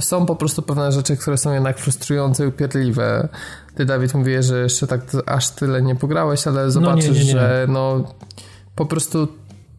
[0.00, 3.28] Są po prostu pewne rzeczy, które są jednak frustrujące i upierdliwe.
[3.74, 7.24] Ty, Dawid, mówiłeś, że jeszcze tak aż tyle nie pograłeś, ale zobaczysz, no nie, nie,
[7.24, 7.32] nie.
[7.32, 8.04] że no
[8.74, 9.28] po prostu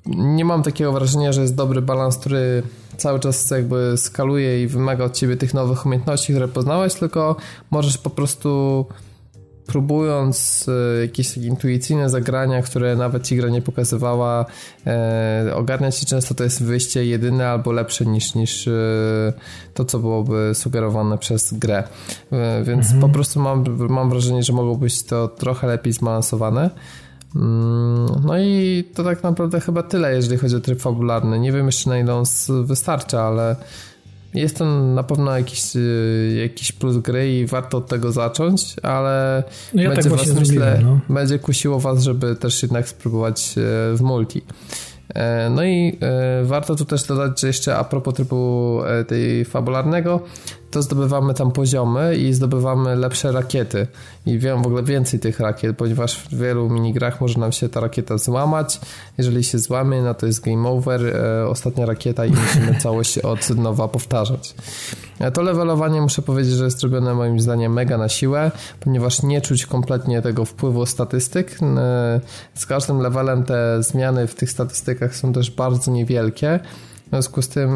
[0.08, 2.64] nie mam takiego wrażenia, że jest dobry balans, który
[2.98, 7.36] cały czas jakby skaluje i wymaga od ciebie tych nowych umiejętności, które poznałeś, tylko
[7.72, 8.86] możesz po prostu
[9.68, 14.46] próbując e, jakieś intuicyjne zagrania, które nawet ci gra nie pokazywała,
[14.88, 18.72] e, ogarnia ci często to jest wyjście jedyne albo lepsze niż, niż e,
[19.74, 21.84] to, co byłoby sugerowane przez grę.
[22.64, 23.02] Więc mhm.
[23.02, 26.70] po prostu mam, mam wrażenie, że mogło być to trochę lepiej zbalansowane.
[27.36, 31.40] Mm, no i to tak naprawdę chyba tyle, jeżeli chodzi o tryb fabularny.
[31.40, 32.24] Nie wiem jeszcze na ile on
[32.64, 33.56] wystarcza, ale
[34.36, 39.44] jest to na pewno jakiś, y, jakiś plus gry i warto od tego zacząć, ale
[39.74, 41.00] no ja będzie tak was myślę, no.
[41.10, 44.42] będzie kusiło was, żeby też jednak spróbować y, w multi.
[45.14, 49.46] E, no i e, warto tu też dodać, że jeszcze a propos trybu e, tej
[49.46, 50.22] fabularnego,
[50.76, 53.88] to zdobywamy tam poziomy i zdobywamy lepsze rakiety.
[54.26, 57.80] I wiem w ogóle więcej tych rakiet, ponieważ w wielu minigrach może nam się ta
[57.80, 58.80] rakieta złamać.
[59.18, 63.50] Jeżeli się złamie, no to jest game over, e, ostatnia rakieta i musimy całość od
[63.50, 64.56] nowa powtarzać.
[65.20, 69.42] E, to levelowanie muszę powiedzieć, że jest robione moim zdaniem mega na siłę, ponieważ nie
[69.42, 71.58] czuć kompletnie tego wpływu statystyk.
[71.62, 72.22] E,
[72.54, 76.60] z każdym levelem te zmiany w tych statystykach są też bardzo niewielkie.
[77.06, 77.72] W związku z tym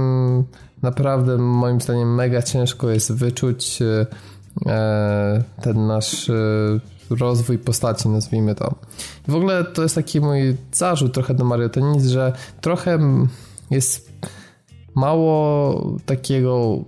[0.81, 4.05] naprawdę moim zdaniem mega ciężko jest wyczuć e,
[4.65, 6.33] e, ten nasz e,
[7.09, 8.75] rozwój postaci, nazwijmy to.
[9.27, 12.99] w ogóle to jest taki mój zarzut trochę do Mario Tennis, że trochę
[13.71, 14.11] jest
[14.95, 16.79] mało takiego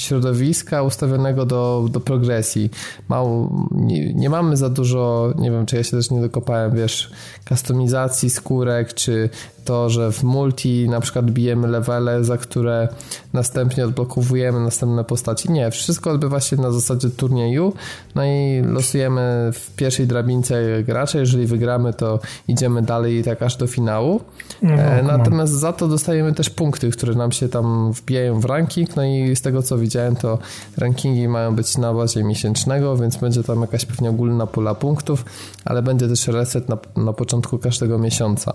[0.00, 2.70] środowiska ustawionego do, do progresji.
[3.08, 7.10] Mało, nie, nie, mamy za dużo, nie wiem, czy ja się też nie dokopałem, wiesz,
[7.48, 9.30] kustomizacji skórek, czy
[9.68, 12.88] to, że w multi na przykład bijemy levele, za które
[13.32, 15.52] następnie odblokowujemy następne postaci.
[15.52, 17.72] Nie, wszystko odbywa się na zasadzie turnieju,
[18.14, 23.56] no i losujemy w pierwszej drabince gracza, jeżeli wygramy, to idziemy dalej i tak aż
[23.56, 24.20] do finału.
[24.62, 28.96] No, e, Natomiast za to dostajemy też punkty, które nam się tam wbijają w ranking,
[28.96, 30.38] no i z tego co widziałem, to
[30.76, 35.24] rankingi mają być na bazie miesięcznego, więc będzie tam jakaś pewnie ogólna pula punktów,
[35.64, 38.52] ale będzie też reset na, na początku każdego miesiąca.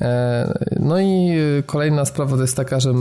[0.00, 1.32] E, no i
[1.66, 2.94] kolejna sprawa to jest taka, że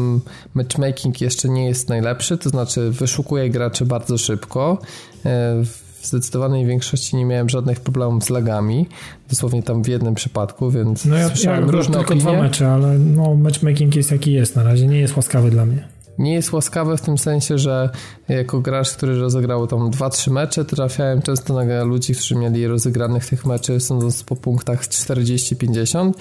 [0.53, 4.77] matchmaking jeszcze nie jest najlepszy, to znaczy wyszukuje graczy bardzo szybko.
[5.25, 8.87] E, w zdecydowanej większości nie miałem żadnych problemów z lagami,
[9.29, 12.21] dosłownie tam w jednym przypadku, więc no ja, słyszałem ja różne tylko opinie.
[12.21, 15.92] dwa mecze, ale no matchmaking jest jaki jest na razie, nie jest łaskawy dla mnie
[16.17, 17.89] nie jest łaskawe w tym sensie, że
[18.29, 23.45] jako gracz, który rozegrał tam 2-3 mecze, trafiałem często na ludzi, którzy mieli rozegranych tych
[23.45, 26.11] meczy sądząc po punktach 40-50,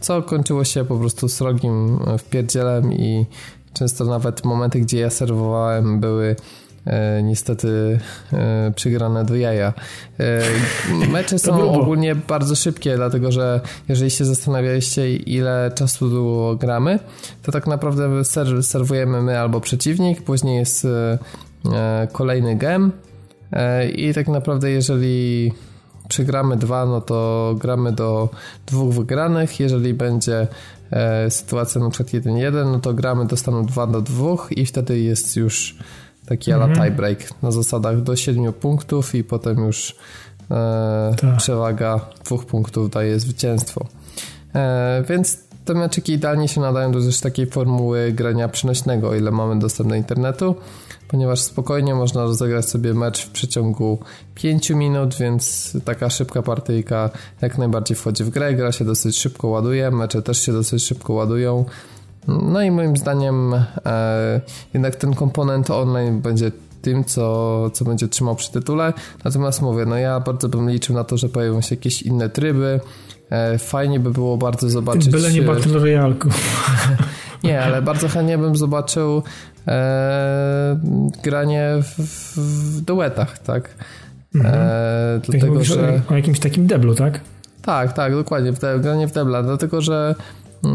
[0.00, 3.26] co kończyło się po prostu srogim wpierdzielem i
[3.72, 6.36] często nawet momenty, gdzie ja serwowałem były
[6.86, 7.98] e, niestety
[8.32, 9.72] e, przygrane do jaja.
[10.20, 10.40] E,
[11.08, 16.98] mecze są ogólnie bardzo szybkie, dlatego że jeżeli się zastanawialiście ile czasu gramy,
[17.42, 21.18] to tak naprawdę ser serwujemy my albo przeciwnik, później jest e,
[21.72, 22.92] e, kolejny gem
[23.52, 25.52] e, i tak naprawdę jeżeli
[26.08, 28.28] przegramy dwa, no to gramy do
[28.66, 29.60] dwóch wygranych.
[29.60, 30.46] Jeżeli będzie
[30.90, 35.00] e, sytuacja na przykład 1-1, no to gramy do stanu 2 do 2 i wtedy
[35.00, 35.76] jest już
[36.26, 36.84] taki mm -hmm.
[36.84, 39.96] tiebreak na zasadach do 7 punktów i potem już
[40.50, 41.36] e, tak.
[41.36, 43.86] przewaga dwóch punktów daje zwycięstwo.
[44.54, 49.30] E, więc te meczyki idealnie się nadają do też takiej formuły grania przynośnego, o ile
[49.30, 50.54] mamy dostęp do internetu
[51.08, 53.98] ponieważ spokojnie można rozegrać sobie mecz w przeciągu
[54.34, 57.10] 5 minut, więc taka szybka partyjka
[57.40, 61.12] jak najbardziej wchodzi w grę, gra się dosyć szybko ładuje, mecze też się dosyć szybko
[61.12, 61.64] ładują.
[62.28, 63.54] No i moim zdaniem
[63.86, 64.40] e,
[64.74, 66.50] jednak ten komponent online będzie
[66.82, 68.92] tym, co, co będzie trzymał przy tytule.
[69.24, 72.80] Natomiast mówię, no ja bardzo bym liczył na to, że pojawią się jakieś inne tryby.
[73.30, 75.08] E, fajnie by było bardzo zobaczyć...
[75.08, 76.14] Byle nie Battle Royale.
[77.44, 79.22] nie, ale bardzo chętnie bym zobaczył
[79.68, 80.80] e,
[81.22, 83.74] granie w, w duetach, tak?
[84.34, 84.54] Mhm.
[84.54, 86.02] E, dlatego, że...
[86.10, 87.20] O jakimś takim deblu, tak?
[87.62, 90.14] Tak, tak, dokładnie, w de, granie w debla, dlatego, że
[90.64, 90.68] e,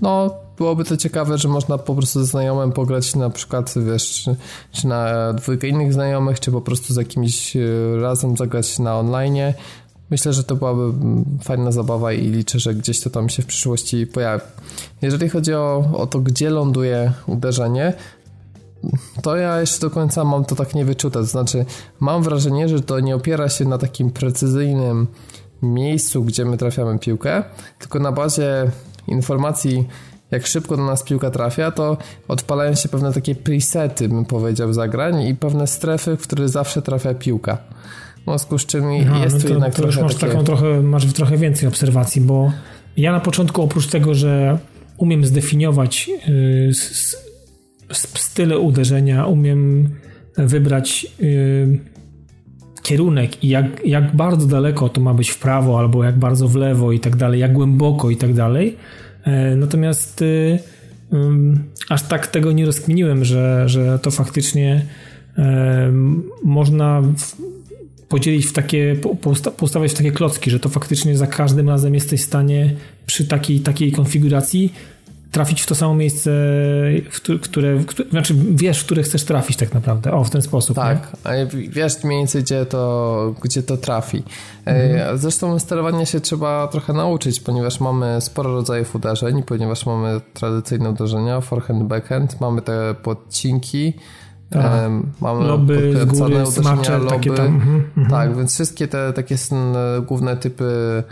[0.00, 4.36] no, byłoby to ciekawe, że można po prostu ze znajomym pograć na przykład, wiesz, czy,
[4.72, 7.60] czy na dwójkę innych znajomych, czy po prostu z jakimś e,
[8.00, 9.52] razem zagrać na online.
[10.10, 13.46] Myślę, że to byłaby mm, fajna zabawa i liczę, że gdzieś to tam się w
[13.46, 14.44] przyszłości pojawi.
[15.02, 17.92] Jeżeli chodzi o, o to, gdzie ląduje uderzenie,
[19.22, 21.18] to ja jeszcze do końca mam to tak niewyczute.
[21.18, 21.64] To znaczy,
[22.00, 25.06] mam wrażenie, że to nie opiera się na takim precyzyjnym
[25.62, 27.44] miejscu, gdzie my trafiamy piłkę,
[27.78, 28.70] tylko na bazie
[29.08, 29.88] informacji,
[30.30, 31.96] jak szybko do nas piłka trafia, to
[32.28, 37.14] odpalają się pewne takie presety, bym powiedział, zagrań i pewne strefy, w które zawsze trafia
[37.14, 37.58] piłka.
[38.20, 40.32] W związku z czym no, jest no to, tu jednak to trochę masz takie...
[40.32, 42.52] taką trochę, masz trochę więcej obserwacji, bo
[42.96, 44.58] ja na początku oprócz tego, że
[44.96, 46.70] umiem zdefiniować yy,
[48.14, 49.90] style uderzenia, umiem
[50.36, 51.78] wybrać yy,
[52.82, 56.56] kierunek i jak, jak bardzo daleko to ma być w prawo, albo jak bardzo w
[56.56, 58.76] lewo i tak dalej, jak głęboko i tak dalej.
[59.24, 60.58] E, natomiast y,
[61.88, 64.86] aż tak tego nie rozkminiłem, że, że to faktycznie
[66.44, 67.02] można
[68.08, 68.96] podzielić w takie,
[69.56, 72.74] postawić w takie klocki, że to faktycznie za każdym razem jesteś w stanie
[73.06, 74.72] przy takiej, takiej konfiguracji
[75.32, 76.30] trafić w to samo miejsce,
[77.10, 77.78] w które,
[78.10, 80.12] znaczy wiesz, w które chcesz trafić tak naprawdę.
[80.12, 80.76] O, w ten sposób.
[80.76, 81.46] Tak, nie?
[81.68, 84.22] wiesz mniej więcej, gdzie to, gdzie to trafi.
[84.66, 85.18] E, mhm.
[85.18, 91.40] Zresztą sterowania się trzeba trochę nauczyć, ponieważ mamy sporo rodzajów uderzeń, ponieważ mamy tradycyjne uderzenia,
[91.40, 93.92] forehand, backhand, mamy te podcinki,
[94.50, 94.90] tak.
[95.20, 97.10] Mamy loby, z góry, smacze, loby.
[97.10, 97.46] Takie tam.
[97.46, 98.10] Mhm, mhm.
[98.10, 99.36] Tak, więc wszystkie te takie
[100.06, 101.02] główne typy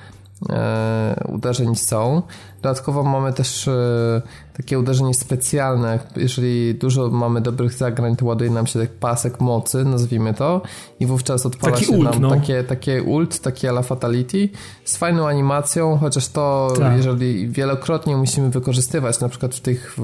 [1.29, 2.23] uderzeń są.
[2.63, 4.23] Dodatkowo mamy też e,
[4.57, 5.99] takie uderzenie specjalne.
[6.17, 10.63] Jeżeli dużo mamy dobrych zagrań, to ładuje nam się tak pasek mocy, nazwijmy to,
[11.01, 12.31] i wówczas odpala taki się ult, nam no.
[12.31, 14.49] takie, takie ult, takie ala fatality
[14.85, 16.97] z fajną animacją, chociaż to tak.
[16.97, 19.97] jeżeli wielokrotnie musimy wykorzystywać, na przykład w tych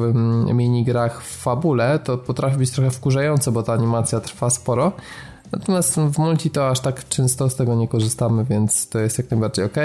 [0.55, 4.93] minigrach w fabule, to potrafi być trochę wkurzające, bo ta animacja trwa sporo,
[5.53, 9.31] Natomiast w multi to aż tak często z tego nie korzystamy, więc to jest jak
[9.31, 9.77] najbardziej ok.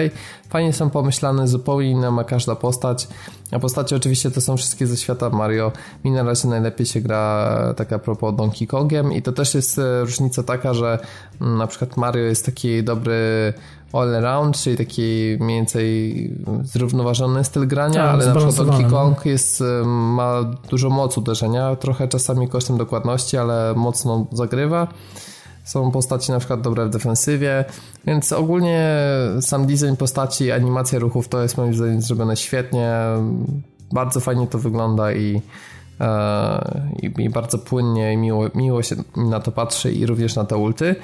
[0.49, 3.07] Fajnie są pomyślane, zupełnie inna ma każda postać.
[3.51, 5.71] A postacie oczywiście to są wszystkie ze świata Mario.
[6.03, 10.01] Mi na razie najlepiej się gra taka propos Donkey Kongiem i to też jest e,
[10.01, 10.99] różnica taka, że
[11.41, 13.53] mm, na przykład Mario jest taki dobry
[13.93, 16.33] all around, czyli taki mniej więcej
[16.63, 21.75] zrównoważony styl grania, tak, ale na przykład Donkey Kong jest, e, ma dużo mocy uderzenia,
[21.75, 24.87] trochę czasami kosztem dokładności, ale mocno zagrywa.
[25.63, 27.65] Są postaci na przykład dobre w defensywie,
[28.05, 28.95] więc ogólnie
[29.41, 32.95] sam design postaci, animacja ruchów to jest moim zdaniem zrobione świetnie.
[33.91, 35.41] Bardzo fajnie to wygląda i,
[36.01, 40.45] e, i, i bardzo płynnie i miło, miło się na to patrzy i również na
[40.45, 40.95] te ulty.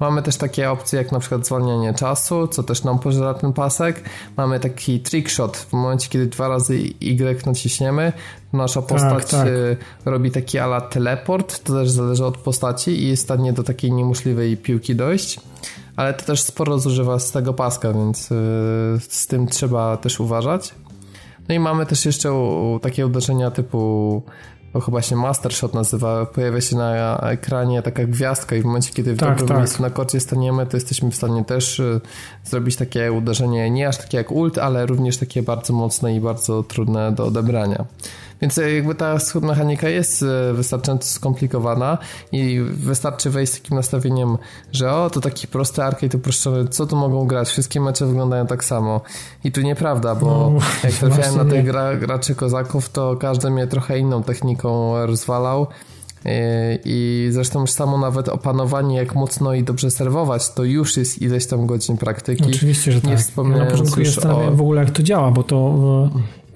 [0.00, 4.02] Mamy też takie opcje jak na przykład zwalnianie czasu, co też nam pożera ten pasek.
[4.36, 8.12] Mamy taki trickshot w momencie, kiedy dwa razy Y naciśniemy,
[8.52, 9.48] nasza tak, postać tak, tak.
[10.04, 13.92] robi taki ala teleport, to też zależy od postaci i jest w stanie do takiej
[13.92, 15.40] niemożliwej piłki dojść.
[15.96, 18.34] Ale to też sporo zużywa z tego paska, więc y,
[19.08, 20.74] z tym trzeba też uważać.
[21.48, 22.30] No i mamy też jeszcze
[22.82, 24.22] takie uderzenia typu
[24.74, 28.92] to chyba się Master Shot nazywa, pojawia się na ekranie taka gwiazdka i w momencie,
[28.92, 29.58] kiedy w tak, dobrym tak.
[29.58, 32.00] miejscu na korcie staniemy, to jesteśmy w stanie też y,
[32.44, 36.62] zrobić takie uderzenie, nie aż takie jak ult, ale również takie bardzo mocne i bardzo
[36.62, 37.84] trudne do odebrania.
[38.40, 41.98] Więc e, jakby ta mechanika jest e, wystarczająco skomplikowana
[42.32, 44.38] i wystarczy wejść z takim nastawieniem,
[44.72, 47.48] że o, to taki prosty arcade uproszczony, co tu mogą grać?
[47.48, 49.00] Wszystkie mecze wyglądają tak samo.
[49.44, 53.66] I tu nieprawda, bo no, jak trafiałem na tych gra, graczy kozaków, to każdy mnie
[53.66, 55.66] trochę inną techniką rozwalał.
[56.26, 61.22] E, I zresztą już samo nawet opanowanie, jak mocno i dobrze serwować, to już jest
[61.22, 62.44] ileś tam godzin praktyki.
[62.44, 63.36] Oczywiście, że nie tak.
[63.36, 64.56] Ja na początku zastanawiałem o...
[64.56, 66.10] w ogóle, jak to działa, bo to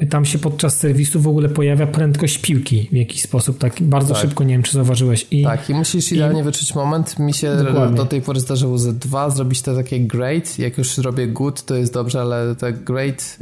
[0.07, 4.23] tam się podczas serwisu w ogóle pojawia prędkość piłki w jakiś sposób, tak bardzo tak.
[4.23, 5.27] szybko, nie wiem czy zauważyłeś.
[5.31, 6.45] I, tak, i musisz idealnie i...
[6.45, 7.19] wyczuć moment.
[7.19, 7.97] Mi się Dokładnie.
[7.97, 10.59] do tej pory zdarzyło ze dwa zrobić te takie great.
[10.59, 13.39] Jak już robię good, to jest dobrze, ale te great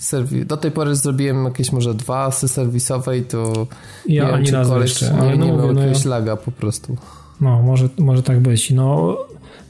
[0.00, 3.66] serwi- do tej pory zrobiłem jakieś może dwa asy serwisowe i to
[4.08, 6.10] ja nie ani wiem, razu jeszcze, ale nie, no, nie miał no, jakiegoś ja...
[6.10, 6.96] laga po prostu.
[7.40, 8.70] No, może, może tak być.
[8.70, 9.16] No,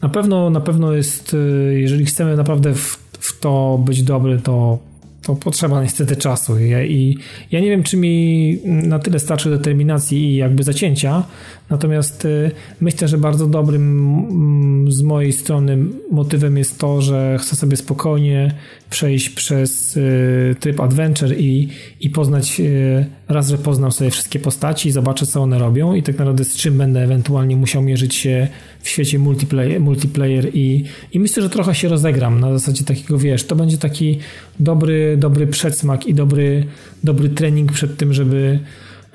[0.02, 4.78] na pewno, na pewno jest, y, jeżeli chcemy naprawdę w, w to być dobry, to
[5.22, 6.58] to potrzeba niestety czasu.
[6.58, 7.18] I, I,
[7.50, 11.24] ja nie wiem, czy mi na tyle starczy determinacji i jakby zacięcia,
[11.70, 12.50] natomiast y,
[12.80, 15.78] myślę, że bardzo dobrym mm, z mojej strony
[16.10, 18.54] motywem jest to, że chcę sobie spokojnie
[18.90, 21.68] przejść przez y, tryb adventure i,
[22.00, 26.18] i poznać, y, raz, że poznam sobie wszystkie postaci, zobaczę, co one robią i tak
[26.18, 28.48] naprawdę z czym będę ewentualnie musiał mierzyć się
[28.82, 33.44] w świecie multiplayer, multiplayer i, i myślę, że trochę się rozegram na zasadzie takiego, wiesz,
[33.44, 34.18] to będzie taki
[34.60, 36.66] dobry, dobry przedsmak i dobry,
[37.04, 38.58] dobry trening przed tym, żeby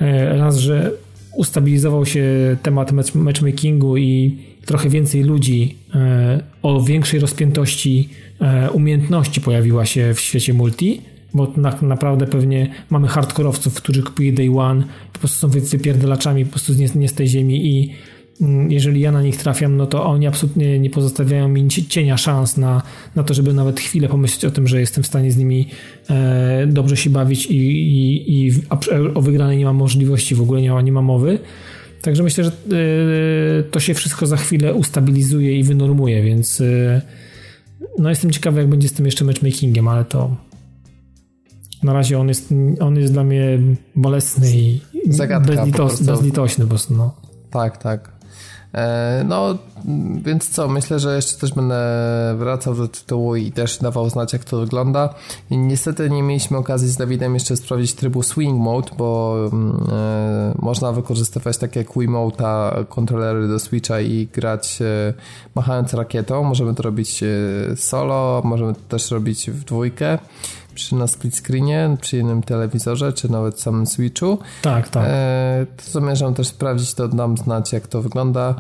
[0.02, 0.91] e, raz, że
[1.35, 2.23] ustabilizował się
[2.64, 8.10] temat matchmakingu i trochę więcej ludzi e, o większej rozpiętości
[8.41, 11.02] e, umiejętności pojawiła się w świecie multi,
[11.34, 14.84] bo tak naprawdę pewnie mamy hardkorowców, którzy kupuje day one,
[15.14, 17.94] po prostu są wypierdelaczami po prostu nie, nie z tej ziemi i
[18.69, 22.81] jeżeli ja na nich trafiam, no to oni absolutnie nie pozostawiają mi cienia szans na,
[23.15, 25.68] na to, żeby nawet chwilę pomyśleć o tym, że jestem w stanie z nimi
[26.09, 28.51] e, dobrze się bawić i, i, i
[29.14, 31.39] o wygranej nie mam możliwości, w ogóle nie ma, nie ma mowy.
[32.01, 37.01] Także myślę, że e, to się wszystko za chwilę ustabilizuje i wynormuje, więc e,
[37.97, 40.35] no jestem ciekawy, jak będzie z tym jeszcze matchmakingiem, ale to
[41.84, 43.59] na razie on jest, on jest dla mnie
[43.95, 46.93] bolesny i Zagadka bezlitos, bezlitośny po prostu.
[46.93, 47.15] No.
[47.51, 48.16] Tak, tak.
[48.73, 49.60] E, no,
[50.21, 51.77] więc co, myślę, że jeszcze też będę
[52.37, 55.13] wracał do tytułu i też dawał znać, jak to wygląda.
[55.51, 60.91] Niestety nie mieliśmy okazji z Dawidem jeszcze sprawdzić trybu Swing Mode, bo mm, e, można
[60.91, 65.13] wykorzystywać takie jak Wiimote'a, kontrolery do Switcha i grać e,
[65.55, 66.43] machając rakietą.
[66.43, 67.27] Możemy to robić e,
[67.75, 70.17] solo, możemy to też robić w dwójkę
[70.77, 74.37] przy na split screenie, przy jednym telewizorze, czy nawet samym Switchu.
[74.61, 75.03] Tak, tak.
[75.07, 78.55] E, to zamierzam też sprawdzić, to dam znać, jak to wygląda.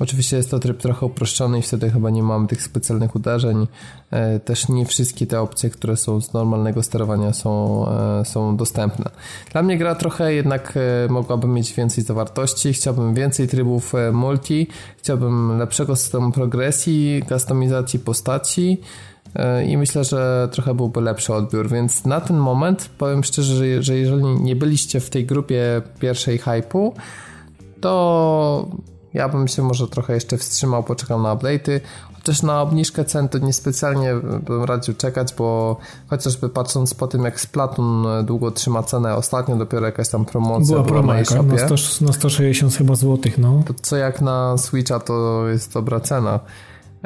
[0.00, 3.66] Oczywiście jest to tryb trochę uproszczony i wtedy chyba nie mamy tych specjalnych uderzeń.
[4.10, 9.10] E, też nie wszystkie te opcje, które są z normalnego sterowania są, e, są dostępne.
[9.52, 12.72] Dla mnie gra trochę jednak e, mogłaby mieć więcej zawartości.
[12.72, 14.66] Chciałbym więcej trybów multi,
[14.98, 18.80] chciałbym lepszego systemu progresji, kustomizacji postaci
[19.66, 24.24] i myślę, że trochę byłby lepszy odbiór, więc na ten moment powiem szczerze, że jeżeli
[24.24, 26.94] nie byliście w tej grupie pierwszej hypu,
[27.80, 28.68] to
[29.14, 31.80] ja bym się może trochę jeszcze wstrzymał, poczekał na update'y.
[32.14, 34.14] Chociaż na obniżkę cen to niespecjalnie
[34.46, 35.76] bym radził czekać, bo
[36.08, 40.86] chociażby patrząc po tym, jak Splatoon długo trzyma cenę, ostatnio dopiero jakaś tam promocja była,
[40.86, 43.62] była na jakaś, na, 100, na 160 chyba złotych, no.
[43.66, 46.40] To co jak na Switcha to jest dobra cena.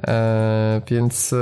[0.03, 1.37] E, więc, e,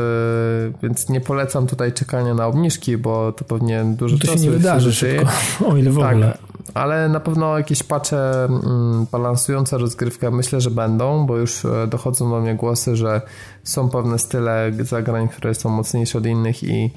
[0.82, 4.50] więc nie polecam tutaj czekania na obniżki, bo to pewnie dużo to czasu się nie
[4.50, 5.30] wydarzy szybko,
[5.68, 6.38] o ile w tak, ogóle.
[6.74, 12.30] Ale na pewno jakieś pacze mm, balansujące rozgrywkę myślę, że będą, bo już e, dochodzą
[12.30, 13.20] do mnie głosy, że
[13.64, 16.90] są pewne style zagrań, które są mocniejsze od innych i,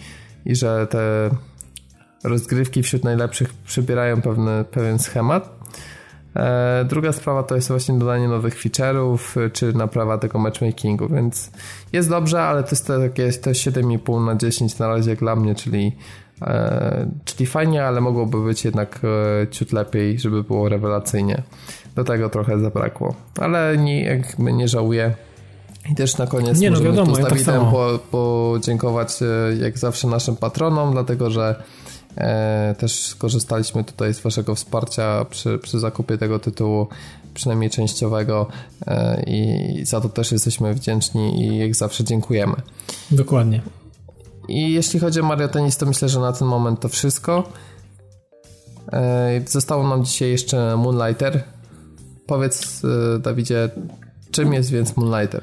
[0.46, 1.30] i że te
[2.24, 5.50] rozgrywki wśród najlepszych przybierają pewny, pewien schemat.
[6.36, 11.52] E, druga sprawa to jest właśnie dodanie nowych feature'ów, czy naprawa tego matchmakingu, więc
[11.94, 15.88] jest dobrze, ale to jest takie to 7,5 na 10 na razie dla mnie, czyli,
[15.88, 15.92] e,
[17.26, 19.02] czyli fajnie, ale mogłoby być jednak
[19.44, 21.42] e, ciut lepiej, żeby było rewelacyjnie.
[21.96, 25.14] Do tego trochę zabrakło, ale nie, nie żałuję.
[25.92, 29.10] I też na koniec nie, no wiadomo, tu z Dawidem ja tak po, podziękować
[29.60, 31.64] jak zawsze naszym patronom, dlatego że
[32.18, 36.88] E, też skorzystaliśmy tutaj z Waszego wsparcia przy, przy zakupie tego tytułu,
[37.34, 38.48] przynajmniej częściowego,
[38.88, 42.56] e, i za to też jesteśmy wdzięczni i jak zawsze dziękujemy.
[43.12, 43.62] Dokładnie.
[44.48, 47.50] I jeśli chodzi o Mario Tennis, to myślę, że na ten moment to wszystko.
[48.94, 51.44] E, zostało nam dzisiaj jeszcze Moonlighter.
[52.28, 52.82] Powiedz,
[53.20, 53.70] Dawidzie,
[54.32, 55.42] czym jest więc Moonlighter?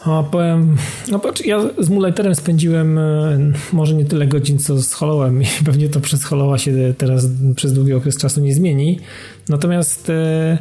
[0.00, 0.76] A powiem,
[1.10, 3.38] no patrz, ja z Moonlighterem spędziłem e,
[3.72, 7.26] może nie tyle godzin, co z Hollowem i pewnie to przez Hollowa się teraz
[7.56, 9.00] przez długi okres czasu nie zmieni.
[9.48, 10.58] Natomiast e, e,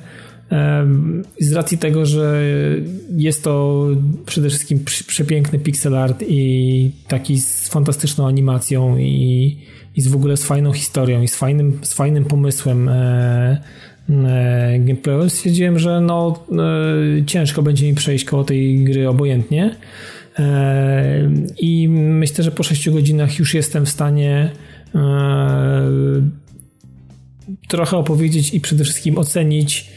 [1.39, 2.43] z racji tego, że
[3.17, 3.87] jest to
[4.25, 9.57] przede wszystkim przepiękny pixel art i taki z fantastyczną animacją i,
[9.95, 12.89] i z w ogóle z fajną historią i z fajnym, z fajnym pomysłem
[14.09, 16.45] E, gameplayu, stwierdziłem, że no,
[17.19, 19.75] e, ciężko będzie mi przejść koło tej gry obojętnie.
[20.39, 24.51] E, I myślę, że po 6 godzinach już jestem w stanie
[27.67, 29.89] trochę opowiedzieć i przede wszystkim ocenić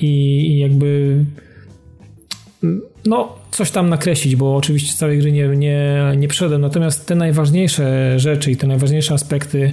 [0.00, 1.24] i jakby
[3.06, 6.60] no, coś tam nakreślić, bo oczywiście całej gry nie, nie, nie przeszedłem.
[6.60, 9.72] Natomiast te najważniejsze rzeczy i te najważniejsze aspekty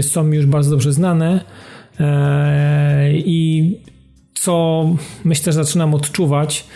[0.00, 1.44] są mi już bardzo dobrze znane.
[2.00, 3.78] E, I
[4.34, 4.86] co
[5.24, 6.66] myślę, że zaczynam odczuwać,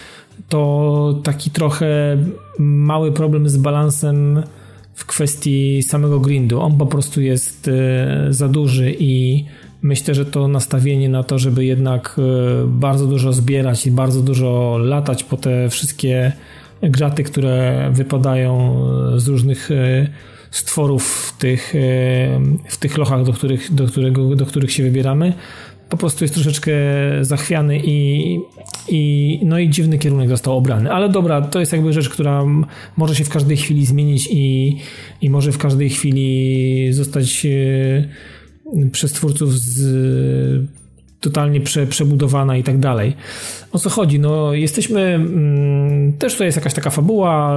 [0.49, 2.17] to taki trochę
[2.59, 4.43] mały problem z balansem
[4.95, 6.61] w kwestii samego grindu.
[6.61, 9.45] On po prostu jest e, za duży i
[9.85, 14.79] myślę, że to nastawienie na to, żeby jednak e, bardzo dużo zbierać i bardzo dużo
[14.79, 16.33] latać po te wszystkie
[16.83, 18.77] graty, które wypadają
[19.17, 19.71] z różnych
[20.55, 21.79] stworów w tych, e,
[22.69, 25.33] w tych lochach, do których, do, którego, do których się wybieramy,
[25.89, 26.73] po prostu jest troszeczkę
[27.21, 28.39] zachwiany i,
[28.89, 30.93] i, no i dziwny kierunek został obrany.
[30.93, 32.45] Ale dobra, to jest jakby rzecz, która
[32.97, 34.77] może się w każdej chwili zmienić i,
[35.21, 38.09] i może w każdej chwili zostać e,
[38.93, 40.69] przez twórców z,
[41.21, 43.17] totalnie prze, przebudowana i tak dalej.
[43.73, 44.21] O co chodzi?
[44.21, 45.01] No, jesteśmy.
[45.01, 47.55] Mm, też tutaj jest jakaś taka fabuła,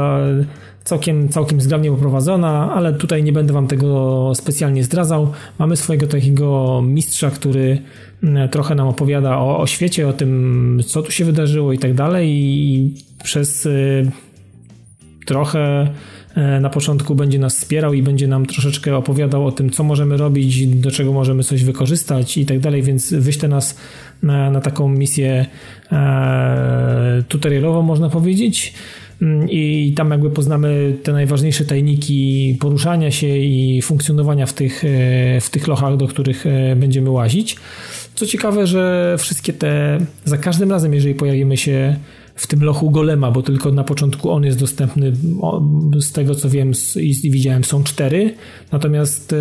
[0.83, 5.31] całkiem, całkiem zgrabnie poprowadzona, ale tutaj nie będę Wam tego specjalnie zdradzał.
[5.59, 7.81] Mamy swojego takiego mistrza, który
[8.23, 11.93] mm, trochę nam opowiada o, o świecie, o tym, co tu się wydarzyło i tak
[11.93, 12.93] dalej, i
[13.23, 14.11] przez y,
[15.25, 15.87] trochę
[16.61, 20.67] na początku będzie nas wspierał i będzie nam troszeczkę opowiadał o tym, co możemy robić,
[20.67, 23.77] do czego możemy coś wykorzystać i tak dalej, więc wyślę nas
[24.23, 25.45] na, na taką misję
[25.91, 28.73] e, tutorialową, można powiedzieć.
[29.21, 34.87] mm, i tam jakby poznamy te najważniejsze tajniki poruszania się i funkcjonowania w tych, e,
[35.41, 37.55] w tych lochach, do których e, będziemy łazić.
[38.15, 41.95] Co ciekawe, że wszystkie te, za każdym razem, jeżeli pojawimy się
[42.37, 45.13] w tym lochu golema, bo tylko na początku on jest dostępny,
[45.99, 48.33] z tego co wiem i widziałem są cztery,
[48.71, 49.35] natomiast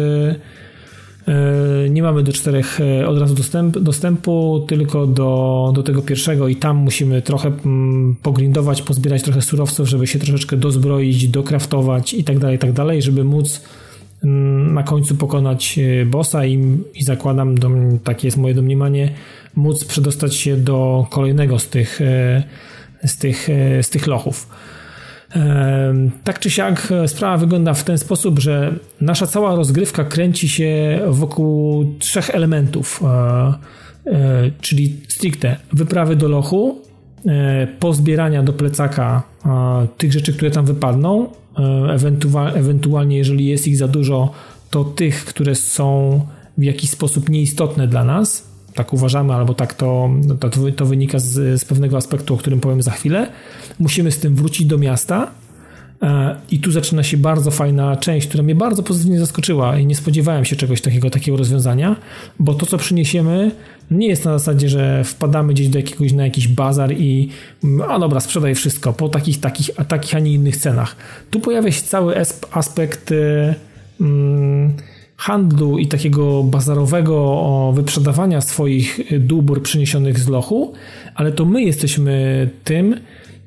[1.29, 6.49] E, nie mamy do czterech e, od razu dostęp, dostępu, tylko do, do tego pierwszego
[6.49, 12.25] i tam musimy trochę mm, pogrindować, pozbierać trochę surowców, żeby się troszeczkę dozbroić, dokraftować i
[12.25, 13.63] tak dalej, tak dalej, żeby móc
[14.25, 17.55] mm, na końcu pokonać e, bossa i, i zakładam,
[18.05, 19.11] takie jest moje domniemanie,
[19.57, 22.01] móc przedostać się do kolejnego z tych,
[23.07, 23.49] z tych,
[23.83, 24.49] z tych lochów.
[26.25, 31.01] Tak czy siak e, sprawa wygląda w ten sposób, że nasza cała rozgrywka kręci się
[31.09, 33.07] wokół trzech elementów, e,
[34.07, 36.87] e, czyli stricte wyprawy do lochu,
[37.81, 39.23] pozbierania do plecaka
[39.99, 41.29] tych rzeczy, które tam wypadną,
[42.55, 44.33] ewentualnie jeżeli jest ich za dużo,
[44.71, 46.21] to tych, które są
[46.59, 51.61] w jakiś sposób nieistotne dla nas, tak uważamy, albo tak to, to, to wynika z,
[51.61, 53.29] z pewnego aspektu, o którym powiem za chwilę.
[53.79, 55.31] Musimy z tym wrócić do miasta.
[56.03, 59.95] E, I tu zaczyna się bardzo fajna część, która mnie bardzo pozytywnie zaskoczyła i nie
[59.95, 61.97] spodziewałem się czegoś takiego, takiego rozwiązania,
[62.39, 63.51] bo to, co przyniesiemy,
[63.91, 67.29] nie jest na zasadzie, że wpadamy gdzieś do jakiegoś, na jakiś bazar i
[67.89, 70.97] a dobra, sprzedaj wszystko po takich, takich, a takich, a nie innych cenach.
[71.31, 72.15] Tu pojawia się cały
[72.53, 73.55] aspekt e,
[74.01, 74.73] mm,
[75.17, 80.73] handlu i takiego bazarowego wyprzedawania swoich dóbr przyniesionych z lochu,
[81.15, 82.95] ale to my jesteśmy tym,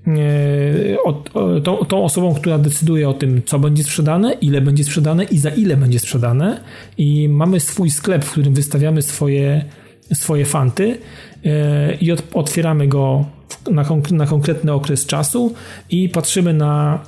[0.07, 5.37] e, tą, tą osobą, która decyduje o tym, co będzie sprzedane, ile będzie sprzedane i
[5.37, 6.61] za ile będzie sprzedane.
[6.97, 9.65] I mamy swój sklep, w którym wystawiamy swoje,
[10.13, 10.97] swoje fanty
[11.45, 13.25] e, i otwieramy go
[13.71, 15.53] na, na konkretny okres czasu
[15.89, 16.99] i patrzymy na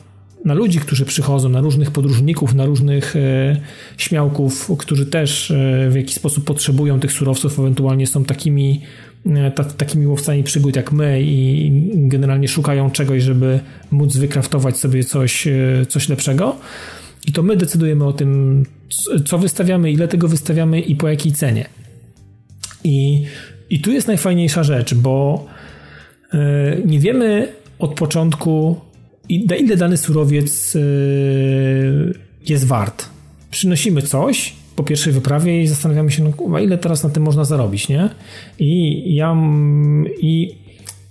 [0.46, 3.58] na ludzi, którzy przychodzą, na różnych podróżników, na różnych e,
[3.98, 8.82] śmiałków, którzy też e, w jakiś sposób potrzebują tych surowców, ewentualnie są takimi,
[9.26, 13.60] e, ta, takimi łowcami przygód jak my i generalnie szukają czegoś, żeby
[13.92, 15.48] móc wykraftować sobie coś,
[15.90, 16.56] coś lepszego.
[17.28, 18.64] I to my decydujemy o tym,
[19.26, 21.66] co wystawiamy, ile tego wystawiamy i po jakiej cenie.
[22.84, 23.26] I,
[23.70, 25.46] i tu jest najfajniejsza rzecz, bo
[26.86, 27.48] nie wiemy
[27.80, 28.80] od początku,
[29.30, 32.14] ile dany surowiec y,
[32.50, 33.10] jest wart.
[33.52, 37.90] Przynosimy coś po pierwszej wyprawie i zastanawiamy się, no ile teraz na tym można zarobić,
[37.90, 38.10] nie?
[38.60, 39.38] I ja
[40.20, 40.56] i,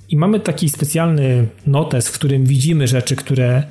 [0.09, 3.63] i mamy taki specjalny notes, w którym widzimy rzeczy, które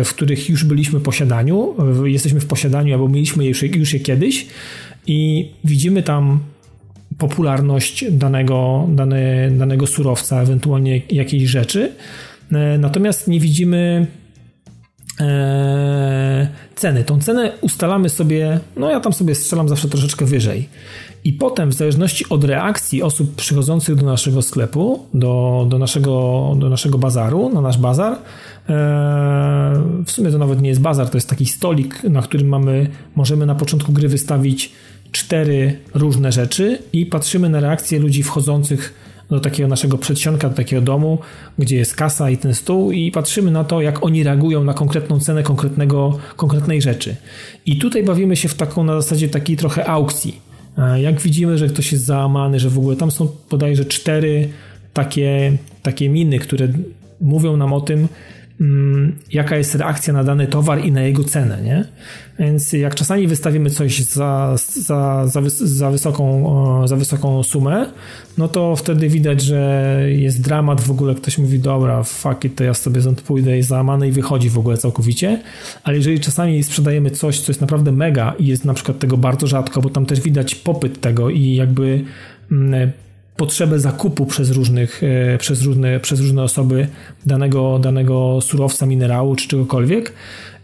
[0.00, 4.00] y, w których już byliśmy w posiadaniu, jesteśmy w posiadaniu albo mieliśmy już, już je
[4.00, 4.46] kiedyś
[5.06, 6.40] i widzimy tam
[7.18, 11.92] popularność danego, dane, danego surowca, ewentualnie jakiejś rzeczy,
[12.78, 14.06] natomiast nie widzimy
[15.20, 17.04] e, ceny.
[17.04, 20.68] Tą cenę ustalamy sobie, no ja tam sobie strzelam zawsze troszeczkę wyżej.
[21.24, 26.68] I potem, w zależności od reakcji osób przychodzących do naszego sklepu, do, do, naszego, do
[26.68, 28.18] naszego bazaru, na nasz bazar, e,
[30.06, 33.46] w sumie to nawet nie jest bazar, to jest taki stolik, na którym mamy, możemy
[33.46, 34.72] na początku gry wystawić
[35.12, 39.01] cztery różne rzeczy i patrzymy na reakcje ludzi wchodzących
[39.32, 41.18] do takiego naszego przedsionka, do takiego domu,
[41.58, 45.20] gdzie jest kasa i ten stół i patrzymy na to, jak oni reagują na konkretną
[45.20, 47.16] cenę konkretnego, konkretnej rzeczy.
[47.66, 50.40] I tutaj bawimy się w taką na zasadzie takiej trochę aukcji.
[50.96, 54.48] Jak widzimy, że ktoś jest załamany, że w ogóle tam są bodajże cztery
[54.92, 55.52] takie,
[55.82, 56.68] takie miny, które
[57.20, 58.08] mówią nam o tym,
[59.32, 61.84] jaka jest reakcja na dany towar i na jego cenę, nie?
[62.38, 67.86] Więc jak czasami wystawimy coś za, za, za, za, wysoką, za wysoką sumę,
[68.38, 72.64] no to wtedy widać, że jest dramat w ogóle, ktoś mówi, dobra, fuck it, to
[72.64, 75.42] ja sobie stąd pójdę i załamany i wychodzi w ogóle całkowicie,
[75.84, 79.46] ale jeżeli czasami sprzedajemy coś, co jest naprawdę mega i jest na przykład tego bardzo
[79.46, 82.04] rzadko, bo tam też widać popyt tego i jakby
[82.52, 82.92] mm,
[83.36, 86.88] potrzebę zakupu przez, różnych, e, przez, różne, przez różne osoby
[87.26, 90.12] danego, danego surowca, minerału czy czegokolwiek.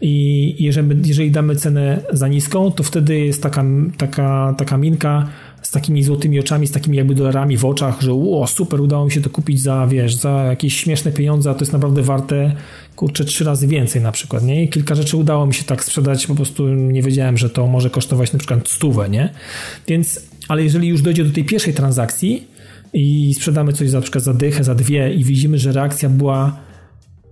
[0.01, 3.63] I jeżeli, jeżeli damy cenę za niską, to wtedy jest taka,
[3.97, 5.27] taka, taka minka
[5.61, 9.11] z takimi złotymi oczami, z takimi jakby dolarami w oczach, że o super, udało mi
[9.11, 12.55] się to kupić za, wiesz, za jakieś śmieszne pieniądze, a to jest naprawdę warte,
[12.95, 14.63] kurczę, trzy razy więcej na przykład, nie?
[14.63, 17.89] I kilka rzeczy udało mi się tak sprzedać, po prostu nie wiedziałem, że to może
[17.89, 19.29] kosztować na przykład stówę, nie?
[19.87, 22.47] Więc, ale jeżeli już dojdzie do tej pierwszej transakcji,
[22.93, 26.57] i sprzedamy coś za przykład za dychę, za dwie i widzimy, że reakcja była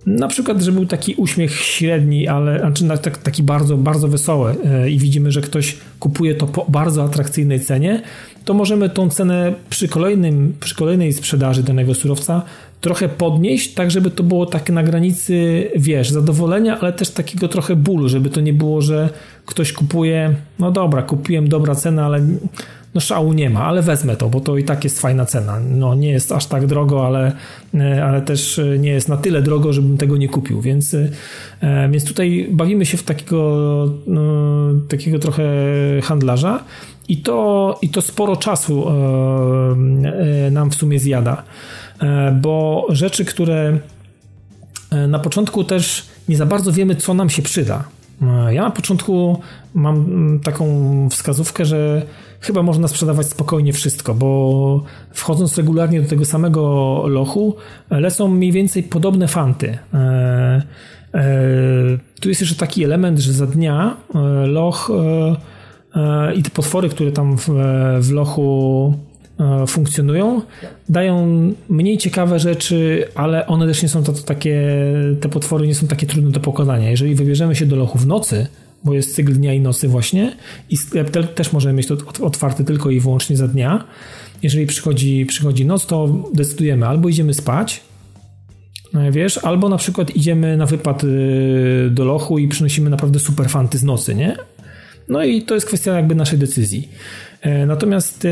[0.08, 4.90] na przykład, że był taki uśmiech średni, ale znaczy tak, taki bardzo, bardzo wesoły e,
[4.90, 8.02] i widzimy, że ktoś kupuje to po bardzo atrakcyjnej cenie,
[8.46, 12.42] to możemy tą cenę przy, kolejnym, przy kolejnej sprzedaży danego surowca
[12.82, 17.76] trochę podnieść, tak żeby to było tak na granicy, wiesz, zadowolenia, ale też takiego trochę
[17.76, 19.10] bólu, żeby to nie było, że
[19.46, 22.22] ktoś kupuje, no dobra, kupiłem dobra cena, ale
[22.98, 25.60] no szału nie ma, ale wezmę to, bo to i tak jest fajna cena.
[25.70, 27.32] No nie jest aż tak drogo, ale,
[27.74, 32.06] e, ale też nie jest na tyle drogo, żebym tego nie kupił, więc, e, więc
[32.06, 34.22] tutaj bawimy się w takiego, no,
[34.90, 35.44] takiego trochę
[36.04, 36.64] handlarza
[37.08, 41.44] i to, i to sporo czasu e, nam w sumie zjada,
[42.42, 43.80] bo rzeczy, które
[45.08, 47.84] na początku też nie za bardzo wiemy, co nam się przyda.
[48.50, 49.42] Ja na początku
[49.74, 50.66] mam mm, taką
[51.10, 52.06] wskazówkę, że
[52.42, 57.56] chyba można sprzedawać spokojnie wszystko, bo wchodząc regularnie do tego samego lochu,
[57.90, 59.78] lecą mniej więcej podobne fanty.
[59.94, 60.62] E,
[61.14, 61.24] e,
[62.22, 64.92] tu jest jeszcze taki element, że za dnia e, loch
[66.36, 68.94] i te potwory, które tam w, lochu
[69.68, 70.42] funkcjonują,
[70.90, 71.28] dają
[71.70, 74.62] mniej ciekawe rzeczy, ale one też nie są to takie,
[75.22, 76.90] te potwory nie są takie trudne do pokonania.
[76.90, 78.48] Jeżeli wybierzemy się do lochu w nocy,
[78.84, 80.36] bo jest cykl dnia i nocy właśnie
[80.70, 83.84] i sklep te, też możemy mieć to otwarty tylko i wyłącznie za dnia.
[84.44, 87.82] Jeżeli przychodzi, przychodzi noc, to decydujemy albo idziemy spać,
[88.94, 93.50] e, wiesz, albo na przykład idziemy na wypad y, do lochu i przynosimy naprawdę super
[93.50, 94.38] fanty z nocy, nie?
[95.10, 96.90] No i to jest kwestia jakby naszej decyzji.
[97.42, 98.30] E, natomiast e,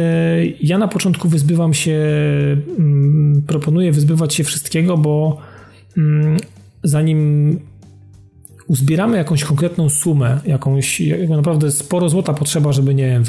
[0.62, 2.00] ja na początku wyzbywam się,
[2.80, 5.38] mm, proponuję wyzbywać się wszystkiego, bo
[5.98, 6.38] mm,
[6.84, 7.60] zanim
[8.68, 13.24] uzbieramy jakąś konkretną sumę, jakąś naprawdę sporo złota potrzeba, żeby nie wiem,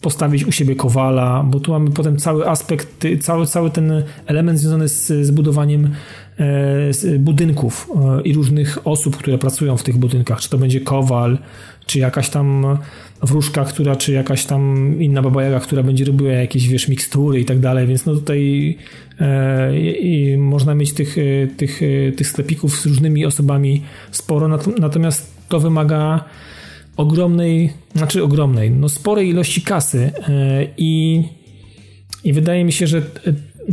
[0.00, 4.88] postawić u siebie kowala, bo tu mamy potem cały aspekt, cały, cały ten element związany
[4.88, 5.90] z, z budowaniem
[6.38, 11.38] e, budynków e, i różnych osób, które pracują w tych budynkach, czy to będzie kowal,
[11.86, 12.78] czy jakaś tam
[13.22, 17.44] wróżka, która, czy jakaś tam inna baba Jaga, która będzie robiła jakieś, wiesz, mikstury i
[17.44, 18.78] tak dalej, więc no tutaj
[20.00, 24.48] i można mieć tych, e, tych, e, tych sklepików z różnymi osobami sporo,
[24.80, 26.24] natomiast to wymaga
[26.96, 31.22] ogromnej, znaczy ogromnej, no sporej ilości kasy e, i,
[32.24, 33.02] i wydaje mi się, że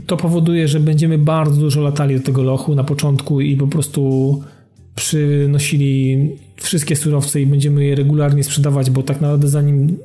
[0.07, 4.44] to powoduje, że będziemy bardzo dużo latali do tego lochu na początku i po prostu
[4.95, 9.98] przynosili wszystkie surowce i będziemy je regularnie sprzedawać, bo tak naprawdę zanim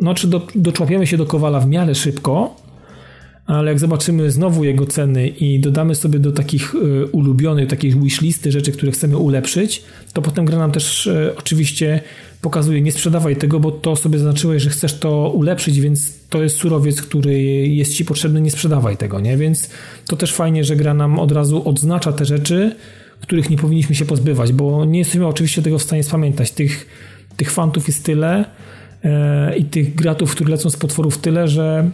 [0.00, 2.56] no, czy do, doczłapiemy się do Kowala w miarę szybko,
[3.50, 8.52] ale jak zobaczymy znowu jego ceny i dodamy sobie do takich y, ulubionych, takich wishlisty
[8.52, 9.82] rzeczy, które chcemy ulepszyć,
[10.12, 12.00] to potem gra nam też y, oczywiście
[12.40, 16.56] pokazuje, nie sprzedawaj tego, bo to sobie zaznaczyłeś, że chcesz to ulepszyć, więc to jest
[16.56, 19.36] surowiec, który jest ci potrzebny, nie sprzedawaj tego, nie?
[19.36, 19.70] Więc
[20.06, 22.76] to też fajnie, że gra nam od razu odznacza te rzeczy,
[23.20, 26.50] których nie powinniśmy się pozbywać, bo nie jesteśmy oczywiście tego w stanie spamiętać.
[26.50, 26.86] Tych,
[27.36, 28.44] tych fantów jest tyle
[29.04, 31.90] e, i tych gratów, które lecą z potworów tyle, że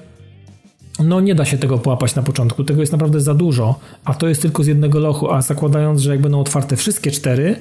[1.04, 2.64] no nie da się tego połapać na początku.
[2.64, 6.10] Tego jest naprawdę za dużo, a to jest tylko z jednego lochu, a zakładając, że
[6.10, 7.56] jak będą otwarte wszystkie cztery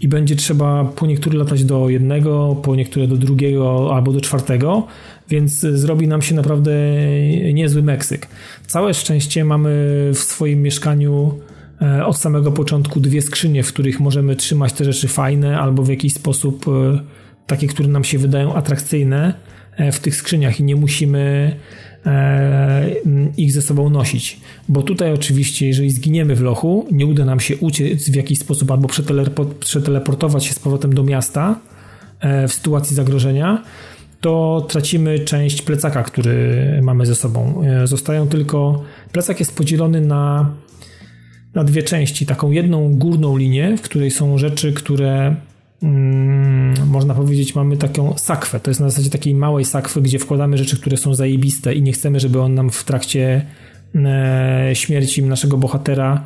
[0.00, 4.86] i będzie trzeba po niektóre latać do jednego, po niektóre do drugiego albo do czwartego,
[5.28, 6.72] więc zrobi nam się naprawdę
[7.54, 8.28] niezły Meksyk.
[8.66, 9.70] Całe szczęście mamy
[10.14, 11.40] w swoim mieszkaniu
[11.82, 15.88] E, od samego początku dwie skrzynie, w których możemy trzymać te rzeczy fajne albo w
[15.88, 17.00] jakiś sposób e,
[17.46, 19.34] takie, które nam się wydają atrakcyjne
[19.76, 21.56] e, w tych skrzyniach i nie musimy
[23.36, 24.40] ich ze sobą nosić.
[24.68, 28.70] Bo tutaj oczywiście, jeżeli zginiemy w lochu, nie uda nam się uciec w jakiś sposób
[28.70, 28.88] albo
[29.60, 31.60] przeteleportować się z powrotem do miasta
[32.48, 33.62] w sytuacji zagrożenia,
[34.20, 37.62] to tracimy część plecaka, który mamy ze sobą.
[37.84, 38.82] Zostają tylko.
[39.12, 40.50] Plecak jest podzielony na
[41.54, 42.26] na dwie części.
[42.26, 45.36] Taką jedną górną linię, w której są rzeczy, które
[45.82, 48.60] mm, można powiedzieć, mamy taką sakwę.
[48.60, 51.92] To jest na zasadzie takiej małej sakwy, gdzie wkładamy rzeczy, które są zajebiste i nie
[51.92, 53.46] chcemy, żeby on nam w trakcie
[53.94, 56.24] e, śmierci naszego bohatera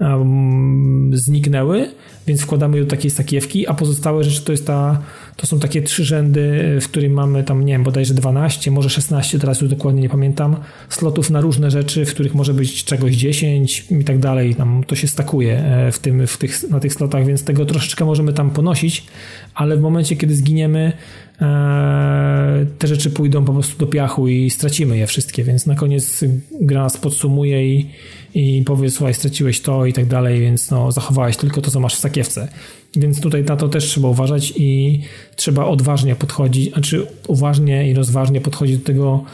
[0.00, 1.88] um, zniknęły,
[2.26, 5.02] więc wkładamy do takiej sakiewki, a pozostałe rzeczy to jest ta
[5.36, 9.38] to są takie trzy rzędy, w którym mamy tam, nie wiem, bodajże 12, może 16,
[9.38, 10.56] teraz już dokładnie nie pamiętam,
[10.88, 14.54] slotów na różne rzeczy, w których może być czegoś 10 i tak dalej.
[14.54, 18.04] Tam to się stakuje e, w tym, w tych, na tych slotach, więc tego troszeczkę
[18.04, 19.06] możemy tam ponosić,
[19.54, 20.92] ale w momencie, kiedy zginiemy,
[21.40, 26.24] e, te rzeczy pójdą po prostu do piachu i stracimy je wszystkie, więc na koniec
[26.60, 27.90] gra nas podsumuje i,
[28.36, 31.94] i powie, słuchaj, straciłeś to i tak dalej, więc no, zachowałeś tylko to, co masz
[31.94, 32.48] w sakiewce.
[32.96, 35.00] Więc tutaj na to też trzeba uważać i
[35.36, 39.24] trzeba odważnie podchodzić, znaczy uważnie i rozważnie podchodzić do tego,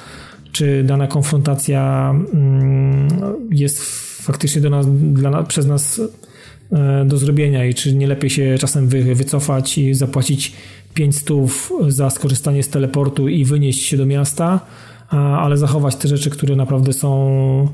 [0.52, 3.08] czy dana konfrontacja mm,
[3.50, 3.82] jest
[4.22, 6.00] faktycznie do nas, dla, przez nas
[6.72, 10.52] e, do zrobienia i czy nie lepiej się czasem wy, wycofać i zapłacić
[10.94, 14.60] 5 stów za skorzystanie z teleportu i wynieść się do miasta,
[15.10, 17.68] ale zachować te rzeczy, które naprawdę są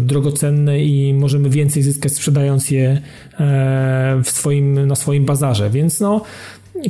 [0.00, 5.70] drogocenne i możemy więcej zyskać sprzedając je e, w swoim, na swoim bazarze.
[5.70, 6.20] Więc no,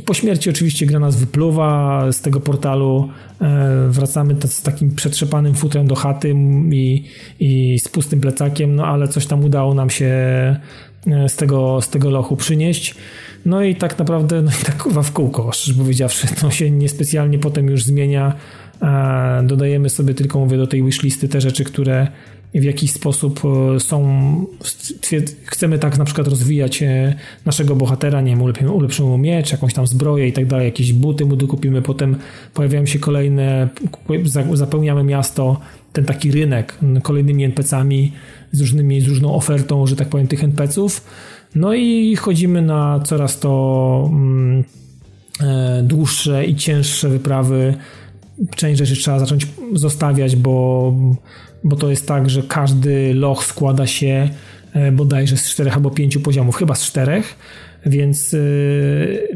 [0.05, 3.09] po śmierci oczywiście gra nas wypluwa z tego portalu.
[3.41, 6.35] E, wracamy z takim przetrzepanym futrem do chaty
[6.71, 7.03] i,
[7.39, 10.15] i z pustym plecakiem, no ale coś tam udało nam się
[11.27, 12.95] z tego, z tego lochu przynieść.
[13.45, 17.39] No i tak naprawdę, no i tak kurwa w kółko, szczerze powiedziawszy, to się niespecjalnie
[17.39, 18.33] potem już zmienia.
[19.43, 22.07] Dodajemy sobie tylko, mówię, do tej wishlisty te rzeczy, które
[22.53, 23.41] w jakiś sposób
[23.75, 24.45] e, są,
[25.45, 29.73] chcemy tak na przykład rozwijać e, naszego bohatera, nie wiem, ulepszymy, ulepszymy mu miecz, jakąś
[29.73, 32.15] tam zbroję i tak dalej, jakieś buty mu dokupimy, potem
[32.53, 33.69] pojawiają się kolejne,
[34.53, 35.59] zapełniamy miasto,
[35.93, 38.11] ten taki rynek kolejnymi NPC-ami
[38.51, 38.59] z,
[39.03, 41.03] z różną ofertą, że tak powiem, tych NPC-ów.
[41.55, 44.63] No i chodzimy na coraz to mm,
[45.41, 47.73] e, dłuższe i cięższe wyprawy.
[48.55, 50.93] Część rzeczy trzeba zacząć zostawiać, bo,
[51.63, 54.29] bo to jest tak, że każdy loch składa się
[54.73, 57.35] e, bodajże z czterech albo pięciu poziomów, chyba z czterech,
[57.85, 58.37] więc e,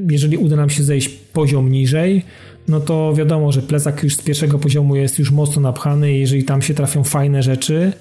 [0.10, 2.24] jeżeli uda nam się zejść poziom niżej,
[2.68, 6.44] no to wiadomo, że plecak już z pierwszego poziomu jest już mocno napchany i jeżeli
[6.44, 7.94] tam się trafią fajne rzeczy,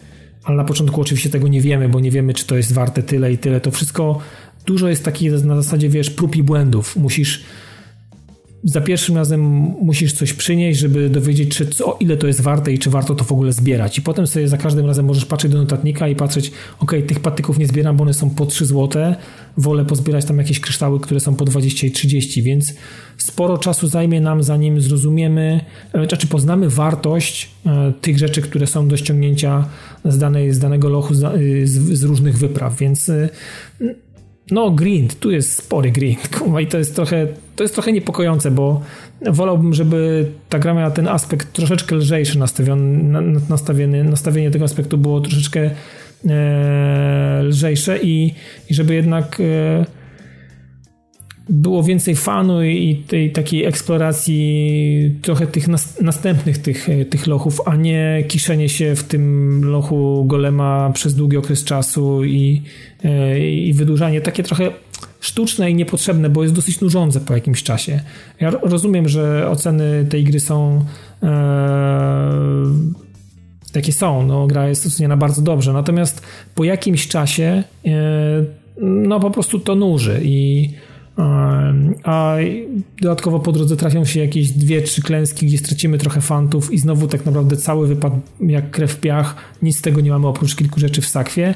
[0.44, 3.32] ale na początku oczywiście tego nie wiemy, bo nie wiemy, czy to jest warte tyle
[3.32, 3.60] i tyle.
[3.60, 4.18] To wszystko
[4.66, 6.96] dużo jest takich na zasadzie, wiesz, prób i błędów.
[6.96, 7.42] Musisz
[8.64, 9.40] za pierwszym razem
[9.80, 13.24] musisz coś przynieść, żeby dowiedzieć, czy co, ile to jest warte i czy warto to
[13.24, 13.98] w ogóle zbierać.
[13.98, 17.58] I potem sobie za każdym razem możesz patrzeć do notatnika i patrzeć, ok, tych patyków
[17.58, 19.14] nie zbieram, bo one są po 3 zł,
[19.56, 22.74] wolę pozbierać tam jakieś kryształy, które są po 20 i 30, więc
[23.16, 25.60] sporo czasu zajmie nam, zanim zrozumiemy,
[25.92, 29.64] e, znaczy poznamy wartość e, tych rzeczy, które są do ściągnięcia
[30.04, 33.10] z, danej, z danego lochu, z, z różnych wypraw, więc
[34.50, 36.28] no, grind, tu jest spory grind,
[36.62, 38.80] i to jest trochę, to jest trochę niepokojące, bo
[39.30, 45.20] wolałbym, żeby ta gra miała ten aspekt troszeczkę lżejszy nastawiony, nastawienie, nastawienie tego aspektu było
[45.20, 45.70] troszeczkę
[46.28, 48.34] e, lżejsze i,
[48.70, 49.99] i żeby jednak e,
[51.50, 57.76] było więcej fanu i tej takiej eksploracji trochę tych nas, następnych tych, tych lochów, a
[57.76, 62.62] nie kiszenie się w tym lochu golema przez długi okres czasu i,
[63.04, 64.70] e, i wydłużanie takie trochę
[65.20, 68.00] sztuczne i niepotrzebne, bo jest dosyć nużące po jakimś czasie.
[68.40, 70.84] Ja rozumiem, że oceny tej gry są
[71.22, 72.30] e,
[73.72, 76.22] takie są, no gra jest oceniana bardzo dobrze, natomiast
[76.54, 77.90] po jakimś czasie e,
[78.80, 80.70] no po prostu to nuży i
[82.04, 82.36] a
[83.00, 87.08] dodatkowo po drodze trafią się jakieś dwie, trzy klęski, gdzie stracimy trochę fantów i znowu
[87.08, 90.80] tak naprawdę cały wypad jak krew w piach, nic z tego nie mamy oprócz kilku
[90.80, 91.54] rzeczy w sakwie.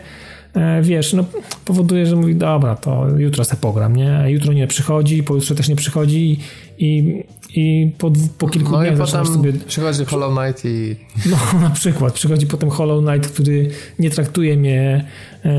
[0.55, 1.25] E, wiesz, no
[1.65, 4.25] powoduje, że mówi, dobra, to jutro se pogram, nie?
[4.27, 6.39] Jutro nie przychodzi, pojutrze też nie przychodzi
[6.79, 7.23] i,
[7.57, 9.53] i po, po kilku no dniach potem sobie...
[9.53, 10.97] przychodzi Hollow Knight i...
[11.31, 11.37] No
[11.69, 15.05] na przykład, przychodzi potem Hollow Knight, który nie traktuje mnie
[15.45, 15.51] e,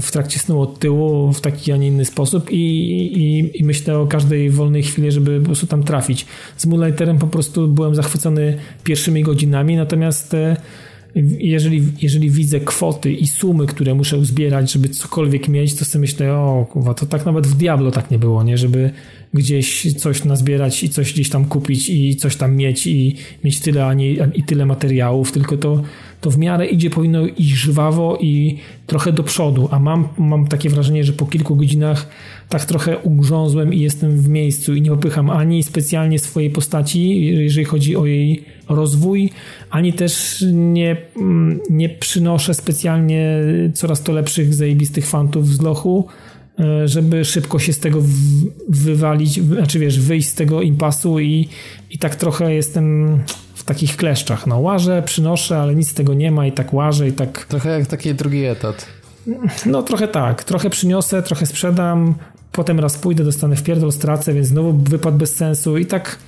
[0.00, 3.98] w trakcie snu od tyłu w taki, a nie inny sposób i, i, i myślę
[3.98, 6.26] o każdej wolnej chwili, żeby po prostu tam trafić.
[6.56, 10.56] Z Moonlighterem po prostu byłem zachwycony pierwszymi godzinami, natomiast e,
[11.38, 16.34] jeżeli, jeżeli widzę kwoty i sumy, które muszę uzbierać, żeby cokolwiek mieć, to sobie myślę,
[16.34, 18.58] o kurwa, to tak nawet w Diablo tak nie było, nie?
[18.58, 18.90] Żeby
[19.34, 23.86] gdzieś coś nazbierać i coś gdzieś tam kupić i coś tam mieć i mieć tyle,
[23.86, 25.82] a nie i tyle materiałów, tylko to,
[26.20, 30.70] to w miarę idzie, powinno iść żwawo i trochę do przodu, a mam, mam takie
[30.70, 32.08] wrażenie, że po kilku godzinach
[32.48, 37.64] tak trochę ugrzązłem i jestem w miejscu i nie popycham ani specjalnie swojej postaci, jeżeli
[37.64, 39.30] chodzi o jej rozwój,
[39.70, 43.38] ani też nie, mm, nie przynoszę specjalnie
[43.74, 46.06] coraz to lepszych, zajebistych fantów z lochu,
[46.58, 48.02] e, żeby szybko się z tego
[48.68, 51.48] wywalić, znaczy wiesz, wyjść z tego impasu i,
[51.90, 53.18] i tak trochę jestem
[53.66, 54.46] takich kleszczach.
[54.46, 57.44] No łażę, przynoszę, ale nic z tego nie ma i tak łażę i tak...
[57.44, 58.86] Trochę jak taki drugi etat.
[59.66, 60.44] No trochę tak.
[60.44, 62.14] Trochę przyniosę, trochę sprzedam,
[62.52, 66.18] potem raz pójdę, dostanę w pierdol, stracę, więc znowu wypad bez sensu i tak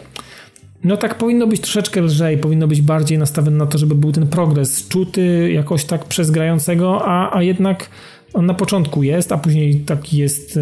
[0.85, 4.27] no tak powinno być troszeczkę lżej, powinno być bardziej nastawione na to, żeby był ten
[4.27, 7.90] progres czuty jakoś tak przez grającego, a, a jednak
[8.35, 10.60] on na początku jest, a później taki jest e,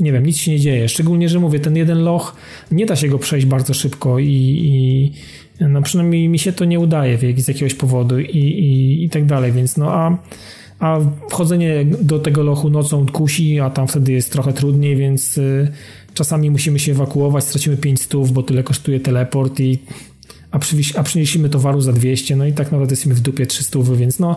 [0.00, 0.88] nie wiem, nic się nie dzieje.
[0.88, 2.36] Szczególnie, że mówię, ten jeden loch,
[2.70, 5.12] nie da się go przejść bardzo szybko i, i
[5.60, 9.52] no przynajmniej mi się to nie udaje z jakiegoś powodu i, i, i tak dalej,
[9.52, 10.18] więc no a
[10.78, 10.98] a
[11.30, 15.72] wchodzenie do tego lochu nocą kusi, a tam wtedy jest trochę trudniej, więc y,
[16.14, 19.78] czasami musimy się ewakuować, stracimy 5 stów, bo tyle kosztuje teleport i
[20.50, 23.78] a, przywieś, a przynieśliśmy towaru za 200, no i tak naprawdę jesteśmy w dupie 300,
[23.96, 24.36] więc no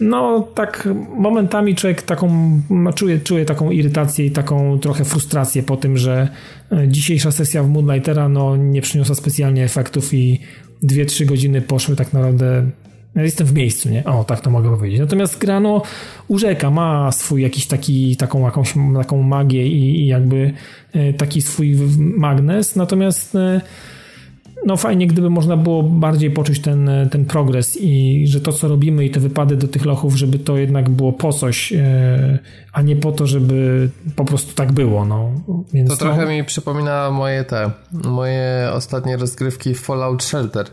[0.00, 5.76] no tak momentami człowiek taką no, czuje, czuje taką irytację i taką trochę frustrację po
[5.76, 6.28] tym, że
[6.72, 10.40] y, dzisiejsza sesja w Moonlightera no nie przyniosła specjalnie efektów i
[10.82, 12.70] 2-3 godziny poszły tak naprawdę
[13.16, 14.04] jestem w miejscu, nie?
[14.04, 15.00] O, tak to mogę powiedzieć.
[15.00, 15.82] Natomiast gra, no,
[16.28, 20.52] urzeka, ma swój jakiś taki, taką jakąś taką magię i, i jakby
[20.92, 23.60] e, taki swój magnes, natomiast e,
[24.66, 29.04] no fajnie, gdyby można było bardziej poczuć ten, ten progres i że to, co robimy
[29.04, 32.38] i te wypady do tych lochów, żeby to jednak było po coś, e,
[32.72, 35.04] a nie po to, żeby po prostu tak było.
[35.04, 35.30] No.
[35.72, 36.30] Więc to trochę no...
[36.30, 40.66] mi przypomina moje te, moje ostatnie rozgrywki Fallout Shelter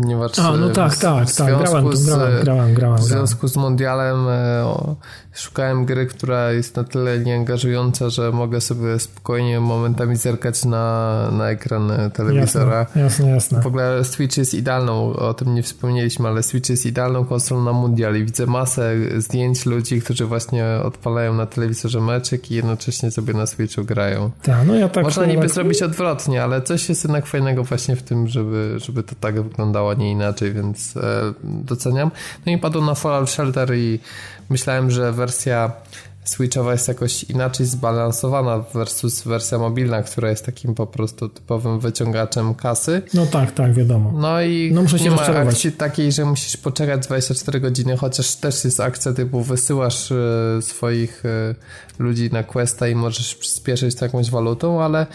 [0.00, 4.28] ponieważ A, no tak, tak, tak, grałem, z, grałem, grałem, grałem, W związku z mundialem
[4.28, 4.96] e,
[5.40, 11.50] szukałem gry, która jest na tyle nieangażująca, że mogę sobie spokojnie momentami zerkać na, na
[11.50, 12.78] ekran e, telewizora.
[12.78, 13.62] Jasne, jasne, jasne.
[13.62, 17.72] W ogóle Switch jest idealną, o tym nie wspomnieliśmy, ale Switch jest idealną konsolą na
[17.72, 23.34] mundial i widzę masę zdjęć ludzi, którzy właśnie odpalają na telewizorze meczek i jednocześnie sobie
[23.34, 24.30] na Switchu grają.
[24.42, 25.50] Tak, no ja tak Można niby tak...
[25.50, 29.94] zrobić odwrotnie, ale coś jest jednak fajnego właśnie w tym, żeby, żeby to tak wyglądało,
[29.94, 32.10] nie inaczej, więc e, doceniam.
[32.46, 34.00] No i padło na Fallout Shelter i
[34.50, 35.72] myślałem, że wersja
[36.24, 42.54] Switchowa jest jakoś inaczej zbalansowana versus wersja mobilna, która jest takim po prostu typowym wyciągaczem
[42.54, 43.02] kasy.
[43.14, 44.12] No tak, tak, wiadomo.
[44.14, 48.64] No i no muszę nie ma akcji takiej, że musisz poczekać 24 godziny, chociaż też
[48.64, 51.54] jest akcja typu wysyłasz e, swoich e,
[51.98, 55.06] ludzi na questa i możesz spieszyć z jakąś walutą, ale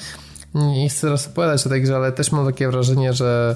[0.55, 3.55] nie chcę teraz opowiadać o tej grze, ale też mam takie wrażenie, że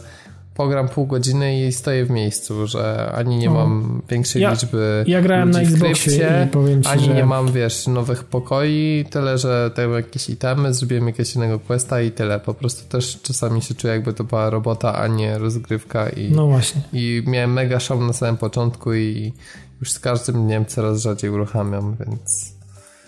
[0.59, 3.53] pogram pół godziny i stoję w miejscu, że ani nie no.
[3.53, 7.13] mam większej ja, liczby Ja grałem na Xboxie powiem ci, ani że...
[7.13, 12.11] nie mam, wiesz, nowych pokoi, tyle, że tam jakieś itemy, zrobiłem jakiegoś innego questa i
[12.11, 12.39] tyle.
[12.39, 16.47] Po prostu też czasami się czuję, jakby to była robota, a nie rozgrywka i, no
[16.47, 16.81] właśnie.
[16.93, 19.33] i miałem mega szał na samym początku i
[19.79, 22.53] już z każdym dniem coraz rzadziej uruchamiam, więc...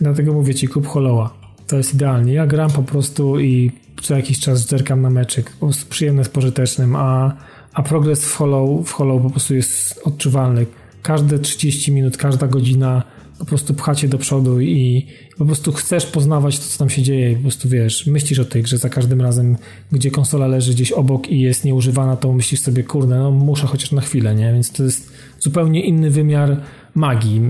[0.02, 1.41] Dlatego mówię ci, kup Holoa.
[1.72, 2.34] To jest idealnie.
[2.34, 3.72] Ja gram po prostu i
[4.02, 5.52] co jakiś czas zerkam na meczyk.
[5.52, 7.38] Po prostu przyjemne z pożytecznym, a,
[7.74, 10.66] a progres w Hollow, w Hollow po prostu jest odczuwalny.
[11.02, 13.04] Każde 30 minut, każda godzina
[13.40, 15.06] po prostu pchacie do przodu i
[15.38, 18.64] po prostu chcesz poznawać to, co tam się dzieje po prostu wiesz, myślisz o tej
[18.64, 19.58] grze za każdym razem,
[19.92, 23.92] gdzie konsola leży gdzieś obok i jest nieużywana, to myślisz sobie, kurde, no muszę chociaż
[23.92, 24.54] na chwilę, nie?
[24.54, 26.62] Więc to jest zupełnie inny wymiar
[26.96, 27.42] magii.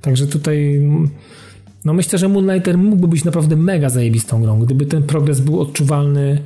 [0.00, 0.82] Także tutaj
[1.86, 6.42] no myślę, że Moonlighter mógłby być naprawdę mega zajebistą grą, gdyby ten progres był odczuwalny,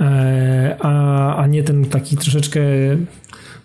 [0.00, 2.60] e, a, a nie ten taki troszeczkę,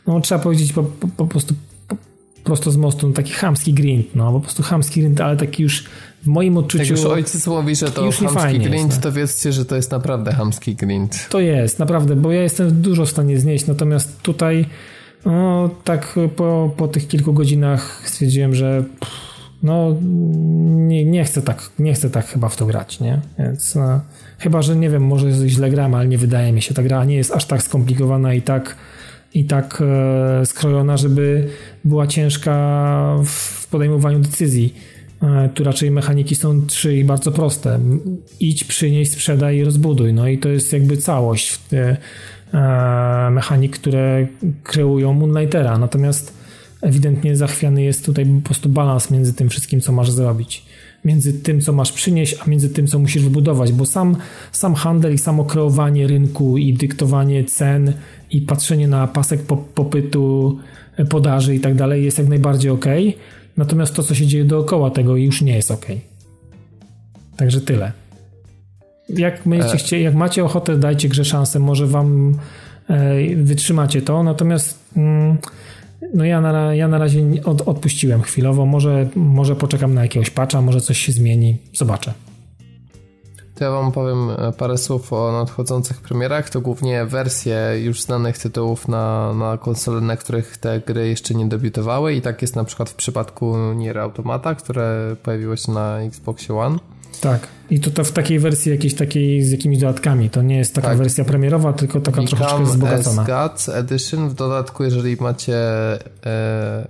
[0.07, 1.53] no trzeba powiedzieć po, po, po prostu
[1.87, 1.95] po,
[2.43, 5.83] prosto z mostu, no, taki chamski grind, no po prostu chamski grind, ale taki już
[6.23, 6.83] w moim odczuciu...
[6.83, 9.03] Jak już ojciec mówi, że to chamski grind, jest, no.
[9.03, 11.29] to wiedzcie, że to jest naprawdę chamski grind.
[11.29, 14.65] To jest, naprawdę, bo ja jestem dużo w stanie znieść, natomiast tutaj
[15.25, 18.83] no tak po, po tych kilku godzinach stwierdziłem, że...
[18.99, 19.28] Pff,
[19.63, 19.95] no
[20.87, 23.19] nie, nie chcę tak, nie chcę tak chyba w to grać, nie?
[23.39, 24.01] Więc no,
[24.39, 27.15] chyba, że nie wiem, może źle gram, ale nie wydaje mi się, ta gra nie
[27.15, 28.75] jest aż tak skomplikowana i tak
[29.33, 29.83] i tak
[30.41, 31.47] e, skrojona, żeby
[31.83, 34.75] była ciężka w podejmowaniu decyzji.
[35.23, 37.79] E, tu raczej mechaniki są trzy i bardzo proste.
[38.39, 40.13] Idź, przynieś, sprzedaj i rozbuduj.
[40.13, 41.97] No i to jest jakby całość e,
[43.31, 44.27] mechanik, które
[44.63, 45.77] kreują Moonlightera.
[45.77, 46.38] Natomiast
[46.81, 50.65] ewidentnie zachwiany jest tutaj po prostu balans między tym wszystkim, co masz zrobić.
[51.05, 54.15] Między tym, co masz przynieść, a między tym, co musisz wybudować, bo sam,
[54.51, 57.93] sam handel i samo kreowanie rynku i dyktowanie cen
[58.31, 59.41] i patrzenie na pasek
[59.75, 60.59] popytu,
[61.09, 62.85] podaży i tak dalej jest jak najbardziej ok.
[63.57, 65.85] Natomiast to, co się dzieje dookoła tego, już nie jest ok.
[67.37, 67.91] Także tyle.
[69.09, 70.01] Jak, będziecie e.
[70.01, 72.37] jak macie ochotę, dajcie grze szansę, może wam
[72.89, 74.23] e, wytrzymacie to.
[74.23, 74.79] Natomiast.
[74.97, 75.37] Mm,
[76.13, 78.65] no ja na, ja na razie od, odpuściłem chwilowo.
[78.65, 81.57] Może, może poczekam na jakiegoś patcha, może coś się zmieni.
[81.73, 82.13] Zobaczę.
[83.55, 86.49] To ja wam powiem e, parę słów o nadchodzących premierach.
[86.49, 91.45] To głównie wersje już znanych tytułów na, na konsole, na których te gry jeszcze nie
[91.45, 96.51] debiutowały i tak jest na przykład w przypadku Nier Automata, które pojawiło się na Xbox
[96.51, 96.79] One.
[97.21, 97.47] Tak.
[97.69, 100.29] I to, to w takiej wersji jakiejś takiej z jakimiś dodatkami.
[100.29, 100.97] To nie jest taka tak.
[100.97, 103.23] wersja premierowa, tylko taka Become troszeczkę wzbogacona.
[103.23, 104.29] Gods Edition.
[104.29, 105.57] W dodatku, jeżeli macie
[106.25, 106.87] e,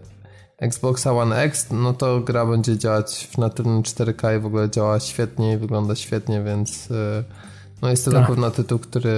[0.57, 4.99] Xboxa One X, no to gra będzie działać w natywnym 4K i w ogóle działa
[4.99, 7.23] świetnie i wygląda świetnie, więc e,
[7.81, 8.22] no jest to tak.
[8.22, 9.11] na pewno tytuł, który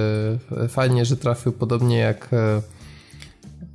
[0.68, 2.62] fajnie, że trafił podobnie jak e,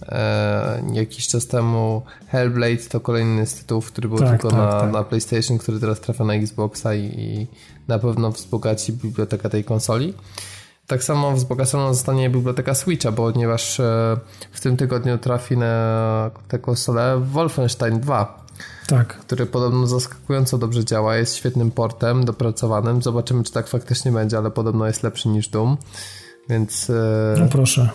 [0.01, 4.71] e, jakiś czas temu Hellblade to kolejny z tytułów, który był tak, tylko tak, na,
[4.71, 4.91] tak.
[4.91, 7.47] na PlayStation, który teraz trafia na Xboxa i, i
[7.87, 10.13] na pewno wzbogaci biblioteka tej konsoli.
[10.87, 14.17] Tak samo wzbogacona zostanie biblioteka Switcha, ponieważ e,
[14.51, 18.45] w tym tygodniu trafi na tę konsolę Wolfenstein 2.
[18.87, 19.07] Tak.
[19.07, 23.01] Który podobno zaskakująco dobrze działa, jest świetnym portem dopracowanym.
[23.01, 25.77] Zobaczymy, czy tak faktycznie będzie, ale podobno jest lepszy niż Doom.
[26.49, 26.89] Więc.
[26.89, 27.89] E, no proszę.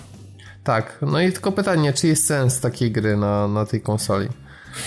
[0.64, 4.28] Tak, no i tylko pytanie, czy jest sens takiej gry na, na tej konsoli?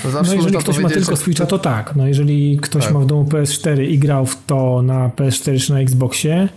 [0.06, 1.96] No, no jeżeli ktoś ma tylko Switcha, to tak.
[1.96, 2.94] No jeżeli ktoś tak.
[2.94, 6.50] ma w domu PS4 i grał w to na PS4 czy na Xboxie,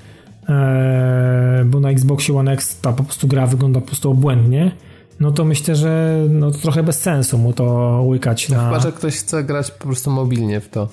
[0.49, 4.73] e, bo na Xboxie One X ta po prostu gra wygląda po prostu obłędnie,
[5.21, 7.65] no to myślę, że no to trochę bez sensu mu to
[8.05, 8.65] łykać na...
[8.65, 10.89] Chyba, że ktoś chce grać po prostu mobilnie w to.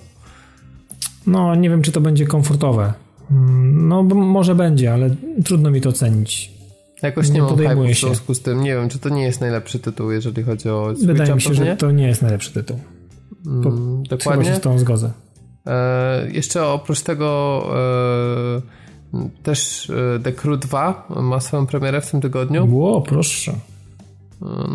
[1.27, 2.93] No, nie wiem, czy to będzie komfortowe.
[3.31, 6.55] Mm, no, może będzie, ale trudno mi to ocenić.
[7.01, 8.63] Jakoś nie, nie mam hype w związku z tym.
[8.63, 11.53] Nie wiem, czy to nie jest najlepszy tytuł, jeżeli chodzi o Switcha, Wydaje mi się,
[11.53, 12.79] że to nie jest najlepszy tytuł.
[13.45, 14.45] Mm, dokładnie.
[14.45, 15.11] się z tą zgodzę.
[15.67, 17.61] E, jeszcze oprócz tego
[19.13, 22.75] e, też e, The Crew 2 ma swoją premierę w tym tygodniu.
[22.75, 23.53] Ło, proszę.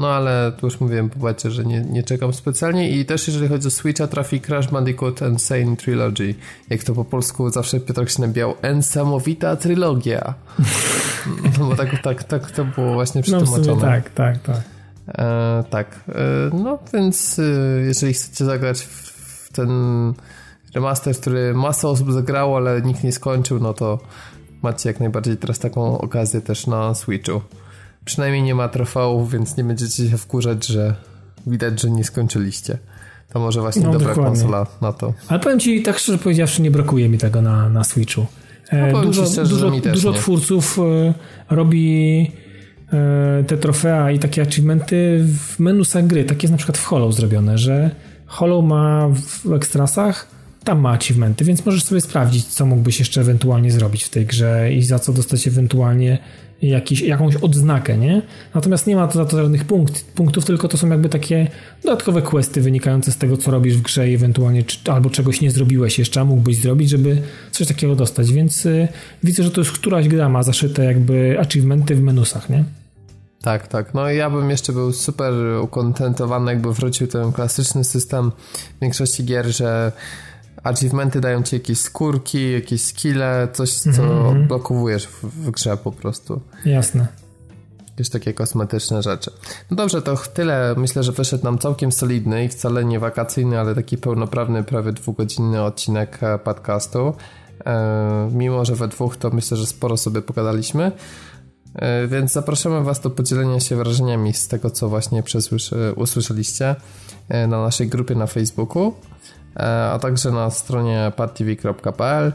[0.00, 3.68] No ale tu już mówiłem, popatrzcie, że nie, nie czekam specjalnie i też jeżeli chodzi
[3.68, 6.34] o Switcha trafi Crash Bandicoot Insane Trilogy.
[6.70, 10.34] Jak to po polsku zawsze Piotrek się nabiał Ensamowita Trylogia.
[11.58, 13.74] No bo tak, tak, tak to było właśnie przetłumaczone.
[13.74, 14.60] No tak, tak, tak.
[15.08, 16.14] E, tak, e,
[16.52, 17.42] no więc e,
[17.80, 19.10] jeżeli chcecie zagrać w,
[19.48, 19.70] w ten
[20.74, 23.98] remaster, który masa osób zagrało, ale nikt nie skończył, no to
[24.62, 27.40] macie jak najbardziej teraz taką okazję też na Switchu.
[28.04, 30.94] Przynajmniej nie ma trofeów, więc nie będziecie się wkurzać, że
[31.46, 32.78] widać, że nie skończyliście.
[33.32, 34.40] To może właśnie no, dobra dokładnie.
[34.40, 35.14] konsola na to.
[35.28, 38.26] Ale powiem ci, tak szczerze powiedziawszy, nie brakuje mi tego na, na Switchu.
[38.68, 41.14] E, no, dużo szczerze, dużo, dużo twórców e,
[41.54, 42.30] robi
[42.92, 46.24] e, te trofea i takie achievementy w menusach gry.
[46.24, 47.90] Tak jest na przykład w Hollow zrobione, że
[48.26, 49.08] Hollow ma
[49.44, 54.08] w ekstrasach tam ma achievementy, więc możesz sobie sprawdzić, co mógłbyś jeszcze ewentualnie zrobić w
[54.08, 56.18] tej grze i za co dostać ewentualnie
[56.62, 58.22] jakiś, jakąś odznakę, nie?
[58.54, 61.48] Natomiast nie ma to za to żadnych punkt, punktów, tylko to są jakby takie
[61.84, 65.50] dodatkowe questy wynikające z tego, co robisz w grze i ewentualnie czy, albo czegoś nie
[65.50, 68.88] zrobiłeś jeszcze, a mógłbyś zrobić, żeby coś takiego dostać, więc y,
[69.24, 72.64] widzę, że to już któraś gra ma zaszyte jakby achievementy w menusach, nie?
[73.42, 73.94] Tak, tak.
[73.94, 75.32] No i ja bym jeszcze był super
[75.62, 78.32] ukontentowany, jakby wrócił ten klasyczny system
[78.82, 79.92] większości gier, że
[80.62, 84.30] achievementy dają ci jakieś skórki, jakieś skille, coś, co mm-hmm.
[84.30, 86.40] odblokowujesz w, w, grze po prostu.
[86.64, 87.06] Jasne.
[87.90, 89.30] Jakieś takie kosmetyczne rzeczy.
[89.70, 90.74] No dobrze, to tyle.
[90.76, 95.62] Myślę, że wyszedł nam całkiem solidny i wcale nie wakacyjny, ale taki pełnoprawny, prawie dwugodzinny
[95.62, 97.14] odcinek e, podcastu.
[97.66, 100.92] E, mimo, że we dwóch, to myślę, że sporo sobie pogadaliśmy.
[101.74, 105.22] E, więc zapraszamy Was do podzielenia się wrażeniami z tego, co właśnie
[105.96, 106.76] usłyszeliście
[107.28, 108.94] na naszej grupie na Facebooku.
[109.56, 112.32] E, a także na stronie partv.pl.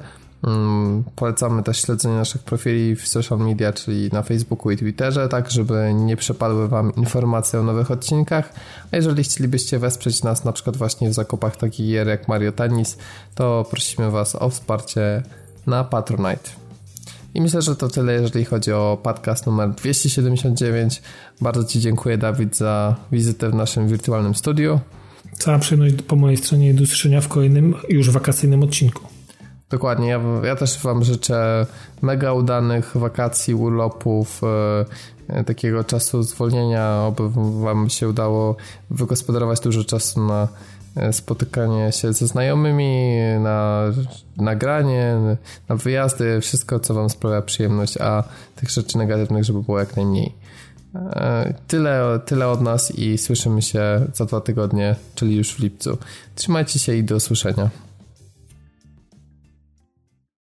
[0.47, 5.51] Mm, polecamy też śledzenie naszych profili w social media, czyli na Facebooku i Twitterze, tak
[5.51, 8.53] żeby nie przepadły Wam informacje o nowych odcinkach.
[8.91, 12.97] A jeżeli chcielibyście wesprzeć nas na przykład właśnie w zakupach takich gier jak Mario Tennis,
[13.35, 15.23] to prosimy Was o wsparcie
[15.67, 16.49] na Patronite.
[17.33, 21.01] I myślę, że to tyle, jeżeli chodzi o podcast numer 279.
[21.41, 24.79] Bardzo Ci dziękuję, Dawid, za wizytę w naszym wirtualnym studiu.
[25.37, 29.15] Cała przyjemność po mojej stronie do usłyszenia w kolejnym, już wakacyjnym odcinku.
[29.69, 31.65] Dokładnie, ja, ja też Wam życzę
[32.01, 34.41] mega udanych wakacji, urlopów,
[35.27, 37.29] e, takiego czasu zwolnienia, aby
[37.61, 38.55] Wam się udało
[38.89, 40.47] wygospodarować dużo czasu na
[40.95, 43.83] e, spotykanie się ze znajomymi, na
[44.37, 45.15] nagranie,
[45.69, 48.23] na wyjazdy, wszystko co Wam sprawia przyjemność, a
[48.55, 50.44] tych rzeczy negatywnych, żeby było jak najmniej.
[50.95, 55.97] E, tyle, tyle od nas i słyszymy się za dwa tygodnie, czyli już w lipcu.
[56.35, 57.69] Trzymajcie się i do usłyszenia.